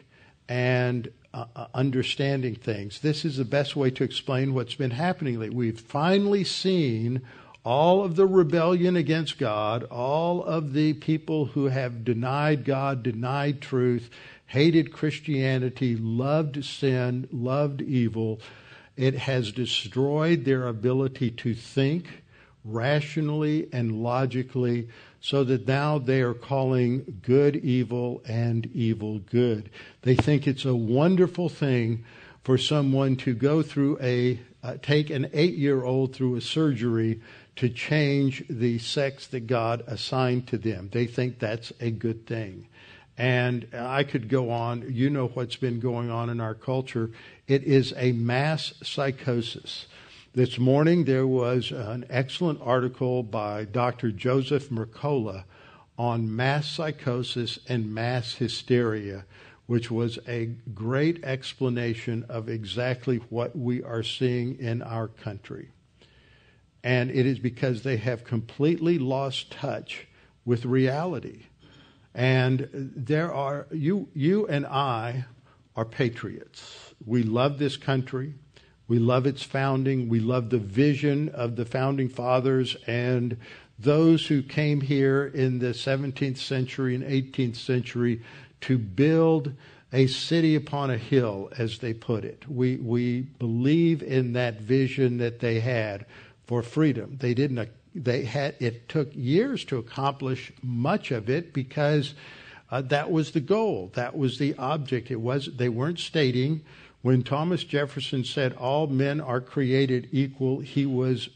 and 0.48 1.10
uh, 1.38 1.46
uh, 1.54 1.66
understanding 1.72 2.56
things. 2.56 2.98
This 2.98 3.24
is 3.24 3.36
the 3.36 3.44
best 3.44 3.76
way 3.76 3.90
to 3.92 4.02
explain 4.02 4.54
what's 4.54 4.74
been 4.74 4.90
happening. 4.90 5.38
We've 5.54 5.78
finally 5.78 6.42
seen 6.42 7.22
all 7.64 8.02
of 8.02 8.16
the 8.16 8.26
rebellion 8.26 8.96
against 8.96 9.38
God, 9.38 9.84
all 9.84 10.42
of 10.42 10.72
the 10.72 10.94
people 10.94 11.44
who 11.46 11.66
have 11.66 12.04
denied 12.04 12.64
God, 12.64 13.04
denied 13.04 13.60
truth, 13.60 14.10
hated 14.46 14.92
Christianity, 14.92 15.94
loved 15.94 16.64
sin, 16.64 17.28
loved 17.30 17.82
evil. 17.82 18.40
It 18.96 19.14
has 19.14 19.52
destroyed 19.52 20.44
their 20.44 20.66
ability 20.66 21.30
to 21.30 21.54
think 21.54 22.24
rationally 22.64 23.68
and 23.72 24.02
logically 24.02 24.88
so 25.20 25.44
that 25.44 25.66
now 25.66 25.98
they 25.98 26.20
are 26.20 26.34
calling 26.34 27.20
good 27.22 27.56
evil 27.56 28.22
and 28.26 28.66
evil 28.74 29.18
good. 29.18 29.70
They 30.02 30.14
think 30.14 30.46
it's 30.46 30.64
a 30.64 30.74
wonderful 30.74 31.48
thing 31.48 32.04
for 32.44 32.56
someone 32.56 33.16
to 33.16 33.34
go 33.34 33.62
through 33.62 33.98
a, 34.00 34.40
uh, 34.62 34.76
take 34.80 35.10
an 35.10 35.28
eight 35.32 35.54
year 35.54 35.84
old 35.84 36.14
through 36.14 36.36
a 36.36 36.40
surgery 36.40 37.20
to 37.56 37.68
change 37.68 38.44
the 38.48 38.78
sex 38.78 39.26
that 39.26 39.46
God 39.48 39.82
assigned 39.86 40.46
to 40.48 40.58
them. 40.58 40.88
They 40.92 41.06
think 41.06 41.38
that's 41.38 41.72
a 41.80 41.90
good 41.90 42.26
thing. 42.26 42.68
And 43.16 43.66
I 43.74 44.04
could 44.04 44.28
go 44.28 44.50
on. 44.50 44.84
You 44.88 45.10
know 45.10 45.26
what's 45.26 45.56
been 45.56 45.80
going 45.80 46.08
on 46.08 46.30
in 46.30 46.40
our 46.40 46.54
culture. 46.54 47.10
It 47.48 47.64
is 47.64 47.92
a 47.96 48.12
mass 48.12 48.74
psychosis. 48.84 49.86
This 50.34 50.58
morning 50.58 51.04
there 51.04 51.26
was 51.26 51.70
an 51.70 52.04
excellent 52.10 52.60
article 52.62 53.22
by 53.22 53.64
Dr. 53.64 54.12
Joseph 54.12 54.68
Mercola 54.68 55.44
on 55.96 56.36
mass 56.36 56.68
psychosis 56.70 57.58
and 57.66 57.94
mass 57.94 58.34
hysteria, 58.34 59.24
which 59.64 59.90
was 59.90 60.18
a 60.28 60.54
great 60.74 61.24
explanation 61.24 62.26
of 62.28 62.50
exactly 62.50 63.16
what 63.30 63.56
we 63.56 63.82
are 63.82 64.02
seeing 64.02 64.58
in 64.58 64.82
our 64.82 65.08
country. 65.08 65.70
And 66.84 67.10
it 67.10 67.24
is 67.24 67.38
because 67.38 67.82
they 67.82 67.96
have 67.96 68.22
completely 68.24 68.98
lost 68.98 69.50
touch 69.50 70.08
with 70.44 70.66
reality. 70.66 71.46
And 72.14 72.68
there 72.72 73.32
are, 73.32 73.66
you, 73.72 74.08
you 74.12 74.46
and 74.46 74.66
I 74.66 75.24
are 75.74 75.86
patriots. 75.86 76.92
We 77.06 77.22
love 77.22 77.58
this 77.58 77.78
country. 77.78 78.34
We 78.88 78.98
love 78.98 79.26
its 79.26 79.42
founding. 79.42 80.08
We 80.08 80.18
love 80.18 80.48
the 80.48 80.58
vision 80.58 81.28
of 81.28 81.56
the 81.56 81.66
founding 81.66 82.08
fathers 82.08 82.76
and 82.86 83.36
those 83.78 84.26
who 84.26 84.42
came 84.42 84.80
here 84.80 85.26
in 85.26 85.58
the 85.60 85.68
17th 85.68 86.38
century 86.38 86.94
and 86.94 87.04
18th 87.04 87.56
century 87.56 88.22
to 88.62 88.78
build 88.78 89.52
a 89.92 90.06
city 90.06 90.54
upon 90.54 90.90
a 90.90 90.98
hill, 90.98 91.50
as 91.56 91.78
they 91.78 91.94
put 91.94 92.24
it. 92.24 92.44
We, 92.48 92.76
we 92.76 93.20
believe 93.20 94.02
in 94.02 94.32
that 94.34 94.60
vision 94.60 95.18
that 95.18 95.40
they 95.40 95.60
had 95.60 96.04
for 96.46 96.62
freedom. 96.62 97.16
They 97.20 97.34
didn't, 97.34 97.70
they 97.94 98.24
had, 98.24 98.56
it 98.58 98.88
took 98.88 99.10
years 99.14 99.64
to 99.66 99.78
accomplish 99.78 100.52
much 100.62 101.10
of 101.10 101.30
it 101.30 101.52
because 101.52 102.14
uh, 102.70 102.82
that 102.82 103.10
was 103.10 103.30
the 103.30 103.40
goal. 103.40 103.90
That 103.94 104.16
was 104.16 104.38
the 104.38 104.54
object. 104.58 105.10
It 105.10 105.20
was, 105.20 105.48
they 105.56 105.70
weren't 105.70 106.00
stating 106.00 106.62
when 107.08 107.22
Thomas 107.22 107.64
Jefferson 107.64 108.22
said 108.22 108.52
all 108.52 108.86
men 108.86 109.18
are 109.18 109.40
created 109.40 110.10
equal, 110.12 110.60
he 110.60 110.84
was 110.84 111.30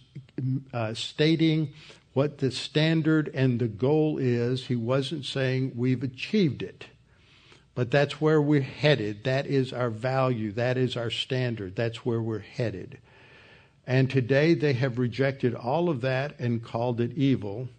uh, 0.74 0.92
stating 0.92 1.72
what 2.12 2.36
the 2.36 2.50
standard 2.50 3.30
and 3.32 3.58
the 3.58 3.68
goal 3.68 4.18
is. 4.18 4.66
He 4.66 4.76
wasn't 4.76 5.24
saying 5.24 5.72
we've 5.74 6.02
achieved 6.02 6.62
it. 6.62 6.88
But 7.74 7.90
that's 7.90 8.20
where 8.20 8.38
we're 8.38 8.60
headed. 8.60 9.24
That 9.24 9.46
is 9.46 9.72
our 9.72 9.88
value. 9.88 10.52
That 10.52 10.76
is 10.76 10.94
our 10.94 11.08
standard. 11.08 11.74
That's 11.74 12.04
where 12.04 12.20
we're 12.20 12.40
headed. 12.40 12.98
And 13.86 14.10
today 14.10 14.52
they 14.52 14.74
have 14.74 14.98
rejected 14.98 15.54
all 15.54 15.88
of 15.88 16.02
that 16.02 16.38
and 16.38 16.62
called 16.62 17.00
it 17.00 17.16
evil. 17.16 17.70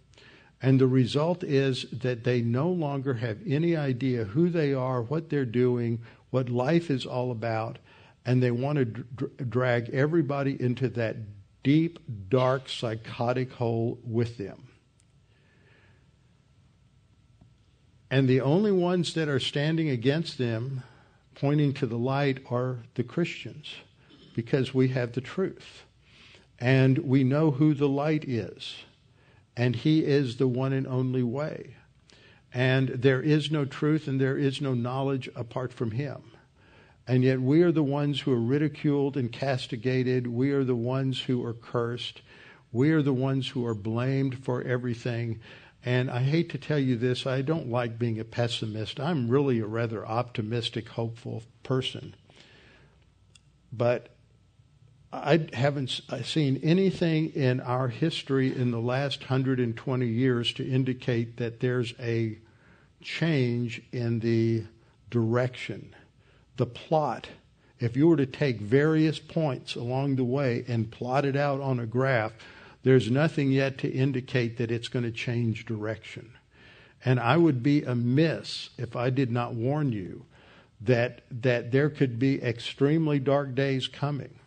And 0.60 0.80
the 0.80 0.88
result 0.88 1.44
is 1.44 1.86
that 1.92 2.24
they 2.24 2.40
no 2.40 2.70
longer 2.70 3.14
have 3.14 3.38
any 3.46 3.76
idea 3.76 4.24
who 4.24 4.50
they 4.50 4.74
are, 4.74 5.00
what 5.00 5.30
they're 5.30 5.44
doing, 5.44 6.00
what 6.30 6.48
life 6.48 6.90
is 6.90 7.06
all 7.06 7.30
about, 7.30 7.78
and 8.24 8.42
they 8.42 8.50
want 8.50 8.78
to 8.78 8.84
dr- 8.84 9.50
drag 9.50 9.90
everybody 9.90 10.60
into 10.60 10.88
that 10.90 11.16
deep, 11.62 11.98
dark, 12.28 12.68
psychotic 12.68 13.52
hole 13.52 13.98
with 14.04 14.38
them. 14.38 14.68
And 18.10 18.28
the 18.28 18.42
only 18.42 18.70
ones 18.70 19.14
that 19.14 19.28
are 19.28 19.40
standing 19.40 19.88
against 19.88 20.38
them, 20.38 20.82
pointing 21.34 21.72
to 21.74 21.86
the 21.86 21.98
light, 21.98 22.44
are 22.48 22.78
the 22.94 23.02
Christians, 23.02 23.74
because 24.34 24.72
we 24.72 24.88
have 24.88 25.12
the 25.12 25.20
truth. 25.20 25.82
And 26.60 26.98
we 26.98 27.24
know 27.24 27.50
who 27.50 27.74
the 27.74 27.88
light 27.88 28.24
is. 28.24 28.76
And 29.56 29.74
He 29.74 30.04
is 30.04 30.36
the 30.36 30.46
one 30.46 30.72
and 30.72 30.86
only 30.86 31.22
way. 31.22 31.74
And 32.52 32.88
there 32.90 33.20
is 33.20 33.50
no 33.50 33.64
truth 33.64 34.06
and 34.06 34.20
there 34.20 34.38
is 34.38 34.60
no 34.60 34.74
knowledge 34.74 35.28
apart 35.34 35.72
from 35.72 35.90
Him. 35.90 36.22
And 37.06 37.22
yet 37.22 37.40
we 37.40 37.62
are 37.62 37.72
the 37.72 37.82
ones 37.82 38.20
who 38.20 38.32
are 38.32 38.40
ridiculed 38.40 39.16
and 39.16 39.30
castigated. 39.30 40.26
We 40.26 40.52
are 40.52 40.64
the 40.64 40.74
ones 40.74 41.20
who 41.22 41.44
are 41.44 41.52
cursed. 41.52 42.22
We 42.72 42.90
are 42.92 43.02
the 43.02 43.12
ones 43.12 43.48
who 43.48 43.66
are 43.66 43.74
blamed 43.74 44.44
for 44.44 44.62
everything. 44.62 45.40
And 45.84 46.10
I 46.10 46.20
hate 46.20 46.48
to 46.50 46.58
tell 46.58 46.78
you 46.78 46.96
this, 46.96 47.26
I 47.26 47.42
don't 47.42 47.68
like 47.68 47.98
being 47.98 48.18
a 48.18 48.24
pessimist. 48.24 48.98
I'm 48.98 49.28
really 49.28 49.60
a 49.60 49.66
rather 49.66 50.06
optimistic, 50.06 50.88
hopeful 50.88 51.42
person. 51.62 52.14
But 53.70 54.08
I 55.12 55.46
haven't 55.52 56.00
seen 56.24 56.58
anything 56.62 57.30
in 57.34 57.60
our 57.60 57.88
history 57.88 58.56
in 58.56 58.70
the 58.70 58.80
last 58.80 59.20
120 59.20 60.06
years 60.06 60.52
to 60.54 60.68
indicate 60.68 61.36
that 61.36 61.60
there's 61.60 61.94
a 62.00 62.38
change 63.00 63.82
in 63.92 64.20
the 64.20 64.64
direction, 65.10 65.94
the 66.56 66.66
plot. 66.66 67.28
If 67.80 67.96
you 67.96 68.08
were 68.08 68.16
to 68.16 68.26
take 68.26 68.60
various 68.60 69.18
points 69.18 69.74
along 69.74 70.16
the 70.16 70.24
way 70.24 70.64
and 70.68 70.90
plot 70.90 71.24
it 71.24 71.36
out 71.36 71.60
on 71.60 71.80
a 71.80 71.86
graph, 71.86 72.32
there's 72.82 73.10
nothing 73.10 73.50
yet 73.50 73.78
to 73.78 73.90
indicate 73.90 74.58
that 74.58 74.70
it's 74.70 74.88
going 74.88 75.04
to 75.04 75.10
change 75.10 75.64
direction. 75.64 76.32
And 77.04 77.18
I 77.18 77.36
would 77.36 77.62
be 77.62 77.82
amiss 77.82 78.70
if 78.78 78.96
I 78.96 79.10
did 79.10 79.30
not 79.30 79.54
warn 79.54 79.92
you 79.92 80.24
that, 80.80 81.22
that 81.30 81.72
there 81.72 81.90
could 81.90 82.18
be 82.18 82.42
extremely 82.42 83.18
dark 83.18 83.54
days 83.54 83.88
coming, 83.88 84.38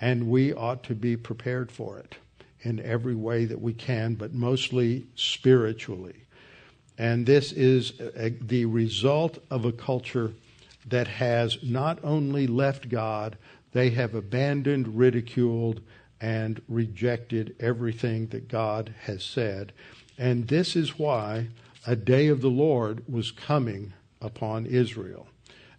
and 0.00 0.28
we 0.28 0.52
ought 0.52 0.82
to 0.84 0.94
be 0.94 1.16
prepared 1.16 1.70
for 1.70 1.98
it 1.98 2.16
in 2.62 2.80
every 2.80 3.14
way 3.14 3.44
that 3.44 3.60
we 3.60 3.74
can, 3.74 4.14
but 4.14 4.32
mostly 4.32 5.06
spiritually. 5.14 6.14
And 6.96 7.26
this 7.26 7.52
is 7.52 8.00
a, 8.16 8.30
the 8.30 8.64
result 8.66 9.38
of 9.50 9.64
a 9.64 9.72
culture 9.72 10.32
that 10.86 11.08
has 11.08 11.62
not 11.62 11.98
only 12.02 12.46
left 12.46 12.88
God, 12.88 13.36
they 13.72 13.90
have 13.90 14.14
abandoned, 14.14 14.98
ridiculed, 14.98 15.80
and 16.20 16.62
rejected 16.68 17.54
everything 17.60 18.28
that 18.28 18.48
God 18.48 18.94
has 19.02 19.24
said. 19.24 19.72
And 20.16 20.48
this 20.48 20.76
is 20.76 20.98
why 20.98 21.48
a 21.86 21.96
day 21.96 22.28
of 22.28 22.40
the 22.40 22.50
Lord 22.50 23.02
was 23.08 23.30
coming 23.30 23.92
upon 24.20 24.66
Israel 24.66 25.26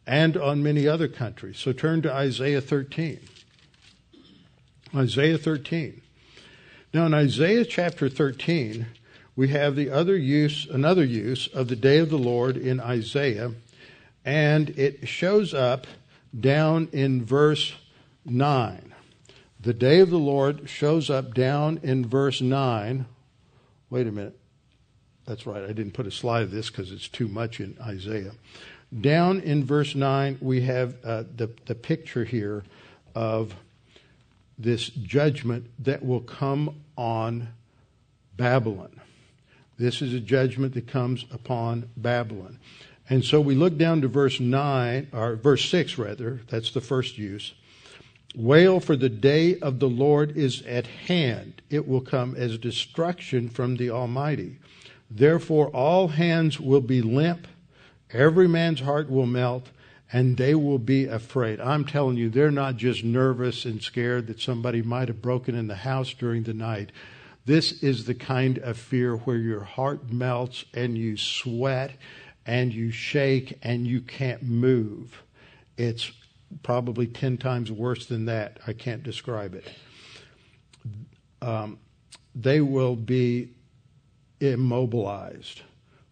and 0.06 0.38
on 0.38 0.62
many 0.62 0.88
other 0.88 1.08
countries. 1.08 1.58
So 1.58 1.74
turn 1.74 2.01
to 2.03 2.14
Isaiah 2.14 2.62
13. 2.62 3.20
Isaiah 4.93 5.38
13. 5.38 6.01
Now 6.93 7.08
in 7.08 7.14
Isaiah 7.14 7.66
chapter 7.66 8.08
13, 8.08 8.86
we 9.36 9.49
have 9.49 9.76
the 9.76 9.89
other 9.89 10.16
use, 10.16 10.68
another 10.70 11.03
use 11.03 11.47
of 11.47 11.68
the 11.68 11.76
day 11.76 11.97
of 11.97 12.10
the 12.10 12.18
Lord 12.18 12.56
in 12.56 12.80
Isaiah, 12.80 13.51
and 14.26 14.71
it 14.71 15.07
shows 15.07 15.53
up 15.53 15.86
down 16.38 16.89
in 16.91 17.23
verse 17.23 17.76
9. 18.26 18.93
The 19.59 19.73
day 19.73 19.99
of 19.99 20.09
the 20.09 20.19
Lord 20.19 20.67
shows 20.69 21.09
up 21.09 21.34
down 21.34 21.80
in 21.84 22.05
verse 22.05 22.41
9. 22.41 23.05
Wait 23.89 24.07
a 24.07 24.11
minute. 24.11 24.38
That's 25.26 25.45
right. 25.45 25.63
I 25.63 25.67
didn't 25.67 25.93
put 25.93 26.07
a 26.07 26.11
slide 26.11 26.43
of 26.43 26.51
this 26.51 26.69
because 26.69 26.91
it's 26.91 27.07
too 27.07 27.28
much 27.28 27.59
in 27.59 27.78
Isaiah. 27.82 28.34
Down 28.99 29.39
in 29.41 29.63
verse 29.63 29.95
9, 29.95 30.39
we 30.41 30.61
have 30.61 30.95
uh, 31.03 31.23
the, 31.36 31.49
the 31.65 31.76
picture 31.76 32.26
here 32.26 32.63
of 33.15 33.55
this 34.57 34.89
judgment 34.89 35.69
that 35.80 36.05
will 36.05 36.21
come 36.21 36.82
on 36.97 37.49
Babylon. 38.38 39.01
This 39.78 40.01
is 40.01 40.13
a 40.13 40.19
judgment 40.19 40.73
that 40.76 40.88
comes 40.88 41.26
upon 41.32 41.89
Babylon. 41.97 42.59
And 43.10 43.24
so 43.24 43.39
we 43.39 43.56
look 43.56 43.78
down 43.78 44.01
to 44.01 44.08
verse 44.08 44.39
9, 44.39 45.10
or 45.14 45.36
verse 45.36 45.70
6 45.70 45.97
rather, 45.97 46.41
that's 46.47 46.72
the 46.72 46.82
first 46.82 47.18
use. 47.18 47.53
Wail 48.36 48.80
for 48.80 48.95
the 48.95 49.10
day 49.10 49.60
of 49.60 49.80
the 49.80 49.88
Lord 49.88 50.36
is 50.36 50.62
at 50.64 50.88
hand. 50.88 51.62
It 51.70 51.88
will 51.88 52.01
come 52.01 52.36
as 52.36 52.58
destruction 52.58 53.49
from 53.49 53.78
the 53.78 53.91
Almighty. 53.91 54.58
Therefore 55.10 55.70
all 55.70 56.10
hands 56.10 56.60
will 56.60 56.82
be 56.82 57.01
limp, 57.01 57.47
every 58.12 58.47
man's 58.47 58.82
heart 58.82 59.10
will 59.10 59.28
melt, 59.28 59.70
and 60.12 60.38
they 60.38 60.56
will 60.56 60.80
be 60.80 61.06
afraid. 61.06 61.60
I'm 61.62 61.86
telling 61.86 62.18
you, 62.18 62.30
they're 62.30 62.51
not 62.51 62.78
just 62.78 63.03
nervous 63.03 63.66
and 63.66 63.82
scared 63.82 64.28
that 64.28 64.41
somebody 64.41 64.82
might 64.82 65.08
have 65.08 65.22
broken 65.22 65.56
in 65.56 65.68
the 65.68 65.76
house 65.76 66.14
during 66.14 66.43
the 66.43 66.53
night. 66.53 66.91
This 67.45 67.84
is 67.84 68.06
the 68.06 68.16
kind 68.16 68.58
of 68.60 68.78
fear 68.78 69.16
where 69.16 69.38
your 69.38 69.64
heart 69.64 70.12
melts 70.12 70.66
and 70.74 70.97
you 70.97 71.16
sweat 71.16 71.91
and 72.46 72.74
you 72.74 72.91
shake 72.91 73.58
and 73.64 73.88
you 73.88 74.02
can't 74.02 74.43
move. 74.43 75.24
It's 75.78 76.12
probably 76.64 77.08
10 77.08 77.38
times 77.38 77.72
worse 77.72 78.06
than 78.06 78.26
that. 78.26 78.60
I 78.68 78.74
can't 78.74 79.04
describe 79.04 79.56
it. 79.56 79.68
Um, 81.41 81.80
they 82.34 82.62
will 82.62 82.96
be 82.96 83.50
immobilized. 84.39 85.62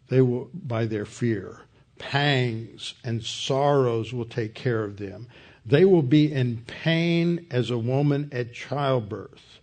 They 0.09 0.21
will 0.21 0.49
by 0.53 0.85
their 0.85 1.05
fear. 1.05 1.61
Pangs 1.99 2.95
and 3.03 3.23
sorrows 3.23 4.13
will 4.13 4.25
take 4.25 4.53
care 4.53 4.83
of 4.83 4.97
them. 4.97 5.27
They 5.65 5.85
will 5.85 6.01
be 6.01 6.31
in 6.31 6.63
pain 6.67 7.45
as 7.49 7.69
a 7.69 7.77
woman 7.77 8.29
at 8.31 8.53
childbirth. 8.53 9.59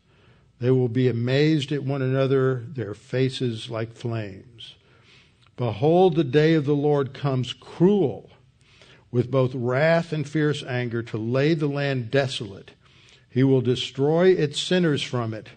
They 0.61 0.71
will 0.71 0.89
be 0.89 1.09
amazed 1.09 1.73
at 1.73 1.83
one 1.83 2.03
another, 2.03 2.65
their 2.69 2.95
faces 2.95 3.71
like 3.71 3.93
flames. 3.93 4.75
Behold, 5.61 6.17
the 6.17 6.25
day 6.25 6.55
of 6.55 6.65
the 6.65 6.75
Lord 6.75 7.13
comes 7.13 7.53
cruel, 7.53 8.31
with 9.11 9.31
both 9.31 9.55
wrath 9.55 10.11
and 10.11 10.27
fierce 10.27 10.65
anger, 10.65 11.03
to 11.03 11.19
lay 11.19 11.53
the 11.53 11.69
land 11.69 12.11
desolate. 12.11 12.71
He 13.29 13.45
will 13.45 13.61
destroy 13.61 14.29
its 14.29 14.59
sinners 14.59 15.03
from 15.03 15.35
it 15.35 15.51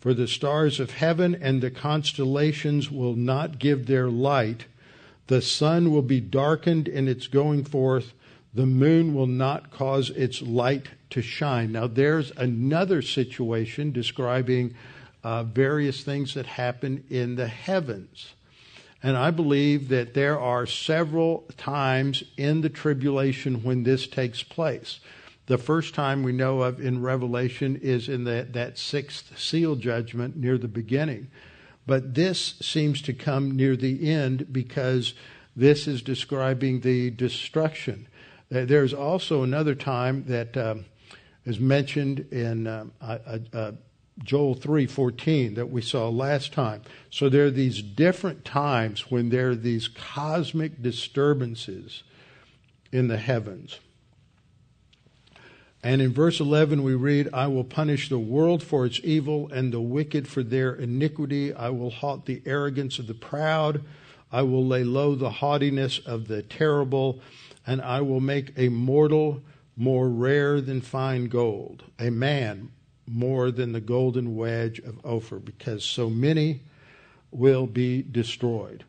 for 0.00 0.14
the 0.14 0.26
stars 0.26 0.80
of 0.80 0.92
heaven 0.92 1.34
and 1.34 1.60
the 1.60 1.70
constellations 1.70 2.90
will 2.90 3.14
not 3.14 3.58
give 3.58 3.86
their 3.86 4.08
light. 4.08 4.64
The 5.26 5.42
sun 5.42 5.92
will 5.92 6.02
be 6.02 6.20
darkened 6.20 6.88
in 6.88 7.06
its 7.06 7.26
going 7.26 7.64
forth. 7.64 8.14
The 8.54 8.66
moon 8.66 9.14
will 9.14 9.26
not 9.26 9.70
cause 9.70 10.10
its 10.10 10.40
light 10.42 10.88
to 11.10 11.22
shine. 11.22 11.72
Now, 11.72 11.86
there's 11.86 12.30
another 12.36 13.02
situation 13.02 13.92
describing 13.92 14.74
uh, 15.22 15.42
various 15.42 16.02
things 16.02 16.34
that 16.34 16.46
happen 16.46 17.04
in 17.10 17.36
the 17.36 17.48
heavens. 17.48 18.32
And 19.02 19.16
I 19.16 19.30
believe 19.30 19.88
that 19.88 20.14
there 20.14 20.38
are 20.38 20.66
several 20.66 21.44
times 21.56 22.22
in 22.36 22.60
the 22.60 22.68
tribulation 22.68 23.62
when 23.62 23.82
this 23.82 24.06
takes 24.06 24.42
place. 24.42 25.00
The 25.46 25.58
first 25.58 25.94
time 25.94 26.22
we 26.22 26.32
know 26.32 26.62
of 26.62 26.80
in 26.80 27.02
Revelation 27.02 27.76
is 27.82 28.08
in 28.08 28.24
the, 28.24 28.46
that 28.52 28.78
sixth 28.78 29.38
seal 29.38 29.74
judgment 29.74 30.36
near 30.36 30.58
the 30.58 30.68
beginning. 30.68 31.28
But 31.86 32.14
this 32.14 32.54
seems 32.60 33.02
to 33.02 33.12
come 33.12 33.56
near 33.56 33.74
the 33.74 34.08
end 34.08 34.52
because 34.52 35.14
this 35.56 35.88
is 35.88 36.02
describing 36.02 36.80
the 36.80 37.10
destruction. 37.10 38.06
There's 38.50 38.94
also 38.94 39.42
another 39.42 39.74
time 39.74 40.24
that 40.26 40.56
um, 40.56 40.84
is 41.44 41.58
mentioned 41.58 42.20
in 42.30 42.66
um, 42.66 42.92
uh, 43.00 43.18
uh, 43.52 43.72
Joel 44.22 44.54
3:14 44.54 45.54
that 45.54 45.70
we 45.70 45.80
saw 45.80 46.08
last 46.08 46.52
time. 46.52 46.82
So 47.10 47.28
there 47.28 47.46
are 47.46 47.50
these 47.50 47.82
different 47.82 48.44
times 48.44 49.10
when 49.10 49.30
there 49.30 49.50
are 49.50 49.56
these 49.56 49.88
cosmic 49.88 50.82
disturbances 50.82 52.02
in 52.92 53.08
the 53.08 53.16
heavens. 53.16 53.80
And 55.82 56.02
in 56.02 56.12
verse 56.12 56.40
11, 56.40 56.82
we 56.82 56.94
read, 56.94 57.30
I 57.32 57.46
will 57.46 57.64
punish 57.64 58.10
the 58.10 58.18
world 58.18 58.62
for 58.62 58.84
its 58.84 59.00
evil 59.02 59.48
and 59.50 59.72
the 59.72 59.80
wicked 59.80 60.28
for 60.28 60.42
their 60.42 60.74
iniquity. 60.74 61.54
I 61.54 61.70
will 61.70 61.90
halt 61.90 62.26
the 62.26 62.42
arrogance 62.44 62.98
of 62.98 63.06
the 63.06 63.14
proud. 63.14 63.82
I 64.30 64.42
will 64.42 64.66
lay 64.66 64.84
low 64.84 65.14
the 65.14 65.30
haughtiness 65.30 65.98
of 66.00 66.28
the 66.28 66.42
terrible. 66.42 67.20
And 67.66 67.80
I 67.80 68.02
will 68.02 68.20
make 68.20 68.52
a 68.58 68.68
mortal 68.68 69.42
more 69.74 70.10
rare 70.10 70.60
than 70.60 70.82
fine 70.82 71.28
gold, 71.28 71.84
a 71.98 72.10
man 72.10 72.70
more 73.10 73.50
than 73.50 73.72
the 73.72 73.80
golden 73.80 74.36
wedge 74.36 74.78
of 74.78 75.04
Ophir, 75.04 75.38
because 75.38 75.84
so 75.84 76.08
many 76.08 76.60
will 77.30 77.66
be 77.66 78.02
destroyed. 78.02 78.84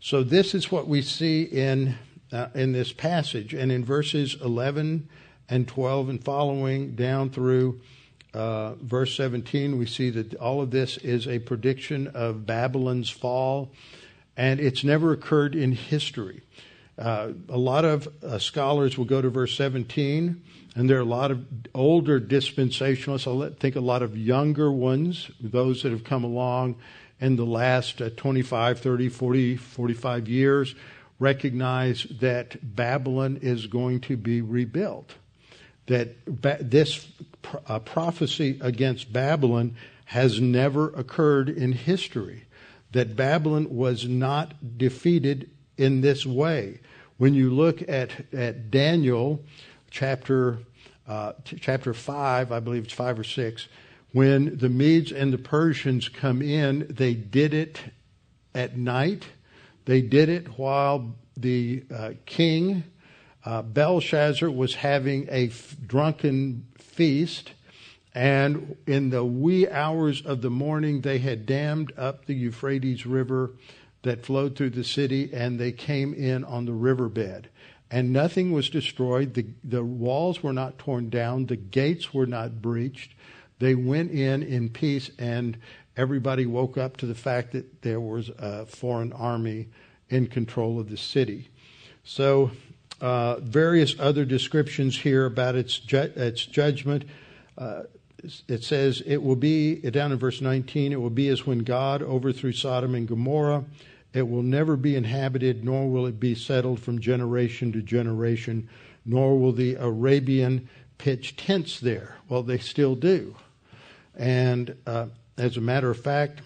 So 0.00 0.22
this 0.22 0.54
is 0.54 0.70
what 0.70 0.86
we 0.86 1.02
see 1.02 1.42
in 1.42 1.96
uh, 2.32 2.48
in 2.54 2.72
this 2.72 2.92
passage, 2.92 3.54
and 3.54 3.70
in 3.70 3.84
verses 3.84 4.36
11 4.42 5.08
and 5.48 5.68
12 5.68 6.08
and 6.08 6.24
following 6.24 6.94
down 6.96 7.30
through 7.30 7.80
uh, 8.34 8.74
verse 8.74 9.14
17, 9.16 9.78
we 9.78 9.86
see 9.86 10.10
that 10.10 10.34
all 10.34 10.60
of 10.60 10.70
this 10.70 10.98
is 10.98 11.26
a 11.26 11.38
prediction 11.38 12.08
of 12.08 12.44
Babylon's 12.44 13.08
fall, 13.08 13.70
and 14.36 14.60
it's 14.60 14.84
never 14.84 15.12
occurred 15.12 15.54
in 15.54 15.72
history. 15.72 16.42
Uh, 16.98 17.32
a 17.48 17.58
lot 17.58 17.84
of 17.84 18.08
uh, 18.22 18.38
scholars 18.38 18.96
will 18.96 19.04
go 19.04 19.20
to 19.20 19.28
verse 19.28 19.54
17, 19.56 20.42
and 20.74 20.90
there 20.90 20.96
are 20.96 21.00
a 21.00 21.04
lot 21.04 21.30
of 21.30 21.46
older 21.74 22.18
dispensationalists. 22.18 23.52
I 23.52 23.54
think 23.54 23.76
a 23.76 23.80
lot 23.80 24.02
of 24.02 24.16
younger 24.16 24.72
ones, 24.72 25.30
those 25.40 25.82
that 25.82 25.92
have 25.92 26.04
come 26.04 26.24
along 26.24 26.76
in 27.20 27.36
the 27.36 27.44
last 27.44 28.00
uh, 28.00 28.10
25, 28.16 28.80
30, 28.80 29.08
40, 29.08 29.56
45 29.56 30.28
years, 30.28 30.74
recognize 31.18 32.04
that 32.20 32.76
Babylon 32.76 33.38
is 33.42 33.66
going 33.66 34.00
to 34.02 34.16
be 34.16 34.40
rebuilt 34.40 35.14
that 35.86 36.16
this 36.70 37.08
uh, 37.66 37.78
prophecy 37.78 38.58
against 38.60 39.12
Babylon 39.12 39.76
has 40.06 40.40
never 40.40 40.88
occurred 40.90 41.48
in 41.48 41.72
history. 41.72 42.44
That 42.92 43.16
Babylon 43.16 43.74
was 43.74 44.06
not 44.06 44.78
defeated 44.78 45.50
in 45.76 46.00
this 46.00 46.26
way. 46.26 46.80
When 47.18 47.34
you 47.34 47.50
look 47.50 47.88
at, 47.88 48.32
at 48.32 48.70
Daniel 48.70 49.44
chapter, 49.90 50.58
uh, 51.08 51.32
chapter 51.44 51.94
5, 51.94 52.52
I 52.52 52.60
believe 52.60 52.84
it's 52.84 52.92
5 52.92 53.20
or 53.20 53.24
6, 53.24 53.68
when 54.12 54.56
the 54.56 54.68
Medes 54.68 55.12
and 55.12 55.32
the 55.32 55.38
Persians 55.38 56.08
come 56.08 56.42
in, 56.42 56.86
they 56.88 57.14
did 57.14 57.54
it 57.54 57.80
at 58.54 58.76
night. 58.76 59.26
They 59.84 60.02
did 60.02 60.28
it 60.28 60.58
while 60.58 61.14
the 61.36 61.84
uh, 61.94 62.12
king 62.24 62.84
uh, 63.46 63.62
Belshazzar 63.62 64.50
was 64.50 64.74
having 64.74 65.28
a 65.30 65.46
f- 65.46 65.76
drunken 65.86 66.66
feast, 66.78 67.52
and 68.12 68.76
in 68.88 69.10
the 69.10 69.24
wee 69.24 69.68
hours 69.68 70.20
of 70.20 70.42
the 70.42 70.50
morning, 70.50 71.02
they 71.02 71.18
had 71.18 71.46
dammed 71.46 71.92
up 71.96 72.26
the 72.26 72.34
Euphrates 72.34 73.06
River 73.06 73.52
that 74.06 74.24
flowed 74.24 74.56
through 74.56 74.70
the 74.70 74.84
city, 74.84 75.30
and 75.32 75.58
they 75.58 75.72
came 75.72 76.14
in 76.14 76.44
on 76.44 76.64
the 76.64 76.72
riverbed. 76.72 77.48
And 77.90 78.12
nothing 78.12 78.52
was 78.52 78.70
destroyed. 78.70 79.34
The, 79.34 79.46
the 79.64 79.84
walls 79.84 80.42
were 80.42 80.52
not 80.52 80.78
torn 80.78 81.10
down. 81.10 81.46
The 81.46 81.56
gates 81.56 82.14
were 82.14 82.26
not 82.26 82.62
breached. 82.62 83.14
They 83.58 83.74
went 83.74 84.12
in 84.12 84.44
in 84.44 84.70
peace, 84.70 85.10
and 85.18 85.56
everybody 85.96 86.46
woke 86.46 86.78
up 86.78 86.96
to 86.98 87.06
the 87.06 87.14
fact 87.16 87.52
that 87.52 87.82
there 87.82 88.00
was 88.00 88.28
a 88.28 88.66
foreign 88.66 89.12
army 89.12 89.68
in 90.08 90.28
control 90.28 90.78
of 90.78 90.88
the 90.88 90.96
city. 90.96 91.48
So 92.04 92.52
uh, 93.00 93.40
various 93.40 93.98
other 93.98 94.24
descriptions 94.24 95.00
here 95.00 95.26
about 95.26 95.56
its 95.56 95.78
ju- 95.78 96.12
its 96.14 96.46
judgment. 96.46 97.04
Uh, 97.58 97.82
it 98.48 98.62
says 98.64 99.02
it 99.04 99.18
will 99.18 99.36
be 99.36 99.76
down 99.90 100.12
in 100.12 100.18
verse 100.18 100.40
19. 100.40 100.92
It 100.92 101.00
will 101.00 101.10
be 101.10 101.28
as 101.28 101.46
when 101.46 101.60
God 101.60 102.02
overthrew 102.02 102.52
Sodom 102.52 102.94
and 102.94 103.06
Gomorrah. 103.06 103.64
It 104.16 104.26
will 104.26 104.42
never 104.42 104.76
be 104.78 104.96
inhabited, 104.96 105.62
nor 105.62 105.90
will 105.90 106.06
it 106.06 106.18
be 106.18 106.34
settled 106.34 106.80
from 106.80 107.00
generation 107.00 107.70
to 107.72 107.82
generation, 107.82 108.66
nor 109.04 109.38
will 109.38 109.52
the 109.52 109.74
Arabian 109.74 110.70
pitch 110.96 111.36
tents 111.36 111.80
there. 111.80 112.16
Well, 112.26 112.42
they 112.42 112.56
still 112.56 112.94
do. 112.94 113.36
And 114.16 114.74
uh, 114.86 115.08
as 115.36 115.58
a 115.58 115.60
matter 115.60 115.90
of 115.90 116.00
fact, 116.00 116.40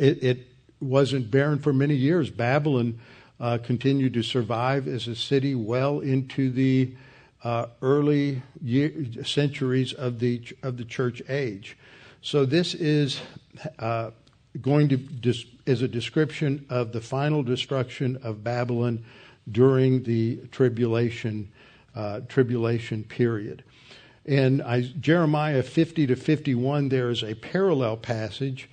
it, 0.00 0.20
it 0.20 0.46
wasn't 0.80 1.30
barren 1.30 1.60
for 1.60 1.72
many 1.72 1.94
years. 1.94 2.28
Babylon 2.28 2.98
uh, 3.38 3.58
continued 3.62 4.14
to 4.14 4.24
survive 4.24 4.88
as 4.88 5.06
a 5.06 5.14
city 5.14 5.54
well 5.54 6.00
into 6.00 6.50
the 6.50 6.92
uh, 7.44 7.66
early 7.82 8.42
year, 8.60 8.92
centuries 9.24 9.92
of 9.92 10.18
the 10.18 10.42
of 10.64 10.76
the 10.76 10.84
church 10.84 11.22
age. 11.28 11.78
So 12.20 12.44
this 12.44 12.74
is 12.74 13.20
uh, 13.78 14.10
going 14.60 14.88
to 14.88 15.34
is 15.66 15.82
a 15.82 15.88
description 15.88 16.66
of 16.70 16.92
the 16.92 17.00
final 17.00 17.42
destruction 17.42 18.18
of 18.22 18.42
Babylon 18.42 19.04
during 19.50 20.02
the 20.02 20.36
tribulation 20.50 21.50
uh, 21.94 22.20
tribulation 22.28 23.04
period. 23.04 23.64
In 24.24 24.62
Jeremiah 25.00 25.62
50 25.62 26.06
to 26.08 26.16
51, 26.16 26.88
there 26.88 27.10
is 27.10 27.22
a 27.22 27.34
parallel 27.34 27.96
passage, 27.96 28.68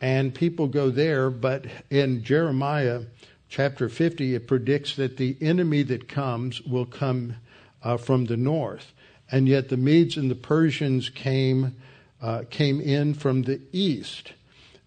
and 0.00 0.34
people 0.34 0.68
go 0.68 0.90
there. 0.90 1.30
But 1.30 1.66
in 1.88 2.22
Jeremiah 2.22 3.02
chapter 3.48 3.88
50, 3.88 4.34
it 4.34 4.46
predicts 4.46 4.94
that 4.96 5.16
the 5.16 5.36
enemy 5.40 5.82
that 5.84 6.08
comes 6.08 6.62
will 6.62 6.86
come 6.86 7.36
uh, 7.82 7.96
from 7.96 8.26
the 8.26 8.36
north. 8.36 8.92
And 9.32 9.48
yet 9.48 9.68
the 9.68 9.76
Medes 9.76 10.16
and 10.16 10.30
the 10.30 10.36
Persians 10.36 11.08
came, 11.08 11.76
uh, 12.20 12.44
came 12.50 12.80
in 12.80 13.14
from 13.14 13.42
the 13.42 13.60
east. 13.72 14.32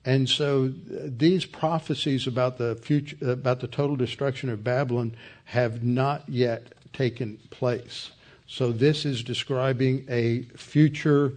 And 0.05 0.27
so 0.27 0.65
uh, 0.65 0.97
these 1.05 1.45
prophecies 1.45 2.27
about 2.27 2.57
the 2.57 2.75
future, 2.75 3.17
about 3.21 3.61
the 3.61 3.67
total 3.67 3.95
destruction 3.95 4.49
of 4.49 4.63
Babylon 4.63 5.15
have 5.45 5.83
not 5.83 6.27
yet 6.27 6.73
taken 6.91 7.39
place. 7.49 8.11
So 8.47 8.71
this 8.71 9.05
is 9.05 9.23
describing 9.23 10.05
a 10.09 10.43
future 10.57 11.33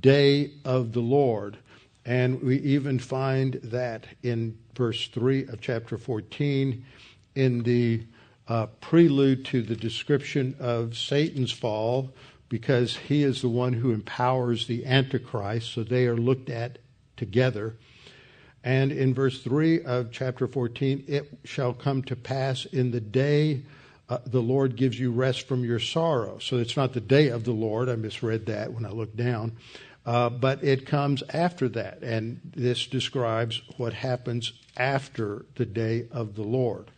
day 0.00 0.52
of 0.64 0.92
the 0.92 1.00
Lord. 1.00 1.58
And 2.04 2.42
we 2.42 2.58
even 2.60 2.98
find 2.98 3.54
that 3.64 4.06
in 4.22 4.58
verse 4.74 5.08
3 5.08 5.46
of 5.46 5.60
chapter 5.60 5.98
14, 5.98 6.84
in 7.34 7.62
the 7.62 8.02
uh, 8.48 8.66
prelude 8.80 9.44
to 9.44 9.62
the 9.62 9.76
description 9.76 10.56
of 10.58 10.96
Satan's 10.96 11.52
fall, 11.52 12.10
because 12.48 12.96
he 12.96 13.22
is 13.22 13.42
the 13.42 13.48
one 13.48 13.74
who 13.74 13.92
empowers 13.92 14.66
the 14.66 14.86
Antichrist, 14.86 15.72
so 15.72 15.84
they 15.84 16.06
are 16.06 16.16
looked 16.16 16.48
at 16.48 16.78
together. 17.16 17.76
And 18.64 18.92
in 18.92 19.14
verse 19.14 19.42
3 19.42 19.82
of 19.84 20.10
chapter 20.10 20.46
14, 20.46 21.04
it 21.06 21.38
shall 21.44 21.72
come 21.72 22.02
to 22.02 22.16
pass 22.16 22.64
in 22.66 22.90
the 22.90 23.00
day 23.00 23.62
uh, 24.08 24.18
the 24.24 24.40
Lord 24.40 24.76
gives 24.76 24.98
you 24.98 25.12
rest 25.12 25.46
from 25.46 25.64
your 25.64 25.78
sorrow. 25.78 26.38
So 26.38 26.56
it's 26.56 26.76
not 26.76 26.94
the 26.94 27.00
day 27.00 27.28
of 27.28 27.44
the 27.44 27.52
Lord. 27.52 27.88
I 27.88 27.96
misread 27.96 28.46
that 28.46 28.72
when 28.72 28.86
I 28.86 28.90
looked 28.90 29.16
down. 29.16 29.52
Uh, 30.06 30.30
but 30.30 30.64
it 30.64 30.86
comes 30.86 31.22
after 31.34 31.68
that. 31.70 32.02
And 32.02 32.40
this 32.56 32.86
describes 32.86 33.60
what 33.76 33.92
happens 33.92 34.52
after 34.76 35.44
the 35.56 35.66
day 35.66 36.06
of 36.10 36.36
the 36.36 36.42
Lord. 36.42 36.90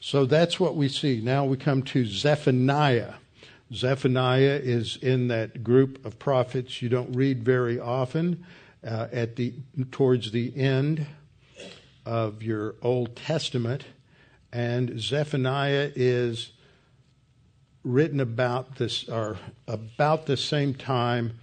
So 0.00 0.26
that's 0.26 0.60
what 0.60 0.76
we 0.76 0.88
see. 0.88 1.20
Now 1.20 1.44
we 1.44 1.56
come 1.56 1.82
to 1.84 2.04
Zephaniah. 2.04 3.14
Zephaniah 3.72 4.60
is 4.62 4.96
in 5.02 5.28
that 5.28 5.64
group 5.64 6.04
of 6.04 6.18
prophets 6.18 6.80
you 6.80 6.88
don't 6.88 7.16
read 7.16 7.42
very 7.42 7.80
often. 7.80 8.44
Uh, 8.86 9.08
at 9.12 9.36
the 9.36 9.54
towards 9.90 10.30
the 10.30 10.54
end 10.56 11.06
of 12.04 12.42
your 12.42 12.74
Old 12.82 13.16
Testament, 13.16 13.84
and 14.52 15.00
Zephaniah 15.00 15.90
is 15.94 16.52
written 17.82 18.20
about 18.20 18.76
this, 18.76 19.08
or 19.08 19.38
about 19.66 20.26
the 20.26 20.36
same 20.36 20.74
time 20.74 21.38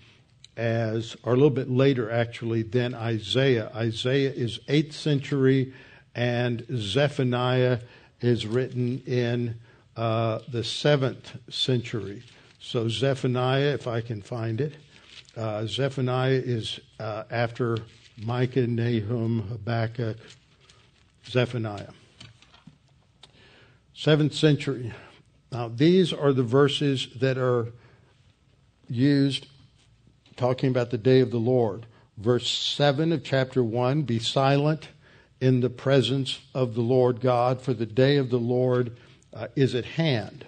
as, 0.57 1.15
or 1.23 1.33
a 1.33 1.35
little 1.35 1.49
bit 1.49 1.69
later 1.69 2.11
actually, 2.11 2.63
than 2.63 2.93
Isaiah. 2.93 3.71
Isaiah 3.75 4.31
is 4.31 4.59
8th 4.67 4.93
century, 4.93 5.73
and 6.15 6.65
Zephaniah 6.73 7.79
is 8.21 8.45
written 8.45 9.01
in 9.05 9.59
uh, 9.95 10.39
the 10.47 10.61
7th 10.61 11.39
century. 11.51 12.23
So 12.59 12.87
Zephaniah, 12.87 13.73
if 13.73 13.87
I 13.87 14.01
can 14.01 14.21
find 14.21 14.61
it, 14.61 14.73
uh, 15.35 15.65
Zephaniah 15.65 16.41
is 16.43 16.79
uh, 16.99 17.23
after 17.29 17.77
Micah, 18.17 18.67
Nahum, 18.67 19.47
Habakkuk, 19.49 20.17
Zephaniah. 21.25 21.91
Seventh 23.93 24.33
century. 24.33 24.93
Now, 25.51 25.67
these 25.67 26.11
are 26.13 26.33
the 26.33 26.43
verses 26.43 27.07
that 27.19 27.37
are 27.37 27.67
used 28.89 29.47
talking 30.35 30.69
about 30.69 30.89
the 30.89 30.97
day 30.97 31.19
of 31.19 31.31
the 31.31 31.37
Lord. 31.37 31.85
Verse 32.17 32.49
7 32.49 33.11
of 33.11 33.23
chapter 33.23 33.63
1 33.63 34.03
Be 34.03 34.19
silent 34.19 34.89
in 35.39 35.61
the 35.61 35.69
presence 35.69 36.39
of 36.53 36.75
the 36.75 36.81
Lord 36.81 37.21
God, 37.21 37.61
for 37.61 37.73
the 37.73 37.85
day 37.85 38.17
of 38.17 38.29
the 38.29 38.39
Lord 38.39 38.97
uh, 39.33 39.47
is 39.55 39.75
at 39.75 39.85
hand. 39.85 40.45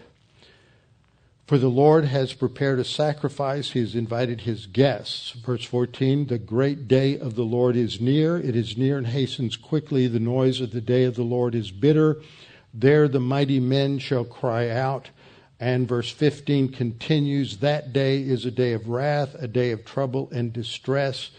For 1.54 1.60
the 1.60 1.70
Lord 1.70 2.06
has 2.06 2.34
prepared 2.34 2.80
a 2.80 2.84
sacrifice. 2.84 3.74
He 3.74 3.80
has 3.82 3.94
invited 3.94 4.42
his 4.42 4.66
guests. 4.66 5.34
Verse 5.34 5.64
14 5.64 6.26
The 6.26 6.40
great 6.40 6.88
day 6.88 7.16
of 7.16 7.36
the 7.36 7.44
Lord 7.44 7.76
is 7.76 8.02
near. 8.02 8.38
It 8.38 8.56
is 8.56 8.76
near 8.76 8.98
and 8.98 9.06
hastens 9.06 9.56
quickly. 9.56 10.08
The 10.08 10.20
noise 10.20 10.62
of 10.62 10.72
the 10.72 10.82
day 10.82 11.04
of 11.04 11.14
the 11.14 11.22
Lord 11.22 11.54
is 11.54 11.70
bitter. 11.70 12.20
There 12.74 13.08
the 13.08 13.20
mighty 13.20 13.60
men 13.60 14.00
shall 14.00 14.26
cry 14.26 14.68
out. 14.68 15.12
And 15.60 15.88
verse 15.88 16.10
15 16.10 16.70
continues 16.70 17.58
That 17.58 17.94
day 17.94 18.24
is 18.24 18.48
a 18.48 18.52
day 18.52 18.74
of 18.74 18.90
wrath, 18.90 19.36
a 19.36 19.48
day 19.48 19.70
of 19.70 19.86
trouble 19.86 20.30
and 20.32 20.52
distress, 20.52 21.30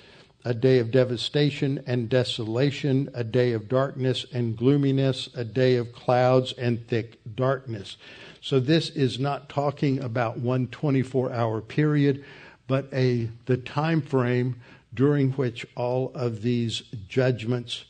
a 0.45 0.55
day 0.55 0.79
of 0.79 0.93
devastation 0.93 1.83
and 1.89 2.09
desolation, 2.09 3.11
a 3.15 3.25
day 3.25 3.51
of 3.51 3.69
darkness 3.69 4.27
and 4.33 4.57
gloominess, 4.57 5.29
a 5.35 5.45
day 5.45 5.75
of 5.75 5.93
clouds 5.93 6.53
and 6.53 6.87
thick 6.87 7.19
darkness. 7.35 7.97
So 8.45 8.61
this 8.61 8.91
is 8.91 9.19
not 9.19 9.49
talking 9.49 10.01
about 10.01 10.39
one 10.39 10.67
24 10.67 11.33
hour 11.33 11.63
period, 11.63 12.27
but 12.69 12.93
a 12.93 13.31
the 13.47 13.57
time 13.57 14.03
frame 14.03 14.57
during 14.93 15.33
which 15.33 15.67
all 15.75 16.13
of 16.15 16.43
these 16.43 16.83
judgments 17.09 17.87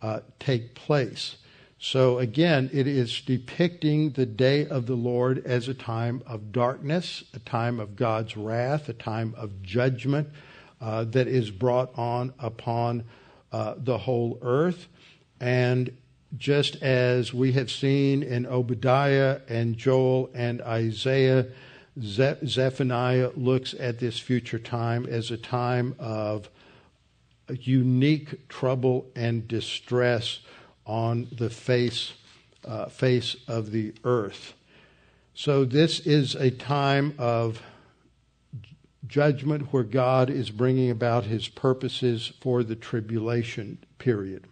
uh, 0.00 0.20
take 0.38 0.76
place. 0.76 1.38
So 1.80 2.18
again, 2.18 2.70
it 2.72 2.86
is 2.86 3.20
depicting 3.22 4.10
the 4.10 4.24
day 4.24 4.68
of 4.68 4.86
the 4.86 4.94
Lord 4.94 5.44
as 5.44 5.66
a 5.66 5.74
time 5.74 6.22
of 6.28 6.52
darkness, 6.52 7.24
a 7.34 7.40
time 7.40 7.80
of 7.80 7.96
God's 7.96 8.36
wrath, 8.36 8.88
a 8.88 8.92
time 8.92 9.34
of 9.36 9.62
judgment 9.62 10.28
uh, 10.80 11.02
that 11.06 11.26
is 11.26 11.50
brought 11.50 11.90
on 11.98 12.32
upon 12.38 13.02
uh, 13.50 13.74
the 13.76 13.98
whole 13.98 14.38
earth. 14.42 14.86
And 15.40 15.90
just 16.36 16.76
as 16.82 17.32
we 17.32 17.52
have 17.52 17.70
seen 17.70 18.22
in 18.22 18.46
Obadiah 18.46 19.40
and 19.48 19.76
Joel 19.76 20.30
and 20.34 20.60
Isaiah, 20.62 21.46
Zephaniah 22.00 23.30
looks 23.34 23.74
at 23.78 23.98
this 23.98 24.18
future 24.18 24.58
time 24.58 25.06
as 25.06 25.30
a 25.30 25.38
time 25.38 25.94
of 25.98 26.50
unique 27.48 28.48
trouble 28.48 29.06
and 29.16 29.48
distress 29.48 30.40
on 30.86 31.28
the 31.32 31.50
face, 31.50 32.12
uh, 32.64 32.86
face 32.86 33.36
of 33.46 33.72
the 33.72 33.94
earth. 34.04 34.54
So, 35.34 35.64
this 35.64 36.00
is 36.00 36.34
a 36.34 36.50
time 36.50 37.14
of 37.16 37.62
judgment 39.06 39.72
where 39.72 39.84
God 39.84 40.28
is 40.30 40.50
bringing 40.50 40.90
about 40.90 41.24
his 41.24 41.48
purposes 41.48 42.32
for 42.40 42.62
the 42.62 42.76
tribulation 42.76 43.78
period. 43.98 44.44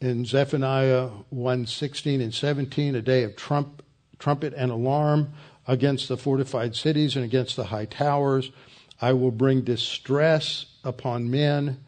In 0.00 0.24
Zephaniah 0.24 1.08
1 1.28 1.66
16 1.66 2.22
and 2.22 2.32
17, 2.32 2.94
a 2.94 3.02
day 3.02 3.22
of 3.22 3.36
trump, 3.36 3.82
trumpet 4.18 4.54
and 4.56 4.70
alarm 4.70 5.34
against 5.66 6.08
the 6.08 6.16
fortified 6.16 6.74
cities 6.74 7.16
and 7.16 7.24
against 7.24 7.54
the 7.54 7.64
high 7.64 7.84
towers. 7.84 8.50
I 9.02 9.12
will 9.12 9.30
bring 9.30 9.60
distress 9.60 10.64
upon 10.84 11.30
men, 11.30 11.84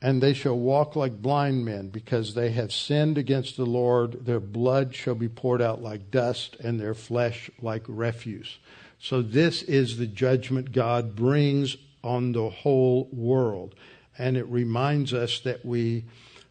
and 0.00 0.22
they 0.22 0.32
shall 0.32 0.58
walk 0.58 0.96
like 0.96 1.20
blind 1.20 1.62
men, 1.62 1.90
because 1.90 2.32
they 2.32 2.52
have 2.52 2.72
sinned 2.72 3.18
against 3.18 3.58
the 3.58 3.66
Lord. 3.66 4.24
Their 4.24 4.40
blood 4.40 4.94
shall 4.94 5.14
be 5.14 5.28
poured 5.28 5.60
out 5.60 5.82
like 5.82 6.10
dust, 6.10 6.56
and 6.64 6.80
their 6.80 6.94
flesh 6.94 7.50
like 7.60 7.84
refuse. 7.86 8.58
So, 8.98 9.20
this 9.20 9.62
is 9.62 9.98
the 9.98 10.06
judgment 10.06 10.72
God 10.72 11.16
brings 11.16 11.76
on 12.02 12.32
the 12.32 12.48
whole 12.48 13.10
world. 13.12 13.74
And 14.16 14.38
it 14.38 14.46
reminds 14.46 15.12
us 15.12 15.38
that 15.40 15.66
we, 15.66 16.04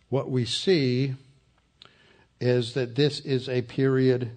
what 0.09 0.29
we 0.29 0.45
see 0.45 1.15
is 2.41 2.73
that 2.73 2.95
this 2.95 3.19
is 3.21 3.47
a 3.47 3.61
period 3.61 4.31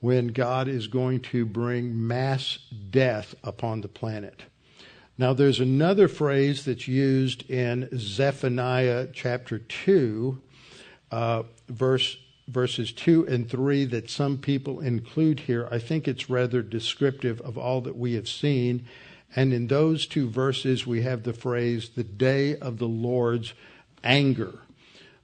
when 0.00 0.28
God 0.28 0.66
is 0.66 0.88
going 0.88 1.20
to 1.20 1.46
bring 1.46 2.06
mass 2.06 2.58
death 2.90 3.34
upon 3.44 3.80
the 3.80 3.88
planet. 3.88 4.42
Now, 5.16 5.32
there's 5.32 5.60
another 5.60 6.08
phrase 6.08 6.64
that's 6.64 6.88
used 6.88 7.48
in 7.48 7.88
Zephaniah 7.96 9.08
chapter 9.12 9.58
2, 9.58 10.40
uh, 11.12 11.42
verse, 11.68 12.16
verses 12.48 12.92
2 12.92 13.28
and 13.28 13.48
3, 13.48 13.84
that 13.84 14.10
some 14.10 14.38
people 14.38 14.80
include 14.80 15.40
here. 15.40 15.68
I 15.70 15.78
think 15.78 16.08
it's 16.08 16.30
rather 16.30 16.62
descriptive 16.62 17.40
of 17.42 17.56
all 17.56 17.82
that 17.82 17.96
we 17.96 18.14
have 18.14 18.28
seen. 18.28 18.86
And 19.36 19.52
in 19.52 19.68
those 19.68 20.06
two 20.06 20.28
verses, 20.28 20.86
we 20.86 21.02
have 21.02 21.22
the 21.22 21.32
phrase, 21.32 21.90
the 21.90 22.04
day 22.04 22.56
of 22.56 22.78
the 22.78 22.88
Lord's 22.88 23.54
anger. 24.02 24.58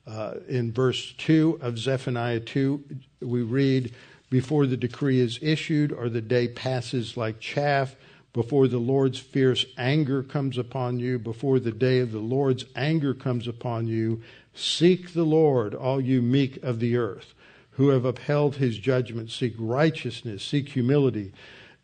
Uh, 0.09 0.37
in 0.49 0.73
verse 0.73 1.13
2 1.19 1.59
of 1.61 1.79
Zephaniah 1.79 2.41
2, 2.41 2.83
we 3.21 3.43
read, 3.43 3.93
Before 4.31 4.67
the 4.67 4.77
decree 4.77 5.21
is 5.21 5.39
issued, 5.43 5.93
or 5.93 6.09
the 6.09 6.23
day 6.23 6.49
passes 6.49 7.17
like 7.19 7.41
chaff, 7.41 7.95
before 8.33 8.69
the 8.69 8.79
Lord's 8.79 9.19
fierce 9.19 9.67
anger 9.77 10.23
comes 10.23 10.57
upon 10.57 10.99
you, 10.99 11.19
before 11.19 11.61
the 11.61 11.73
day 11.73 11.99
of 11.99 12.13
the 12.13 12.21
Lord's 12.21 12.65
anger 12.75 13.13
comes 13.13 13.47
upon 13.47 13.87
you, 13.87 14.23
seek 14.55 15.13
the 15.13 15.25
Lord, 15.25 15.75
all 15.75 16.01
you 16.01 16.23
meek 16.23 16.63
of 16.63 16.81
the 16.81 16.97
earth, 16.97 17.35
who 17.73 17.89
have 17.89 18.05
upheld 18.05 18.57
his 18.57 18.79
judgment. 18.79 19.31
Seek 19.31 19.55
righteousness, 19.59 20.43
seek 20.43 20.71
humility. 20.71 21.33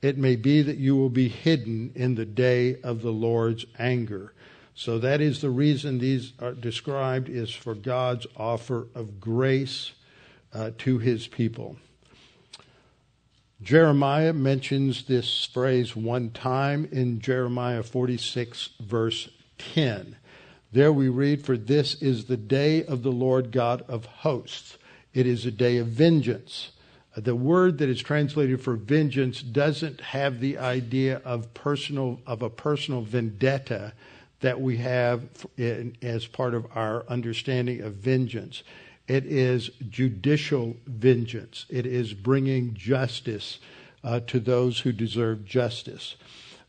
It 0.01 0.19
may 0.19 0.37
be 0.37 0.63
that 0.63 0.77
you 0.77 0.97
will 0.97 1.11
be 1.11 1.29
hidden 1.29 1.93
in 1.95 2.15
the 2.15 2.27
day 2.27 2.81
of 2.83 3.03
the 3.03 3.13
Lord's 3.13 3.67
anger. 3.79 4.34
So 4.75 4.99
that 4.99 5.21
is 5.21 5.41
the 5.41 5.51
reason 5.51 5.99
these 5.99 6.33
are 6.41 6.53
described 6.53 7.29
is 7.29 7.51
for 7.51 7.75
God's 7.75 8.27
offer 8.37 8.89
of 8.95 9.21
grace 9.21 9.93
uh, 10.53 10.73
to 10.79 10.99
his 10.99 11.29
people. 11.29 11.77
Jeremiah 13.63 14.33
mentions 14.33 15.05
this 15.05 15.47
phrase 15.47 15.95
one 15.95 16.31
time 16.31 16.89
in 16.91 17.21
Jeremiah 17.21 17.83
46, 17.83 18.71
verse 18.81 19.31
10. 19.59 20.17
There 20.73 20.93
we 20.93 21.09
read, 21.09 21.47
For 21.47 21.57
this 21.57 21.95
is 22.03 22.25
the 22.25 22.37
day 22.37 22.85
of 22.85 23.05
the 23.05 23.13
Lord 23.13 23.53
God 23.53 23.83
of 23.89 24.07
hosts. 24.07 24.77
It 25.15 25.27
is 25.27 25.47
a 25.47 25.53
day 25.53 25.79
of 25.79 25.87
vengeance, 25.87 26.73
The 27.17 27.37
word 27.37 27.79
that 27.79 27.89
is 27.89 28.03
translated 28.03 28.61
for 28.61 28.75
vengeance 28.75 29.41
doesn't 29.41 30.01
have 30.01 30.41
the 30.41 30.59
idea 30.59 31.23
of 31.25 31.55
personal 31.55 32.21
of 32.27 32.43
a 32.43 32.51
personal 32.51 33.03
vendetta 33.03 33.93
that 34.45 34.61
we 34.61 34.77
have 34.77 35.23
in, 35.57 35.97
as 36.03 36.27
part 36.27 36.53
of 36.53 36.67
our 36.75 37.03
understanding 37.09 37.81
of 37.81 37.95
vengeance. 37.95 38.63
It 39.09 39.25
is 39.25 39.71
judicial 39.89 40.77
vengeance. 40.87 41.65
It 41.71 41.87
is 41.87 42.13
bringing 42.13 42.75
justice 42.75 43.59
uh, 44.03 44.21
to 44.27 44.39
those 44.39 44.81
who 44.81 44.93
deserve 44.93 45.47
justice. 45.47 46.17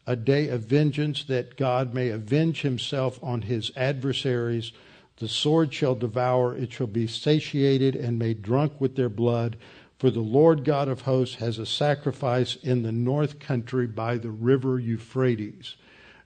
A 0.08 0.16
day 0.16 0.48
of 0.48 0.62
vengeance 0.62 1.26
that 1.26 1.58
God 1.58 1.94
may 1.94 2.12
avenge 2.12 2.62
himself 2.62 3.22
on 3.22 3.42
his 3.42 3.74
adversaries. 3.76 4.72
The 5.18 5.28
sword 5.28 5.74
shall 5.74 5.96
devour, 5.96 6.56
it 6.56 6.72
shall 6.72 6.88
be 6.88 7.08
satiated 7.08 7.94
and 7.94 8.18
made 8.18 8.42
drunk 8.42 8.80
with 8.80 8.96
their 8.96 9.10
blood. 9.10 9.58
For 10.00 10.10
the 10.10 10.22
Lord 10.22 10.64
God 10.64 10.88
of 10.88 11.02
hosts 11.02 11.36
has 11.36 11.60
a 11.60 11.66
sacrifice 11.66 12.56
in 12.56 12.84
the 12.84 12.94
north 12.94 13.40
country 13.40 13.86
by 13.86 14.18
the 14.18 14.32
river 14.32 14.80
Euphrates. 14.80 15.76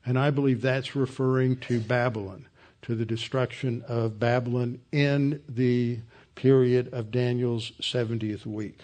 And 0.06 0.18
I 0.18 0.30
believe 0.30 0.62
that's 0.62 0.96
referring 0.96 1.58
to 1.58 1.80
Babylon, 1.80 2.48
to 2.84 2.96
the 2.96 3.06
destruction 3.06 3.84
of 3.88 4.20
Babylon 4.20 4.80
in 4.92 5.42
the 5.48 6.00
period 6.36 6.94
of 6.94 7.12
Daniel's 7.12 7.72
70th 7.82 8.46
week. 8.46 8.80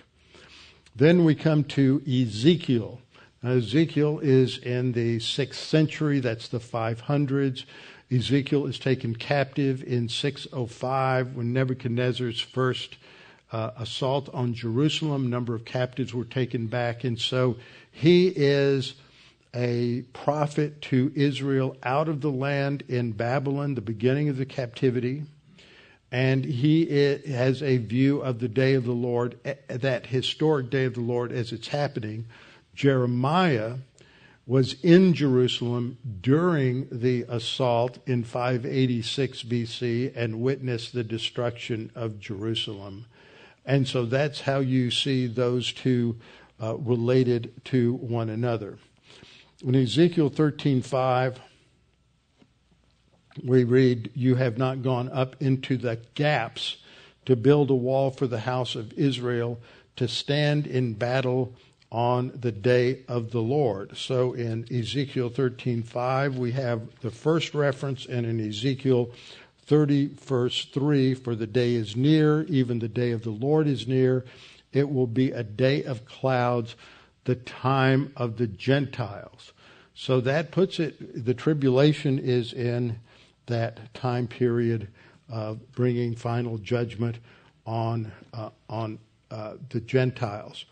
Then 0.96 1.24
we 1.24 1.36
come 1.36 1.64
to 1.66 2.02
Ezekiel. 2.08 3.02
Now, 3.42 3.52
Ezekiel 3.52 4.20
is 4.20 4.58
in 4.58 4.94
the 4.94 5.18
6th 5.18 5.54
century, 5.54 6.20
that's 6.20 6.48
the 6.48 6.60
500s. 6.60 7.66
Ezekiel 8.12 8.68
is 8.68 8.78
taken 8.78 9.16
captive 9.16 9.84
in 9.84 10.10
605 10.10 11.36
when 11.36 11.54
Nebuchadnezzar's 11.54 12.40
first 12.40 12.98
uh, 13.52 13.72
assault 13.78 14.30
on 14.34 14.54
Jerusalem. 14.54 15.26
A 15.26 15.30
number 15.30 15.56
of 15.56 15.66
captives 15.66 16.14
were 16.14 16.26
taken 16.26 16.68
back, 16.68 17.04
and 17.04 17.20
so 17.20 17.58
he 17.92 18.28
is 18.28 18.96
a 19.56 20.04
prophet 20.14 20.82
to 20.84 21.12
Israel 21.16 21.78
out 21.84 22.10
of 22.10 22.22
the 22.22 22.32
land 22.32 22.84
in 22.88 23.14
Babylon, 23.14 23.76
the 23.76 23.82
beginning 23.82 24.30
of 24.30 24.38
the 24.38 24.46
captivity 24.46 25.24
and 26.16 26.46
he 26.46 26.86
has 27.28 27.62
a 27.62 27.76
view 27.76 28.22
of 28.22 28.40
the 28.40 28.48
day 28.48 28.74
of 28.76 28.86
the 28.86 28.94
Lord, 28.94 29.38
that 29.68 30.06
historic 30.06 30.70
day 30.70 30.86
of 30.86 30.94
the 30.94 31.02
Lord 31.02 31.34
as 31.34 31.52
it's 31.52 31.68
happening. 31.68 32.26
Jeremiah 32.74 33.76
was 34.48 34.76
in 34.82 35.14
Jerusalem 35.14 35.98
during 36.22 36.88
the 36.90 37.26
assault 37.28 37.98
in 38.08 38.24
586 38.24 39.44
BC 39.44 40.16
and 40.16 40.40
witnessed 40.40 40.94
the 40.94 41.04
destruction 41.04 41.92
of 41.96 42.20
Jerusalem. 42.20 43.08
And 43.66 43.86
so 43.86 44.06
that's 44.06 44.40
how 44.40 44.60
you 44.60 44.92
see 44.92 45.28
those 45.28 45.74
two 45.74 46.18
uh, 46.62 46.78
related 46.78 47.52
to 47.66 47.96
one 47.96 48.30
another. 48.30 48.78
In 49.64 49.74
Ezekiel 49.74 50.30
13:5 50.30 51.38
we 53.42 53.64
read, 53.64 54.12
You 54.14 54.36
have 54.36 54.58
not 54.58 54.82
gone 54.82 55.10
up 55.10 55.42
into 55.42 55.78
the 55.78 56.00
gaps 56.14 56.78
to 57.26 57.38
build 57.38 57.70
a 57.70 57.76
wall 57.76 58.12
for 58.12 58.28
the 58.28 58.42
house 58.42 58.76
of 58.76 58.92
Israel 58.94 59.60
to 59.96 60.10
stand 60.10 60.68
in 60.68 60.94
battle 60.94 61.54
on 61.90 62.34
the 62.36 62.52
day 62.52 63.04
of 63.08 63.32
the 63.32 63.42
Lord. 63.42 63.96
So 63.96 64.34
in 64.34 64.66
Ezekiel 64.70 65.30
13:5 65.30 66.36
we 66.36 66.52
have 66.52 66.82
the 67.00 67.12
first 67.12 67.54
reference 67.54 68.06
and 68.06 68.26
in 68.26 68.46
Ezekiel 68.46 69.12
30 69.68 70.08
verse 70.08 70.66
3 70.66 71.14
for 71.14 71.34
the 71.34 71.48
day 71.48 71.76
is 71.76 71.96
near 71.96 72.44
even 72.44 72.80
the 72.80 72.90
day 72.90 73.12
of 73.12 73.24
the 73.24 73.32
Lord 73.32 73.68
is 73.68 73.88
near 73.88 74.26
it 74.74 74.90
will 74.90 75.08
be 75.08 75.32
a 75.32 75.44
day 75.44 75.84
of 75.84 76.06
clouds 76.06 76.76
the 77.26 77.36
time 77.36 78.12
of 78.16 78.38
the 78.38 78.48
Gentiles. 78.48 79.52
So 79.94 80.22
that 80.22 80.52
puts 80.52 80.80
it 80.80 81.26
the 81.26 81.34
tribulation 81.34 82.20
is 82.20 82.54
in 82.54 83.00
that 83.48 83.94
time 83.94 84.28
period 84.28 84.88
of 85.30 85.72
bringing 85.72 86.16
final 86.16 86.58
judgment 86.58 87.18
on 87.66 88.12
uh, 88.34 88.50
on 88.70 89.00
uh, 89.32 89.54
the 89.70 89.80
Gentiles. 89.80 90.66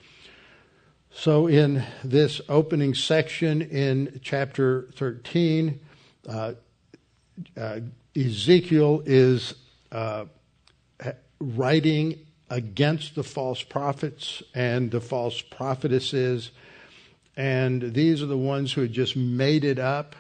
So, 1.16 1.46
in 1.48 1.84
this 2.04 2.42
opening 2.50 2.96
section 2.96 3.62
in 3.62 4.20
chapter 4.24 4.90
13, 4.96 5.80
uh, 6.28 6.54
uh 7.56 7.80
Ezekiel 8.16 9.02
is 9.06 9.56
uh, 9.92 10.26
writing 11.40 12.20
against 12.54 13.16
the 13.16 13.24
false 13.24 13.64
prophets 13.64 14.44
and 14.54 14.92
the 14.92 15.02
false 15.02 15.42
prophetesses, 15.42 16.52
and 17.36 17.94
these 17.94 18.22
are 18.22 18.28
the 18.28 18.38
ones 18.38 18.74
who 18.74 18.82
had 18.82 18.94
just 18.94 19.16
made 19.16 19.64
it 19.64 19.80
up 19.80 20.16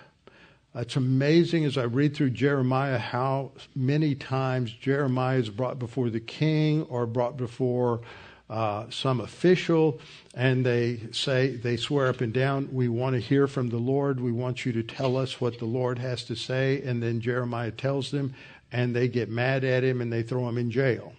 it's 0.75 0.95
amazing 0.95 1.65
as 1.65 1.77
I 1.77 1.83
read 1.83 2.15
through 2.15 2.31
Jeremiah 2.31 2.97
how 2.97 3.51
many 3.75 4.15
times 4.15 4.71
Jeremiah 4.71 5.37
is 5.37 5.49
brought 5.49 5.77
before 5.77 6.09
the 6.09 6.19
king 6.19 6.83
or 6.89 7.05
brought 7.05 7.37
before 7.37 8.01
uh, 8.49 8.89
some 8.89 9.21
official, 9.21 9.99
and 10.33 10.65
they 10.65 10.99
say, 11.11 11.55
they 11.55 11.77
swear 11.77 12.07
up 12.07 12.21
and 12.21 12.33
down, 12.33 12.69
We 12.71 12.87
want 12.87 13.13
to 13.13 13.19
hear 13.19 13.47
from 13.47 13.69
the 13.69 13.77
Lord. 13.77 14.19
We 14.19 14.31
want 14.31 14.65
you 14.65 14.71
to 14.73 14.83
tell 14.83 15.15
us 15.15 15.39
what 15.39 15.59
the 15.59 15.65
Lord 15.65 15.99
has 15.99 16.23
to 16.25 16.35
say. 16.35 16.81
And 16.81 17.01
then 17.01 17.21
Jeremiah 17.21 17.71
tells 17.71 18.09
them, 18.09 18.33
and 18.71 18.95
they 18.95 19.07
get 19.07 19.29
mad 19.29 19.63
at 19.63 19.83
him 19.83 20.01
and 20.01 20.11
they 20.11 20.23
throw 20.23 20.49
him 20.49 20.57
in 20.57 20.71
jail 20.71 21.13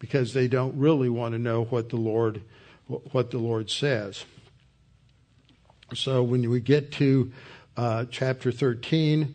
because 0.00 0.34
they 0.34 0.48
don't 0.48 0.76
really 0.76 1.08
want 1.08 1.34
to 1.34 1.38
know 1.38 1.64
what 1.64 1.90
the 1.90 1.96
Lord 1.96 2.42
what 3.12 3.30
the 3.30 3.38
Lord 3.38 3.70
says. 3.70 4.24
So 5.94 6.24
when 6.24 6.50
we 6.50 6.58
get 6.60 6.90
to 6.92 7.30
uh, 7.80 8.04
chapter 8.10 8.52
13. 8.52 9.34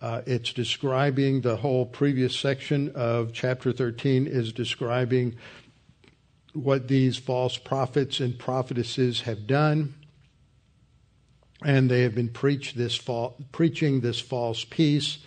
Uh, 0.00 0.22
it's 0.26 0.52
describing 0.52 1.40
the 1.40 1.56
whole 1.56 1.86
previous 1.86 2.36
section 2.36 2.90
of 2.94 3.32
chapter 3.32 3.72
13 3.72 4.26
is 4.26 4.52
describing 4.52 5.36
what 6.52 6.88
these 6.88 7.16
false 7.16 7.56
prophets 7.56 8.20
and 8.20 8.38
prophetesses 8.38 9.22
have 9.22 9.46
done. 9.46 9.94
And 11.64 11.88
they 11.88 12.02
have 12.02 12.14
been 12.14 12.28
preach 12.28 12.74
this 12.74 12.96
fa- 12.96 13.30
preaching 13.52 14.00
this 14.00 14.20
false 14.20 14.64
peace. 14.64 15.18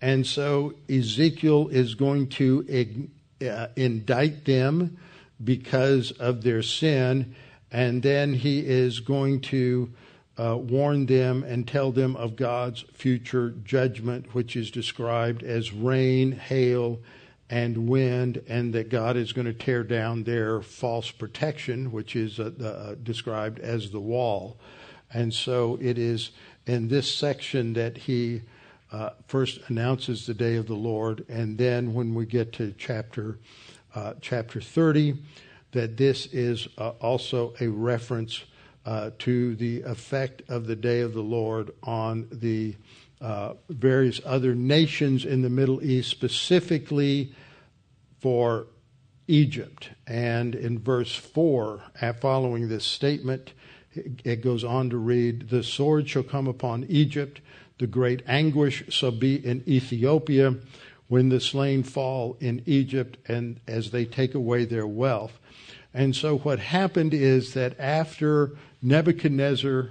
And 0.00 0.26
so 0.26 0.74
Ezekiel 0.88 1.68
is 1.68 1.94
going 1.94 2.28
to 2.28 2.64
uh, 3.42 3.68
indict 3.76 4.44
them 4.44 4.98
because 5.42 6.10
of 6.12 6.42
their 6.42 6.62
sin. 6.62 7.34
And 7.70 8.02
then 8.02 8.34
he 8.34 8.60
is 8.60 9.00
going 9.00 9.40
to 9.42 9.92
uh, 10.38 10.56
warn 10.56 11.06
them 11.06 11.42
and 11.42 11.66
tell 11.66 11.92
them 11.92 12.16
of 12.16 12.36
God's 12.36 12.82
future 12.92 13.50
judgment, 13.50 14.34
which 14.34 14.56
is 14.56 14.70
described 14.70 15.42
as 15.42 15.72
rain, 15.72 16.32
hail, 16.32 17.00
and 17.50 17.88
wind, 17.88 18.42
and 18.48 18.72
that 18.74 18.90
God 18.90 19.16
is 19.16 19.32
going 19.32 19.46
to 19.46 19.54
tear 19.54 19.82
down 19.82 20.24
their 20.24 20.60
false 20.60 21.10
protection, 21.10 21.90
which 21.90 22.14
is 22.14 22.38
uh, 22.38 22.50
uh, 22.62 22.94
described 23.02 23.58
as 23.58 23.90
the 23.90 24.00
wall. 24.00 24.58
And 25.12 25.32
so 25.32 25.78
it 25.80 25.98
is 25.98 26.30
in 26.66 26.88
this 26.88 27.12
section 27.12 27.72
that 27.72 27.96
he 27.96 28.42
uh, 28.92 29.10
first 29.26 29.60
announces 29.68 30.26
the 30.26 30.34
day 30.34 30.56
of 30.56 30.66
the 30.66 30.74
Lord, 30.74 31.24
and 31.28 31.58
then 31.58 31.92
when 31.92 32.14
we 32.14 32.26
get 32.26 32.52
to 32.54 32.74
chapter 32.78 33.38
uh, 33.94 34.14
chapter 34.20 34.60
30, 34.60 35.18
that 35.72 35.96
this 35.96 36.26
is 36.26 36.68
uh, 36.78 36.90
also 37.00 37.54
a 37.60 37.68
reference 37.68 38.44
uh, 38.86 39.10
to 39.18 39.54
the 39.56 39.82
effect 39.82 40.42
of 40.48 40.66
the 40.66 40.76
day 40.76 41.00
of 41.00 41.12
the 41.12 41.22
Lord 41.22 41.72
on 41.82 42.26
the 42.30 42.76
uh, 43.20 43.54
various 43.68 44.20
other 44.24 44.54
nations 44.54 45.24
in 45.24 45.42
the 45.42 45.50
Middle 45.50 45.82
East, 45.82 46.10
specifically 46.10 47.34
for 48.20 48.66
Egypt. 49.26 49.90
And 50.06 50.54
in 50.54 50.78
verse 50.78 51.14
4, 51.14 51.82
following 52.20 52.68
this 52.68 52.84
statement, 52.84 53.52
it 54.24 54.42
goes 54.42 54.64
on 54.64 54.90
to 54.90 54.96
read 54.96 55.48
The 55.48 55.62
sword 55.62 56.08
shall 56.08 56.22
come 56.22 56.46
upon 56.46 56.84
Egypt, 56.88 57.40
the 57.78 57.86
great 57.86 58.22
anguish 58.26 58.84
shall 58.88 59.12
be 59.12 59.34
in 59.34 59.62
Ethiopia 59.68 60.56
when 61.08 61.28
the 61.30 61.40
slain 61.40 61.82
fall 61.82 62.36
in 62.40 62.62
Egypt 62.66 63.16
and 63.26 63.60
as 63.66 63.90
they 63.90 64.04
take 64.04 64.34
away 64.34 64.64
their 64.64 64.86
wealth. 64.86 65.38
And 65.94 66.14
so 66.14 66.38
what 66.38 66.58
happened 66.58 67.14
is 67.14 67.54
that 67.54 67.78
after 67.80 68.52
Nebuchadnezzar 68.82 69.90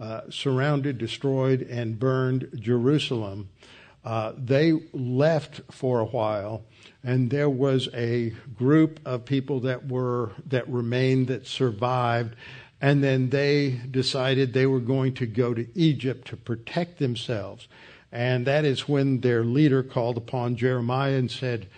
uh, 0.00 0.20
surrounded, 0.30 0.98
destroyed, 0.98 1.62
and 1.62 1.98
burned 1.98 2.48
Jerusalem, 2.54 3.48
uh, 4.04 4.32
they 4.36 4.72
left 4.92 5.60
for 5.70 6.00
a 6.00 6.04
while, 6.04 6.62
and 7.02 7.30
there 7.30 7.50
was 7.50 7.88
a 7.92 8.32
group 8.56 9.00
of 9.04 9.24
people 9.24 9.60
that 9.60 9.88
were 9.88 10.30
that 10.46 10.68
remained 10.68 11.26
that 11.26 11.46
survived, 11.46 12.36
and 12.80 13.02
then 13.02 13.30
they 13.30 13.80
decided 13.90 14.52
they 14.52 14.66
were 14.66 14.80
going 14.80 15.14
to 15.14 15.26
go 15.26 15.54
to 15.54 15.66
Egypt 15.78 16.28
to 16.28 16.36
protect 16.36 16.98
themselves, 16.98 17.68
and 18.12 18.46
that 18.46 18.64
is 18.64 18.88
when 18.88 19.20
their 19.20 19.44
leader 19.44 19.82
called 19.82 20.16
upon 20.16 20.56
Jeremiah 20.56 21.14
and 21.14 21.30
said, 21.30 21.68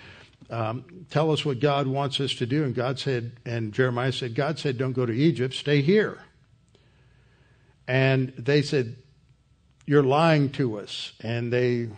um, 0.51 0.85
tell 1.11 1.31
us 1.31 1.45
what 1.45 1.61
God 1.61 1.87
wants 1.87 2.21
us 2.21 2.33
to 2.35 2.47
do. 2.47 2.65
And 2.65 2.75
God 2.75 2.99
said, 2.99 3.33
and 3.45 3.73
Jeremiah 3.73 4.13
said, 4.13 4.35
God 4.35 4.59
said, 4.59 4.79
don't 4.79 4.95
go 4.95 5.05
to 5.05 5.13
Egypt, 5.13 5.53
stay 5.53 5.83
here. 5.83 6.19
And 7.89 8.35
they 8.37 8.61
said, 8.61 8.97
You're 9.87 10.03
lying 10.03 10.51
to 10.53 10.79
us. 10.79 11.15
And 11.21 11.51
they 11.51 11.89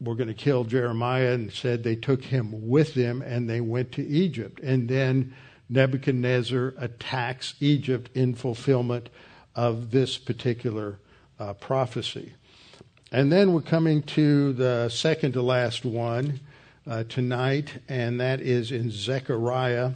were 0.00 0.14
going 0.14 0.28
to 0.28 0.34
kill 0.34 0.64
Jeremiah 0.64 1.32
and 1.32 1.52
said 1.52 1.82
they 1.82 1.96
took 1.96 2.22
him 2.22 2.68
with 2.68 2.94
them 2.94 3.20
and 3.20 3.50
they 3.50 3.60
went 3.60 3.92
to 3.92 4.06
Egypt. 4.06 4.60
And 4.60 4.88
then 4.88 5.34
Nebuchadnezzar 5.68 6.74
attacks 6.78 7.54
Egypt 7.60 8.10
in 8.14 8.34
fulfillment 8.34 9.08
of 9.54 9.90
this 9.90 10.18
particular 10.18 10.98
uh, 11.38 11.54
prophecy. 11.54 12.34
And 13.12 13.30
then 13.30 13.52
we're 13.52 13.62
coming 13.62 14.02
to 14.02 14.52
the 14.52 14.88
second 14.88 15.32
to 15.32 15.42
last 15.42 15.84
one 15.84 16.40
uh, 16.86 17.04
tonight, 17.04 17.80
and 17.88 18.20
that 18.20 18.40
is 18.40 18.72
in 18.72 18.90
Zechariah 18.90 19.92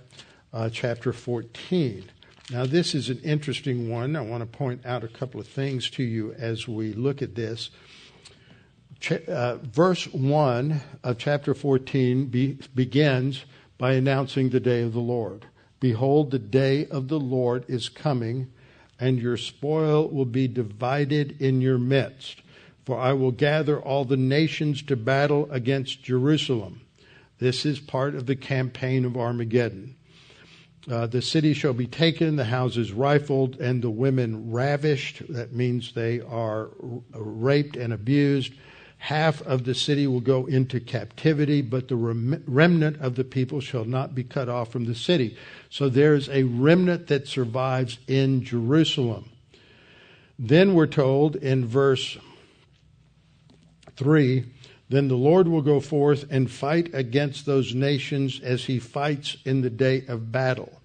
uh, 0.52 0.70
chapter 0.70 1.12
14. 1.12 2.04
Now, 2.50 2.64
this 2.64 2.94
is 2.94 3.10
an 3.10 3.20
interesting 3.22 3.90
one. 3.90 4.16
I 4.16 4.22
want 4.22 4.40
to 4.40 4.58
point 4.58 4.86
out 4.86 5.04
a 5.04 5.08
couple 5.08 5.40
of 5.40 5.46
things 5.46 5.90
to 5.90 6.02
you 6.02 6.32
as 6.32 6.66
we 6.66 6.94
look 6.94 7.20
at 7.20 7.34
this. 7.34 7.70
Ch- 9.00 9.28
uh, 9.28 9.56
verse 9.56 10.06
1 10.06 10.80
of 11.04 11.18
chapter 11.18 11.54
14 11.54 12.26
be- 12.26 12.58
begins 12.74 13.44
by 13.76 13.92
announcing 13.92 14.48
the 14.48 14.60
day 14.60 14.82
of 14.82 14.92
the 14.92 15.00
Lord. 15.00 15.46
Behold, 15.80 16.30
the 16.30 16.38
day 16.38 16.86
of 16.86 17.08
the 17.08 17.20
Lord 17.20 17.64
is 17.68 17.88
coming, 17.88 18.50
and 18.98 19.20
your 19.20 19.36
spoil 19.36 20.08
will 20.08 20.24
be 20.24 20.48
divided 20.48 21.40
in 21.40 21.60
your 21.60 21.78
midst. 21.78 22.42
For 22.84 22.98
I 22.98 23.12
will 23.12 23.32
gather 23.32 23.78
all 23.78 24.04
the 24.04 24.16
nations 24.16 24.82
to 24.82 24.96
battle 24.96 25.48
against 25.50 26.02
Jerusalem. 26.02 26.80
This 27.38 27.64
is 27.64 27.78
part 27.78 28.14
of 28.14 28.26
the 28.26 28.34
campaign 28.34 29.04
of 29.04 29.16
Armageddon. 29.16 29.94
Uh, 30.90 31.06
the 31.06 31.20
city 31.20 31.52
shall 31.52 31.74
be 31.74 31.86
taken, 31.86 32.36
the 32.36 32.46
houses 32.46 32.92
rifled, 32.92 33.60
and 33.60 33.82
the 33.82 33.90
women 33.90 34.50
ravished. 34.50 35.22
That 35.28 35.52
means 35.52 35.92
they 35.92 36.20
are 36.20 36.70
raped 37.12 37.76
and 37.76 37.92
abused. 37.92 38.54
Half 38.98 39.42
of 39.42 39.64
the 39.64 39.74
city 39.74 40.06
will 40.06 40.20
go 40.20 40.46
into 40.46 40.80
captivity, 40.80 41.62
but 41.62 41.88
the 41.88 41.96
rem- 41.96 42.42
remnant 42.46 43.00
of 43.00 43.14
the 43.14 43.24
people 43.24 43.60
shall 43.60 43.84
not 43.84 44.14
be 44.14 44.24
cut 44.24 44.48
off 44.48 44.70
from 44.72 44.84
the 44.84 44.94
city. 44.94 45.36
So 45.70 45.88
there's 45.88 46.28
a 46.28 46.42
remnant 46.42 47.06
that 47.06 47.28
survives 47.28 47.98
in 48.06 48.44
Jerusalem. 48.44 49.30
Then 50.38 50.74
we're 50.74 50.86
told 50.86 51.36
in 51.36 51.66
verse 51.66 52.18
3 53.96 54.44
Then 54.88 55.08
the 55.08 55.16
Lord 55.16 55.48
will 55.48 55.62
go 55.62 55.80
forth 55.80 56.24
and 56.30 56.50
fight 56.50 56.90
against 56.92 57.46
those 57.46 57.74
nations 57.74 58.40
as 58.40 58.64
he 58.64 58.78
fights 58.78 59.36
in 59.44 59.62
the 59.62 59.70
day 59.70 60.04
of 60.06 60.32
battle 60.32 60.78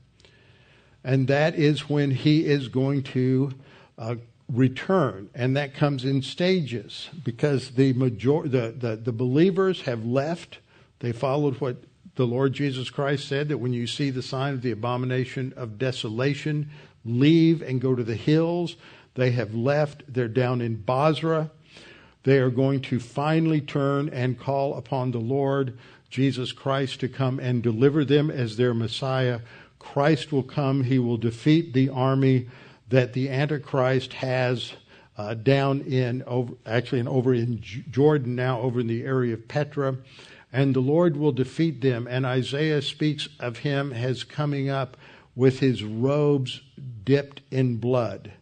and 1.04 1.28
that 1.28 1.56
is 1.56 1.90
when 1.90 2.12
he 2.12 2.46
is 2.46 2.68
going 2.70 3.04
to 3.04 3.52
uh, 3.98 4.16
return, 4.54 5.30
and 5.34 5.58
that 5.58 5.74
comes 5.74 6.06
in 6.06 6.22
stages 6.22 7.10
because 7.24 7.72
the 7.72 7.94
major 7.94 8.48
the, 8.48 8.74
the, 8.78 8.96
the 8.96 9.12
believers 9.12 9.82
have 9.82 10.06
left. 10.06 10.60
They 11.00 11.12
followed 11.12 11.60
what 11.60 11.84
the 12.16 12.28
Lord 12.28 12.54
Jesus 12.54 12.90
Christ 12.90 13.28
said 13.28 13.50
that 13.50 13.58
when 13.58 13.74
you 13.74 13.88
see 13.88 14.12
the 14.12 14.22
sign 14.22 14.54
of 14.54 14.62
the 14.62 14.72
abomination 14.72 15.54
of 15.58 15.80
desolation, 15.80 16.70
leave 17.04 17.62
and 17.62 17.82
go 17.82 17.96
to 17.96 18.04
the 18.04 18.16
hills. 18.16 18.76
They 19.16 19.32
have 19.32 19.54
left. 19.54 20.04
They're 20.08 20.28
down 20.28 20.62
in 20.62 20.76
Bozrah. 20.76 21.50
They 22.24 22.38
are 22.38 22.50
going 22.50 22.82
to 22.84 23.00
finally 23.00 23.60
turn 23.60 24.10
and 24.10 24.40
call 24.40 24.76
upon 24.76 25.12
the 25.12 25.20
Lord 25.20 25.78
Jesus 26.10 26.52
Christ 26.52 27.00
to 27.00 27.10
come 27.10 27.40
and 27.40 27.64
deliver 27.64 28.06
them 28.06 28.30
as 28.30 28.56
their 28.56 28.74
Messiah 28.74 29.40
Christ 29.80 30.32
will 30.32 30.44
come. 30.44 30.84
He 30.84 31.00
will 31.00 31.18
defeat 31.18 31.74
the 31.74 31.90
army 31.90 32.48
that 32.90 33.14
the 33.14 33.30
Antichrist 33.30 34.14
has 34.14 34.74
uh, 35.18 35.34
down 35.36 35.82
in 35.82 36.24
over, 36.24 36.54
actually 36.66 37.00
in, 37.00 37.08
over 37.08 37.34
in 37.34 37.62
Jordan 37.62 38.36
now, 38.36 38.60
over 38.60 38.80
in 38.80 38.88
the 38.88 39.04
area 39.04 39.34
of 39.34 39.48
Petra, 39.48 39.98
and 40.52 40.76
the 40.76 40.80
Lord 40.80 41.18
will 41.18 41.32
defeat 41.32 41.82
them. 41.82 42.08
And 42.08 42.26
Isaiah 42.26 42.82
speaks 42.82 43.30
of 43.40 43.60
him 43.60 43.94
as 43.94 44.24
coming 44.24 44.70
up 44.70 44.98
with 45.36 45.60
his 45.60 45.84
robes 45.84 46.62
dipped 47.04 47.42
in 47.52 47.78
blood, 47.78 48.34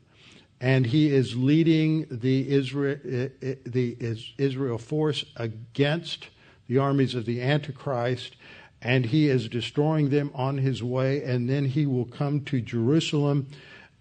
and 0.59 0.85
he 0.85 1.13
is 1.13 1.35
leading 1.35 2.05
the 2.09 2.49
Israel 2.49 2.97
the 3.01 4.21
Israel 4.37 4.77
force 4.77 5.25
against 5.35 6.29
the 6.67 6.77
armies 6.77 7.15
of 7.15 7.25
the 7.25 7.41
Antichrist 7.41 8.35
and 8.81 9.05
he 9.05 9.29
is 9.29 9.47
destroying 9.47 10.09
them 10.09 10.31
on 10.33 10.57
his 10.57 10.81
way, 10.81 11.23
and 11.23 11.47
then 11.47 11.65
he 11.65 11.85
will 11.85 12.05
come 12.05 12.41
to 12.41 12.61
Jerusalem 12.61 13.47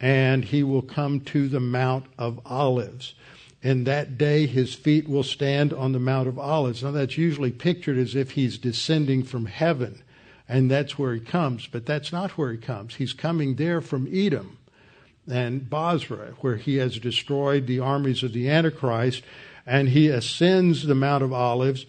and 0.01 0.47
he 0.47 0.63
will 0.63 0.83
come 0.83 1.21
to 1.21 1.49
the 1.49 1.61
Mount 1.61 2.07
of 2.19 2.41
Olives. 2.47 3.15
In 3.63 3.85
that 3.85 4.17
day, 4.17 4.47
his 4.47 4.75
feet 4.75 5.07
will 5.07 5.23
stand 5.23 5.75
on 5.75 5.93
the 5.93 5.99
Mount 5.99 6.27
of 6.27 6.39
Olives. 6.39 6.83
Now, 6.83 6.93
that's 6.93 7.19
usually 7.19 7.51
pictured 7.51 7.99
as 7.99 8.15
if 8.15 8.31
he's 8.31 8.57
descending 8.57 9.23
from 9.23 9.47
heaven, 9.47 10.03
and 10.49 10.71
that's 10.71 10.99
where 10.99 11.13
he 11.13 11.21
comes, 11.21 11.67
but 11.67 11.85
that's 11.85 12.11
not 12.11 12.33
where 12.33 12.53
he 12.53 12.59
comes. 12.59 12.95
He's 12.95 13.13
coming 13.13 13.57
there 13.57 13.83
from 13.83 14.09
Edom 14.11 14.57
and 15.31 15.69
Bozrah, 15.69 16.35
where 16.41 16.57
he 16.57 16.77
has 16.77 16.99
destroyed 16.99 17.67
the 17.67 17.81
armies 17.81 18.23
of 18.23 18.33
the 18.33 18.49
Antichrist, 18.49 19.23
and 19.67 19.91
he 19.91 20.09
ascends 20.09 20.87
the 20.87 20.95
Mount 20.95 21.23
of 21.23 21.33
Olives 21.33 21.85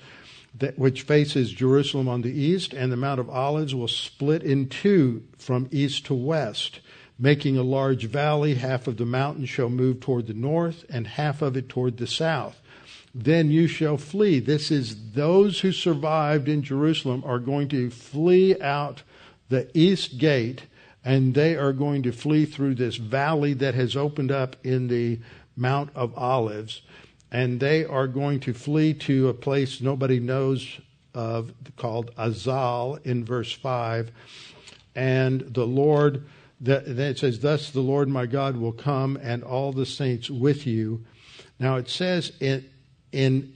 that, 0.59 0.77
which 0.77 1.03
faces 1.03 1.53
Jerusalem 1.53 2.09
on 2.09 2.21
the 2.21 2.31
east, 2.33 2.73
and 2.73 2.91
the 2.91 2.97
Mount 2.97 3.21
of 3.21 3.29
Olives 3.29 3.73
will 3.73 3.87
split 3.87 4.43
in 4.43 4.67
two 4.67 5.23
from 5.37 5.69
east 5.71 6.05
to 6.07 6.13
west, 6.13 6.81
making 7.21 7.55
a 7.55 7.63
large 7.63 8.05
valley. 8.05 8.55
Half 8.55 8.87
of 8.87 8.97
the 8.97 9.05
mountain 9.05 9.45
shall 9.45 9.69
move 9.69 10.01
toward 10.01 10.27
the 10.27 10.33
north, 10.33 10.83
and 10.89 11.07
half 11.07 11.41
of 11.41 11.55
it 11.55 11.69
toward 11.69 11.95
the 11.95 12.07
south. 12.07 12.59
Then 13.15 13.49
you 13.49 13.67
shall 13.67 13.97
flee. 13.97 14.39
This 14.39 14.71
is 14.71 15.13
those 15.13 15.61
who 15.61 15.71
survived 15.71 16.49
in 16.49 16.63
Jerusalem 16.63 17.23
are 17.25 17.39
going 17.39 17.69
to 17.69 17.89
flee 17.89 18.59
out 18.59 19.03
the 19.47 19.69
east 19.73 20.17
gate, 20.17 20.63
and 21.05 21.33
they 21.33 21.55
are 21.55 21.73
going 21.73 22.03
to 22.03 22.11
flee 22.11 22.45
through 22.45 22.75
this 22.75 22.97
valley 22.97 23.53
that 23.53 23.75
has 23.75 23.95
opened 23.95 24.31
up 24.31 24.57
in 24.65 24.89
the 24.89 25.19
Mount 25.55 25.91
of 25.95 26.17
Olives 26.17 26.81
and 27.31 27.59
they 27.59 27.85
are 27.85 28.07
going 28.07 28.39
to 28.41 28.53
flee 28.53 28.93
to 28.93 29.29
a 29.29 29.33
place 29.33 29.81
nobody 29.81 30.19
knows 30.19 30.79
of 31.13 31.53
called 31.77 32.13
Azal 32.15 33.03
in 33.05 33.23
verse 33.23 33.51
5. 33.51 34.11
And 34.95 35.41
the 35.41 35.65
Lord, 35.65 36.25
that, 36.61 36.87
it 36.87 37.17
says, 37.17 37.39
Thus 37.39 37.71
the 37.71 37.81
Lord 37.81 38.07
my 38.07 38.25
God 38.25 38.57
will 38.57 38.71
come 38.71 39.17
and 39.21 39.43
all 39.43 39.71
the 39.71 39.85
saints 39.85 40.29
with 40.29 40.65
you. 40.65 41.05
Now 41.59 41.75
it 41.75 41.89
says, 41.89 42.31
in, 42.39 42.65
in 43.11 43.53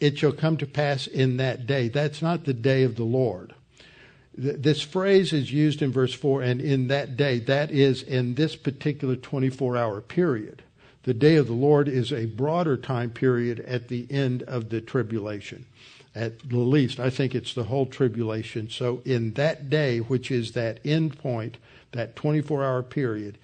it 0.00 0.18
shall 0.18 0.32
come 0.32 0.56
to 0.58 0.66
pass 0.66 1.06
in 1.06 1.36
that 1.38 1.66
day. 1.66 1.88
That's 1.88 2.22
not 2.22 2.44
the 2.44 2.54
day 2.54 2.82
of 2.82 2.96
the 2.96 3.04
Lord. 3.04 3.54
This 4.34 4.80
phrase 4.80 5.32
is 5.32 5.52
used 5.52 5.82
in 5.82 5.92
verse 5.92 6.14
4 6.14 6.42
and 6.42 6.60
in 6.60 6.88
that 6.88 7.16
day. 7.16 7.38
That 7.38 7.70
is 7.70 8.02
in 8.02 8.34
this 8.34 8.56
particular 8.56 9.14
24 9.14 9.76
hour 9.76 10.00
period. 10.00 10.62
The 11.02 11.14
day 11.14 11.36
of 11.36 11.48
the 11.48 11.52
Lord 11.52 11.88
is 11.88 12.12
a 12.12 12.26
broader 12.26 12.76
time 12.76 13.10
period 13.10 13.60
at 13.60 13.88
the 13.88 14.06
end 14.10 14.42
of 14.44 14.70
the 14.70 14.80
tribulation. 14.80 15.66
At 16.14 16.48
the 16.48 16.58
least, 16.58 17.00
I 17.00 17.10
think 17.10 17.34
it's 17.34 17.54
the 17.54 17.64
whole 17.64 17.86
tribulation. 17.86 18.70
So, 18.70 19.02
in 19.04 19.32
that 19.34 19.70
day, 19.70 19.98
which 19.98 20.30
is 20.30 20.52
that 20.52 20.80
end 20.84 21.18
point, 21.18 21.56
that 21.92 22.16
24 22.16 22.64
hour 22.64 22.82
period, 22.82 23.38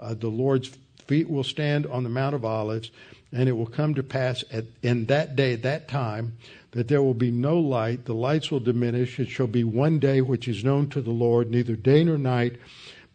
uh, 0.00 0.14
the 0.14 0.28
Lord's 0.28 0.70
feet 1.06 1.28
will 1.28 1.44
stand 1.44 1.86
on 1.86 2.02
the 2.02 2.08
Mount 2.08 2.34
of 2.34 2.44
Olives, 2.44 2.90
and 3.32 3.48
it 3.48 3.52
will 3.52 3.66
come 3.66 3.94
to 3.94 4.02
pass 4.02 4.44
at, 4.52 4.64
in 4.82 5.06
that 5.06 5.36
day, 5.36 5.56
that 5.56 5.88
time, 5.88 6.36
that 6.72 6.88
there 6.88 7.02
will 7.02 7.14
be 7.14 7.30
no 7.30 7.58
light. 7.58 8.04
The 8.04 8.14
lights 8.14 8.50
will 8.50 8.60
diminish. 8.60 9.18
It 9.18 9.28
shall 9.28 9.46
be 9.46 9.64
one 9.64 9.98
day 9.98 10.20
which 10.20 10.48
is 10.48 10.64
known 10.64 10.88
to 10.90 11.00
the 11.00 11.10
Lord, 11.10 11.50
neither 11.50 11.76
day 11.76 12.04
nor 12.04 12.18
night, 12.18 12.56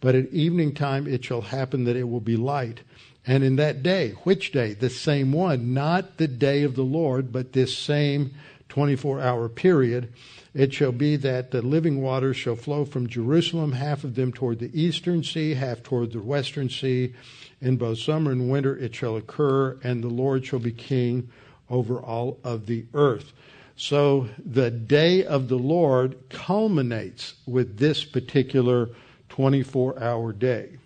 but 0.01 0.15
at 0.15 0.31
evening 0.33 0.73
time 0.73 1.07
it 1.07 1.23
shall 1.23 1.41
happen 1.41 1.85
that 1.85 1.95
it 1.95 2.09
will 2.09 2.19
be 2.19 2.35
light. 2.35 2.81
And 3.25 3.43
in 3.43 3.55
that 3.55 3.83
day, 3.83 4.11
which 4.23 4.51
day? 4.51 4.73
The 4.73 4.89
same 4.89 5.31
one, 5.31 5.73
not 5.73 6.17
the 6.17 6.27
day 6.27 6.63
of 6.63 6.75
the 6.75 6.83
Lord, 6.83 7.31
but 7.31 7.53
this 7.53 7.77
same 7.77 8.33
24 8.69 9.21
hour 9.21 9.47
period. 9.47 10.11
It 10.53 10.71
shall 10.73 10.91
be 10.91 11.15
that 11.15 11.49
the 11.49 11.63
living 11.63 12.01
waters 12.01 12.37
shall 12.37 12.55
flow 12.55 12.85
from 12.85 13.07
Jerusalem, 13.07 13.71
half 13.71 14.03
of 14.03 14.15
them 14.15 14.31
toward 14.31 14.59
the 14.59 14.69
eastern 14.79 15.23
sea, 15.23 15.55
half 15.55 15.81
toward 15.81 16.11
the 16.11 16.21
western 16.21 16.69
sea. 16.69 17.13
In 17.59 17.77
both 17.77 17.99
summer 17.99 18.31
and 18.31 18.51
winter 18.51 18.77
it 18.77 18.93
shall 18.93 19.15
occur, 19.15 19.79
and 19.83 20.03
the 20.03 20.09
Lord 20.09 20.45
shall 20.45 20.59
be 20.59 20.71
king 20.71 21.29
over 21.69 21.99
all 21.99 22.39
of 22.43 22.67
the 22.67 22.85
earth. 22.93 23.33
So 23.75 24.29
the 24.37 24.69
day 24.69 25.25
of 25.25 25.47
the 25.47 25.57
Lord 25.57 26.29
culminates 26.29 27.33
with 27.47 27.79
this 27.79 28.03
particular 28.05 28.89
24 29.29 30.01
hour 30.01 30.31
day. 30.31 30.77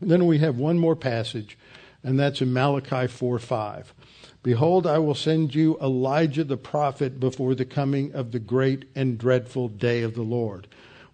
Then 0.00 0.26
we 0.26 0.38
have 0.38 0.56
one 0.56 0.78
more 0.78 0.96
passage, 0.96 1.58
and 2.02 2.18
that's 2.18 2.40
in 2.40 2.52
Malachi 2.52 3.06
4 3.06 3.38
5. 3.38 3.94
Behold, 4.42 4.86
I 4.86 4.98
will 4.98 5.14
send 5.14 5.54
you 5.54 5.78
Elijah 5.80 6.42
the 6.42 6.56
prophet 6.56 7.20
before 7.20 7.54
the 7.54 7.64
coming 7.64 8.12
of 8.12 8.32
the 8.32 8.40
great 8.40 8.86
and 8.94 9.16
dreadful 9.16 9.68
day 9.68 10.02
of 10.02 10.14
the 10.14 10.22
Lord. 10.22 10.66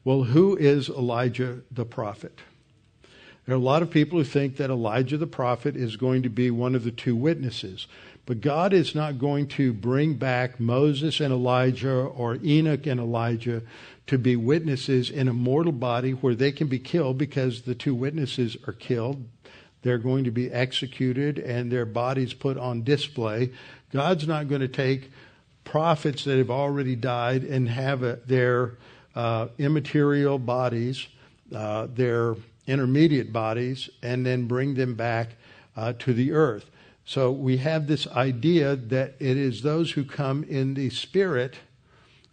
Well, 0.03 0.25
who 0.25 0.57
is 0.57 0.89
Elijah 0.89 1.61
the 1.71 1.85
prophet? 1.85 2.41
There 3.45 3.55
are 3.55 3.59
a 3.59 3.63
lot 3.63 3.83
of 3.83 3.91
people 3.91 4.19
who 4.19 4.25
think 4.25 4.57
that 4.57 4.71
Elijah 4.71 5.17
the 5.17 5.27
prophet 5.27 5.77
is 5.77 5.97
going 5.97 6.23
to 6.23 6.29
be 6.29 6.51
one 6.51 6.75
of 6.75 6.85
the 6.85 6.91
two 6.91 7.17
witnesses. 7.17 7.87
But 8.25 8.43
God 8.43 8.75
is 8.75 8.95
not 8.95 9.19
going 9.19 9.49
to 9.49 9.73
bring 9.73 10.15
back 10.15 10.61
Moses 10.61 11.19
and 11.19 11.33
Elijah 11.33 11.91
or 11.95 12.39
Enoch 12.45 12.87
and 12.87 13.01
Elijah 13.01 13.63
to 14.07 14.19
be 14.19 14.37
witnesses 14.37 15.09
in 15.09 15.29
a 15.29 15.33
mortal 15.33 15.73
body 15.73 16.13
where 16.13 16.35
they 16.35 16.53
can 16.53 16.67
be 16.67 16.79
killed 16.79 17.17
because 17.17 17.63
the 17.63 17.75
two 17.75 17.95
witnesses 17.95 18.57
are 18.67 18.75
killed. 18.75 19.25
They're 19.89 19.97
going 19.97 20.25
to 20.25 20.31
be 20.31 20.53
executed 20.53 21.39
and 21.39 21.73
their 21.73 21.87
bodies 21.87 22.35
put 22.35 22.59
on 22.59 22.85
display. 22.85 23.53
God's 23.91 24.29
not 24.29 24.47
going 24.47 24.61
to 24.61 24.69
take 24.69 25.11
prophets 25.65 26.25
that 26.25 26.37
have 26.37 26.51
already 26.51 26.95
died 26.95 27.43
and 27.43 27.71
have 27.71 28.03
a, 28.03 28.17
their 28.27 28.77
uh, 29.15 29.49
immaterial 29.57 30.39
bodies, 30.39 31.07
uh, 31.55 31.87
their 31.91 32.37
intermediate 32.67 33.33
bodies, 33.33 33.89
and 34.03 34.27
then 34.27 34.47
bring 34.47 34.75
them 34.75 34.95
back 34.95 35.37
uh, 35.75 35.95
to 36.01 36.13
the 36.13 36.33
earth. 36.33 36.67
So 37.07 37.33
we 37.33 37.57
have 37.57 37.87
this 37.87 38.07
idea 38.09 38.77
that 38.77 39.15
it 39.19 39.39
is 39.39 39.63
those 39.63 39.93
who 39.93 40.05
come 40.05 40.45
in 40.45 40.75
the 40.75 40.91
spirit 40.91 41.57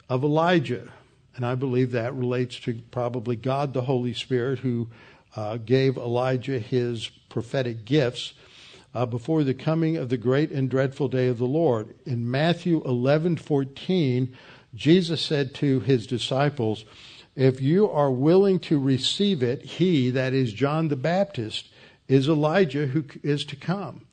of 0.10 0.26
Elijah. 0.26 0.92
And 1.38 1.46
I 1.46 1.56
believe 1.56 1.94
that 1.94 2.14
relates 2.14 2.60
to 2.60 2.82
probably 2.92 3.38
God 3.38 3.74
the 3.74 3.84
Holy 3.84 4.14
Spirit 4.14 4.60
who 4.60 4.90
uh, 5.36 5.58
gave 5.58 5.98
Elijah 5.98 6.60
his 6.60 7.10
prophetic 7.30 7.86
gifts 7.86 8.34
uh, 8.94 9.06
before 9.06 9.44
the 9.44 9.54
coming 9.54 9.98
of 9.98 10.10
the 10.10 10.18
great 10.18 10.52
and 10.52 10.70
dreadful 10.70 11.08
day 11.08 11.28
of 11.28 11.38
the 11.38 11.46
Lord. 11.46 11.96
In 12.06 12.30
Matthew 12.30 12.82
11:14, 12.84 14.34
Jesus 14.74 15.22
said 15.22 15.54
to 15.56 15.80
his 15.82 16.08
disciples, 16.08 16.86
"If 17.36 17.62
you 17.62 17.90
are 17.90 18.12
willing 18.12 18.60
to 18.62 18.80
receive 18.80 19.44
it, 19.44 19.64
he, 19.64 20.10
that 20.12 20.34
is 20.34 20.54
John 20.54 20.88
the 20.88 20.96
Baptist, 20.96 21.70
is 22.08 22.30
Elijah 22.30 22.88
who 22.88 23.04
is 23.24 23.46
to 23.46 23.56
come." 23.56 24.06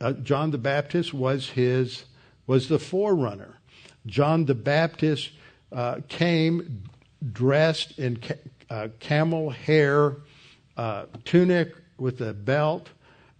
uh, 0.00 0.12
John 0.12 0.50
the 0.50 0.58
Baptist 0.58 1.14
was 1.14 1.50
his 1.50 2.04
was 2.46 2.68
the 2.68 2.78
forerunner. 2.78 3.58
John 4.06 4.44
the 4.44 4.54
Baptist 4.54 5.30
uh, 5.72 6.00
came 6.08 6.84
dressed 7.32 7.98
in 7.98 8.18
ca- 8.18 8.34
uh, 8.70 8.88
camel 9.00 9.50
hair 9.50 10.16
uh, 10.76 11.06
tunic 11.24 11.74
with 11.98 12.20
a 12.20 12.34
belt 12.34 12.90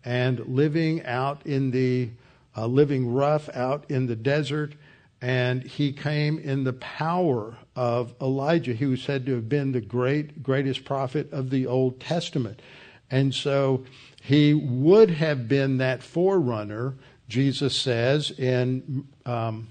and 0.05 0.41
living 0.47 1.05
out 1.05 1.45
in 1.45 1.71
the 1.71 2.11
uh, 2.57 2.67
living 2.67 3.13
rough 3.13 3.49
out 3.55 3.85
in 3.91 4.07
the 4.07 4.17
desert. 4.17 4.75
And 5.21 5.63
he 5.63 5.93
came 5.93 6.39
in 6.39 6.65
the 6.65 6.73
power 6.75 7.57
of 7.75 8.15
Elijah. 8.21 8.75
who 8.75 8.91
was 8.91 9.03
said 9.03 9.27
to 9.27 9.35
have 9.35 9.49
been 9.49 9.73
the 9.73 9.81
great 9.81 10.43
greatest 10.43 10.85
prophet 10.85 11.33
of 11.33 11.51
the 11.51 11.67
Old 11.67 12.01
Testament. 12.01 12.61
And 13.11 13.35
so 13.35 13.85
he 14.23 14.55
would 14.55 15.11
have 15.11 15.49
been 15.49 15.79
that 15.79 16.03
forerunner, 16.03 16.95
Jesus 17.29 17.79
says 17.79 18.31
in 18.31 19.07
um, 19.25 19.69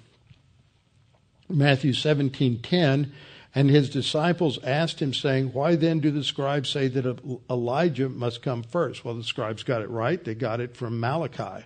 Matthew 1.49 1.93
17:10, 1.93 3.11
and 3.56 3.70
his 3.70 3.89
disciples 3.89 4.62
asked 4.66 5.01
him, 5.01 5.14
saying, 5.14 5.53
Why 5.53 5.78
then 5.78 6.01
do 6.01 6.12
the 6.12 6.26
scribes 6.26 6.70
say 6.70 6.89
that 6.89 7.20
Elijah 7.49 8.10
must 8.10 8.41
come 8.41 8.64
first? 8.64 9.06
Well, 9.06 9.16
the 9.16 9.24
scribes 9.24 9.64
got 9.64 9.82
it 9.82 9.89
right. 9.89 10.22
They 10.22 10.36
got 10.36 10.60
it 10.60 10.76
from 10.76 10.99
Malachi. 10.99 11.66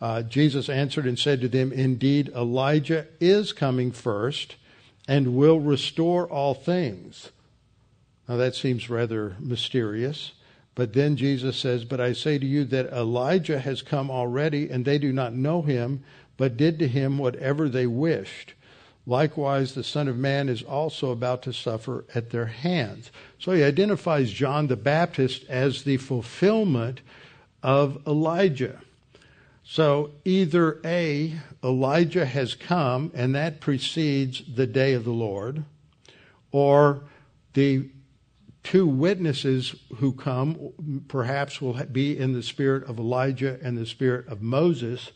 Uh, 0.00 0.22
Jesus 0.22 0.70
answered 0.70 1.06
and 1.06 1.18
said 1.18 1.42
to 1.42 1.48
them, 1.48 1.70
Indeed, 1.70 2.30
Elijah 2.34 3.06
is 3.20 3.52
coming 3.52 3.92
first 3.92 4.56
and 5.06 5.36
will 5.36 5.60
restore 5.60 6.26
all 6.26 6.54
things. 6.54 7.30
Now, 8.26 8.36
that 8.38 8.54
seems 8.54 8.88
rather 8.88 9.36
mysterious. 9.38 10.32
But 10.74 10.94
then 10.94 11.16
Jesus 11.16 11.58
says, 11.58 11.84
But 11.84 12.00
I 12.00 12.14
say 12.14 12.38
to 12.38 12.46
you 12.46 12.64
that 12.64 12.90
Elijah 12.90 13.58
has 13.58 13.82
come 13.82 14.10
already, 14.10 14.70
and 14.70 14.84
they 14.84 14.96
do 14.96 15.12
not 15.12 15.34
know 15.34 15.60
him, 15.60 16.02
but 16.38 16.56
did 16.56 16.78
to 16.78 16.88
him 16.88 17.18
whatever 17.18 17.68
they 17.68 17.86
wished. 17.86 18.54
Likewise, 19.06 19.74
the 19.74 19.82
Son 19.82 20.06
of 20.06 20.16
Man 20.16 20.48
is 20.48 20.62
also 20.62 21.10
about 21.10 21.42
to 21.42 21.52
suffer 21.52 22.04
at 22.14 22.30
their 22.30 22.46
hands. 22.46 23.10
So 23.38 23.52
he 23.52 23.64
identifies 23.64 24.30
John 24.30 24.68
the 24.68 24.76
Baptist 24.76 25.44
as 25.48 25.82
the 25.82 25.96
fulfillment 25.96 27.00
of 27.62 28.00
Elijah. 28.06 28.80
So 29.64 30.12
either 30.24 30.80
A, 30.84 31.34
Elijah 31.64 32.26
has 32.26 32.54
come, 32.54 33.10
and 33.14 33.34
that 33.34 33.60
precedes 33.60 34.42
the 34.54 34.66
day 34.66 34.92
of 34.92 35.04
the 35.04 35.10
Lord, 35.10 35.64
or 36.52 37.02
the 37.54 37.88
two 38.62 38.86
witnesses 38.86 39.74
who 39.96 40.12
come 40.12 41.04
perhaps 41.08 41.60
will 41.60 41.74
be 41.84 42.16
in 42.16 42.32
the 42.32 42.42
spirit 42.42 42.84
of 42.84 42.98
Elijah 42.98 43.58
and 43.62 43.76
the 43.76 43.86
spirit 43.86 44.28
of 44.28 44.42
Moses. 44.42 45.10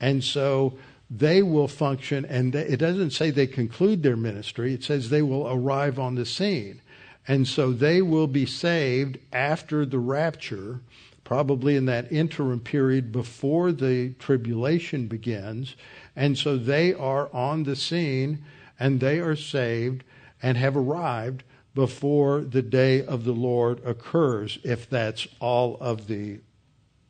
And 0.00 0.24
so 0.24 0.78
they 1.10 1.42
will 1.42 1.66
function, 1.66 2.24
and 2.24 2.54
it 2.54 2.76
doesn't 2.76 3.10
say 3.10 3.30
they 3.30 3.48
conclude 3.48 4.02
their 4.02 4.16
ministry, 4.16 4.74
it 4.74 4.84
says 4.84 5.10
they 5.10 5.22
will 5.22 5.48
arrive 5.48 5.98
on 5.98 6.14
the 6.14 6.24
scene. 6.24 6.80
And 7.26 7.46
so 7.46 7.72
they 7.72 8.00
will 8.00 8.28
be 8.28 8.46
saved 8.46 9.18
after 9.32 9.84
the 9.84 9.98
rapture, 9.98 10.80
probably 11.24 11.76
in 11.76 11.86
that 11.86 12.10
interim 12.12 12.60
period 12.60 13.10
before 13.12 13.72
the 13.72 14.10
tribulation 14.18 15.08
begins. 15.08 15.74
And 16.14 16.38
so 16.38 16.56
they 16.56 16.94
are 16.94 17.28
on 17.34 17.64
the 17.64 17.76
scene 17.76 18.44
and 18.78 19.00
they 19.00 19.18
are 19.18 19.36
saved 19.36 20.04
and 20.42 20.56
have 20.56 20.76
arrived 20.76 21.42
before 21.74 22.40
the 22.40 22.62
day 22.62 23.04
of 23.04 23.24
the 23.24 23.32
Lord 23.32 23.80
occurs, 23.84 24.58
if 24.64 24.88
that's 24.88 25.28
all 25.38 25.76
of 25.80 26.06
the 26.06 26.38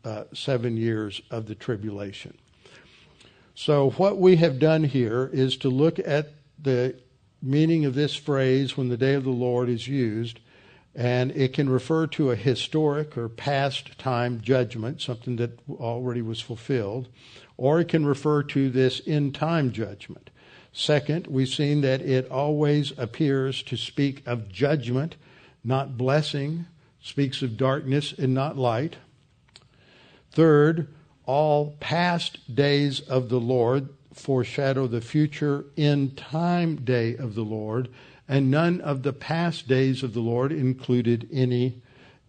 uh, 0.05 0.24
seven 0.34 0.76
years 0.76 1.22
of 1.30 1.46
the 1.46 1.55
tribulation. 1.55 2.36
So, 3.55 3.90
what 3.90 4.18
we 4.18 4.36
have 4.36 4.59
done 4.59 4.84
here 4.84 5.28
is 5.32 5.57
to 5.59 5.68
look 5.68 5.98
at 5.98 6.32
the 6.62 6.94
meaning 7.42 7.84
of 7.84 7.94
this 7.94 8.14
phrase 8.14 8.76
when 8.76 8.88
the 8.88 8.96
day 8.96 9.14
of 9.14 9.24
the 9.24 9.30
Lord 9.30 9.68
is 9.68 9.88
used, 9.88 10.40
and 10.94 11.30
it 11.32 11.53
can 11.53 11.68
refer 11.68 12.07
to 12.09 12.30
a 12.30 12.36
historic 12.36 13.16
or 13.16 13.28
past 13.28 13.98
time 13.98 14.40
judgment, 14.40 15.01
something 15.01 15.36
that 15.36 15.59
already 15.68 16.22
was 16.22 16.40
fulfilled, 16.40 17.09
or 17.57 17.80
it 17.80 17.88
can 17.88 18.05
refer 18.05 18.42
to 18.42 18.70
this 18.70 19.01
in 19.01 19.32
time 19.32 19.72
judgment. 19.72 20.30
Second, 20.72 21.26
we've 21.26 21.48
seen 21.48 21.80
that 21.80 22.01
it 22.01 22.30
always 22.30 22.92
appears 22.96 23.62
to 23.64 23.76
speak 23.76 24.22
of 24.26 24.48
judgment, 24.48 25.16
not 25.64 25.98
blessing, 25.98 26.66
speaks 27.03 27.42
of 27.42 27.57
darkness 27.57 28.12
and 28.12 28.32
not 28.32 28.57
light. 28.57 28.96
Third, 30.30 30.88
all 31.31 31.76
past 31.78 32.57
days 32.57 32.99
of 32.99 33.28
the 33.28 33.39
Lord 33.39 33.89
foreshadow 34.12 34.89
the 34.89 35.01
future 35.01 35.64
in 35.76 36.11
time 36.16 36.74
day 36.74 37.16
of 37.16 37.37
the 37.37 37.45
Lord, 37.45 37.89
and 38.28 38.51
none 38.51 38.81
of 38.81 39.05
the 39.05 39.12
past 39.12 39.68
days 39.68 40.03
of 40.03 40.12
the 40.12 40.20
Lord 40.20 40.51
included 40.51 41.28
any, 41.33 41.81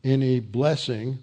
any 0.03 0.39
blessing. 0.39 1.17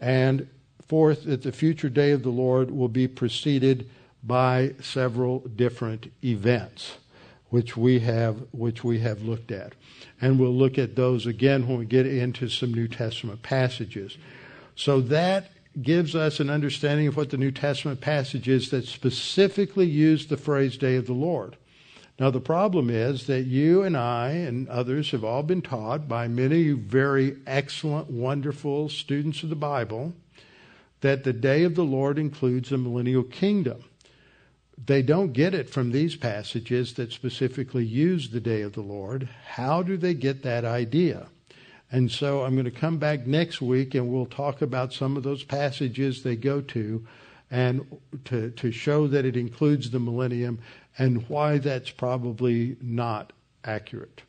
And 0.00 0.48
fourth, 0.88 1.22
that 1.26 1.42
the 1.42 1.52
future 1.52 1.88
day 1.88 2.10
of 2.10 2.24
the 2.24 2.30
Lord 2.30 2.72
will 2.72 2.88
be 2.88 3.06
preceded 3.06 3.88
by 4.24 4.74
several 4.80 5.38
different 5.46 6.12
events 6.24 6.96
which 7.50 7.76
we 7.76 8.00
have 8.00 8.36
which 8.50 8.82
we 8.82 8.98
have 8.98 9.22
looked 9.22 9.52
at 9.52 9.74
and 10.20 10.38
we'll 10.38 10.54
look 10.54 10.78
at 10.78 10.96
those 10.96 11.26
again 11.26 11.66
when 11.66 11.76
we 11.76 11.84
get 11.84 12.06
into 12.06 12.48
some 12.48 12.72
New 12.72 12.86
Testament 12.88 13.42
passages 13.42 14.16
so 14.76 15.00
that 15.00 15.50
gives 15.80 16.14
us 16.14 16.40
an 16.40 16.50
understanding 16.50 17.06
of 17.06 17.16
what 17.16 17.30
the 17.30 17.38
New 17.38 17.50
Testament 17.50 18.00
passage 18.00 18.48
is 18.48 18.70
that 18.70 18.86
specifically 18.86 19.86
use 19.86 20.26
the 20.26 20.36
phrase 20.36 20.76
day 20.76 20.96
of 20.96 21.06
the 21.06 21.12
Lord 21.12 21.56
now 22.18 22.30
the 22.30 22.40
problem 22.40 22.90
is 22.90 23.26
that 23.26 23.46
you 23.46 23.82
and 23.82 23.96
I 23.96 24.30
and 24.30 24.68
others 24.68 25.10
have 25.10 25.24
all 25.24 25.42
been 25.42 25.62
taught 25.62 26.08
by 26.08 26.28
many 26.28 26.70
very 26.72 27.36
excellent 27.46 28.10
wonderful 28.10 28.88
students 28.88 29.42
of 29.42 29.48
the 29.48 29.56
Bible 29.56 30.12
that 31.00 31.24
the 31.24 31.32
day 31.32 31.64
of 31.64 31.74
the 31.74 31.84
Lord 31.84 32.18
includes 32.18 32.68
the 32.68 32.78
millennial 32.78 33.24
kingdom 33.24 33.84
they 34.86 35.02
don't 35.02 35.32
get 35.32 35.54
it 35.54 35.70
from 35.70 35.92
these 35.92 36.16
passages 36.16 36.94
that 36.94 37.12
specifically 37.12 37.84
use 37.84 38.30
the 38.30 38.40
day 38.40 38.62
of 38.62 38.72
the 38.72 38.80
Lord. 38.80 39.28
How 39.46 39.82
do 39.82 39.96
they 39.96 40.14
get 40.14 40.42
that 40.42 40.64
idea? 40.64 41.28
And 41.92 42.10
so 42.10 42.42
I'm 42.42 42.54
going 42.54 42.64
to 42.64 42.70
come 42.70 42.96
back 42.96 43.26
next 43.26 43.60
week 43.60 43.94
and 43.94 44.08
we'll 44.08 44.24
talk 44.24 44.62
about 44.62 44.94
some 44.94 45.16
of 45.18 45.22
those 45.22 45.44
passages 45.44 46.22
they 46.22 46.36
go 46.36 46.62
to 46.62 47.06
and 47.50 48.00
to, 48.24 48.50
to 48.50 48.72
show 48.72 49.06
that 49.08 49.26
it 49.26 49.36
includes 49.36 49.90
the 49.90 50.00
millennium 50.00 50.58
and 50.96 51.28
why 51.28 51.58
that's 51.58 51.90
probably 51.90 52.76
not 52.80 53.34
accurate. 53.62 54.22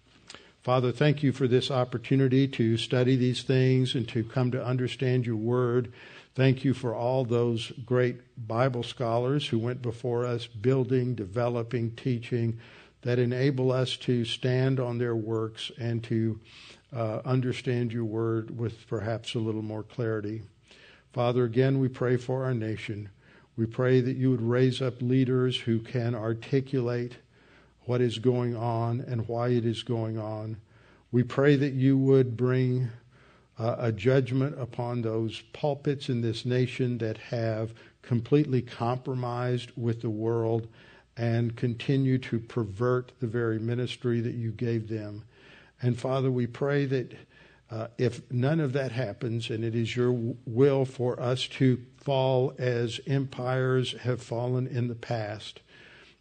Father, 0.61 0.91
thank 0.91 1.23
you 1.23 1.31
for 1.31 1.47
this 1.47 1.71
opportunity 1.71 2.47
to 2.49 2.75
study 2.77 3.15
these 3.15 3.43
things 3.43 3.95
and 3.95 4.07
to 4.09 4.25
come 4.25 4.51
to 4.51 4.63
understand 4.63 5.25
your 5.25 5.37
word. 5.37 5.91
Thank 6.35 6.65
you 6.65 6.73
for 6.73 6.93
all 6.93 7.23
those 7.23 7.71
great 7.85 8.47
Bible 8.47 8.83
scholars 8.83 9.47
who 9.47 9.59
went 9.59 9.81
before 9.81 10.25
us, 10.25 10.47
building, 10.47 11.15
developing, 11.15 11.91
teaching, 11.91 12.59
that 13.03 13.19
enable 13.19 13.71
us 13.71 13.97
to 13.97 14.25
stand 14.25 14.79
on 14.79 14.97
their 14.97 15.15
works 15.15 15.71
and 15.77 16.03
to 16.05 16.39
uh, 16.93 17.21
understand 17.25 17.91
your 17.91 18.05
word 18.05 18.57
with 18.57 18.87
perhaps 18.87 19.35
a 19.35 19.39
little 19.39 19.61
more 19.61 19.83
clarity. 19.83 20.43
Father, 21.11 21.43
again, 21.43 21.79
we 21.79 21.87
pray 21.87 22.17
for 22.17 22.43
our 22.43 22.53
nation. 22.53 23.09
We 23.55 23.65
pray 23.65 24.01
that 24.01 24.17
you 24.17 24.31
would 24.31 24.41
raise 24.41 24.81
up 24.81 25.01
leaders 25.01 25.57
who 25.57 25.79
can 25.79 26.15
articulate 26.15 27.17
what 27.85 28.01
is 28.01 28.17
going 28.19 28.55
on 28.55 29.01
and 29.01 29.27
why 29.27 29.49
it 29.49 29.65
is 29.65 29.83
going 29.83 30.17
on. 30.17 30.57
We 31.11 31.23
pray 31.23 31.55
that 31.55 31.73
you 31.73 31.97
would 31.97 32.35
bring 32.35 32.89
uh, 33.59 33.75
a 33.77 33.91
judgment 33.91 34.59
upon 34.59 35.01
those 35.01 35.41
pulpits 35.53 36.09
in 36.09 36.21
this 36.21 36.45
nation 36.45 36.97
that 36.97 37.17
have 37.17 37.73
completely 38.01 38.61
compromised 38.61 39.71
with 39.77 40.01
the 40.01 40.09
world 40.09 40.67
and 41.15 41.55
continue 41.55 42.17
to 42.17 42.39
pervert 42.39 43.11
the 43.19 43.27
very 43.27 43.59
ministry 43.59 44.19
that 44.21 44.33
you 44.33 44.51
gave 44.51 44.89
them. 44.89 45.23
And 45.83 45.99
Father, 45.99 46.31
we 46.31 46.47
pray 46.47 46.85
that 46.85 47.13
uh, 47.69 47.87
if 47.97 48.21
none 48.31 48.59
of 48.59 48.71
that 48.73 48.93
happens, 48.93 49.49
and 49.49 49.63
it 49.63 49.75
is 49.75 49.95
your 49.95 50.13
will 50.45 50.85
for 50.85 51.19
us 51.19 51.47
to 51.47 51.79
fall 51.97 52.53
as 52.57 53.01
empires 53.05 53.93
have 54.01 54.21
fallen 54.21 54.65
in 54.65 54.87
the 54.87 54.95
past, 54.95 55.59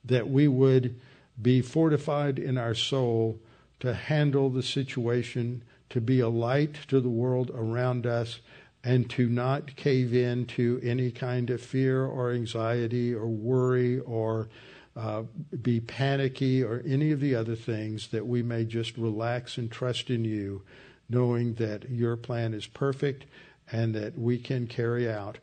that 0.04 0.28
we 0.28 0.48
would 0.48 0.98
be 1.40 1.62
fortified 1.62 2.38
in 2.38 2.58
our 2.58 2.74
soul 2.74 3.38
to 3.80 3.94
handle 3.94 4.50
the 4.50 4.62
situation, 4.62 5.62
to 5.90 6.00
be 6.00 6.20
a 6.20 6.28
light 6.28 6.74
to 6.88 7.00
the 7.00 7.08
world 7.08 7.50
around 7.54 8.04
us, 8.04 8.40
and 8.82 9.08
to 9.10 9.28
not 9.28 9.76
cave 9.76 10.12
in 10.12 10.44
to 10.44 10.80
any 10.82 11.10
kind 11.12 11.50
of 11.50 11.60
fear 11.60 12.04
or 12.04 12.32
anxiety 12.32 13.14
or 13.14 13.26
worry 13.26 14.00
or 14.00 14.48
uh, 14.96 15.22
be 15.62 15.80
panicky 15.80 16.62
or 16.62 16.82
any 16.86 17.12
of 17.12 17.20
the 17.20 17.34
other 17.34 17.56
things, 17.56 18.08
that 18.08 18.26
we 18.26 18.42
may 18.42 18.64
just 18.64 18.96
relax 18.96 19.56
and 19.56 19.70
trust 19.70 20.10
in 20.10 20.24
you, 20.24 20.62
knowing 21.08 21.54
that 21.54 21.90
your 21.90 22.16
plan 22.16 22.54
is 22.54 22.66
perfect 22.66 23.24
and 23.70 23.94
that 23.94 24.18
we 24.18 24.38
can 24.38 24.66
carry 24.66 25.10
out 25.10 25.38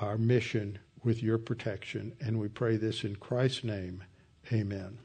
our 0.00 0.16
mission 0.16 0.78
with 1.02 1.22
your 1.22 1.38
protection. 1.38 2.12
And 2.20 2.38
we 2.38 2.48
pray 2.48 2.76
this 2.76 3.04
in 3.04 3.16
Christ's 3.16 3.64
name. 3.64 4.04
Amen. 4.52 4.98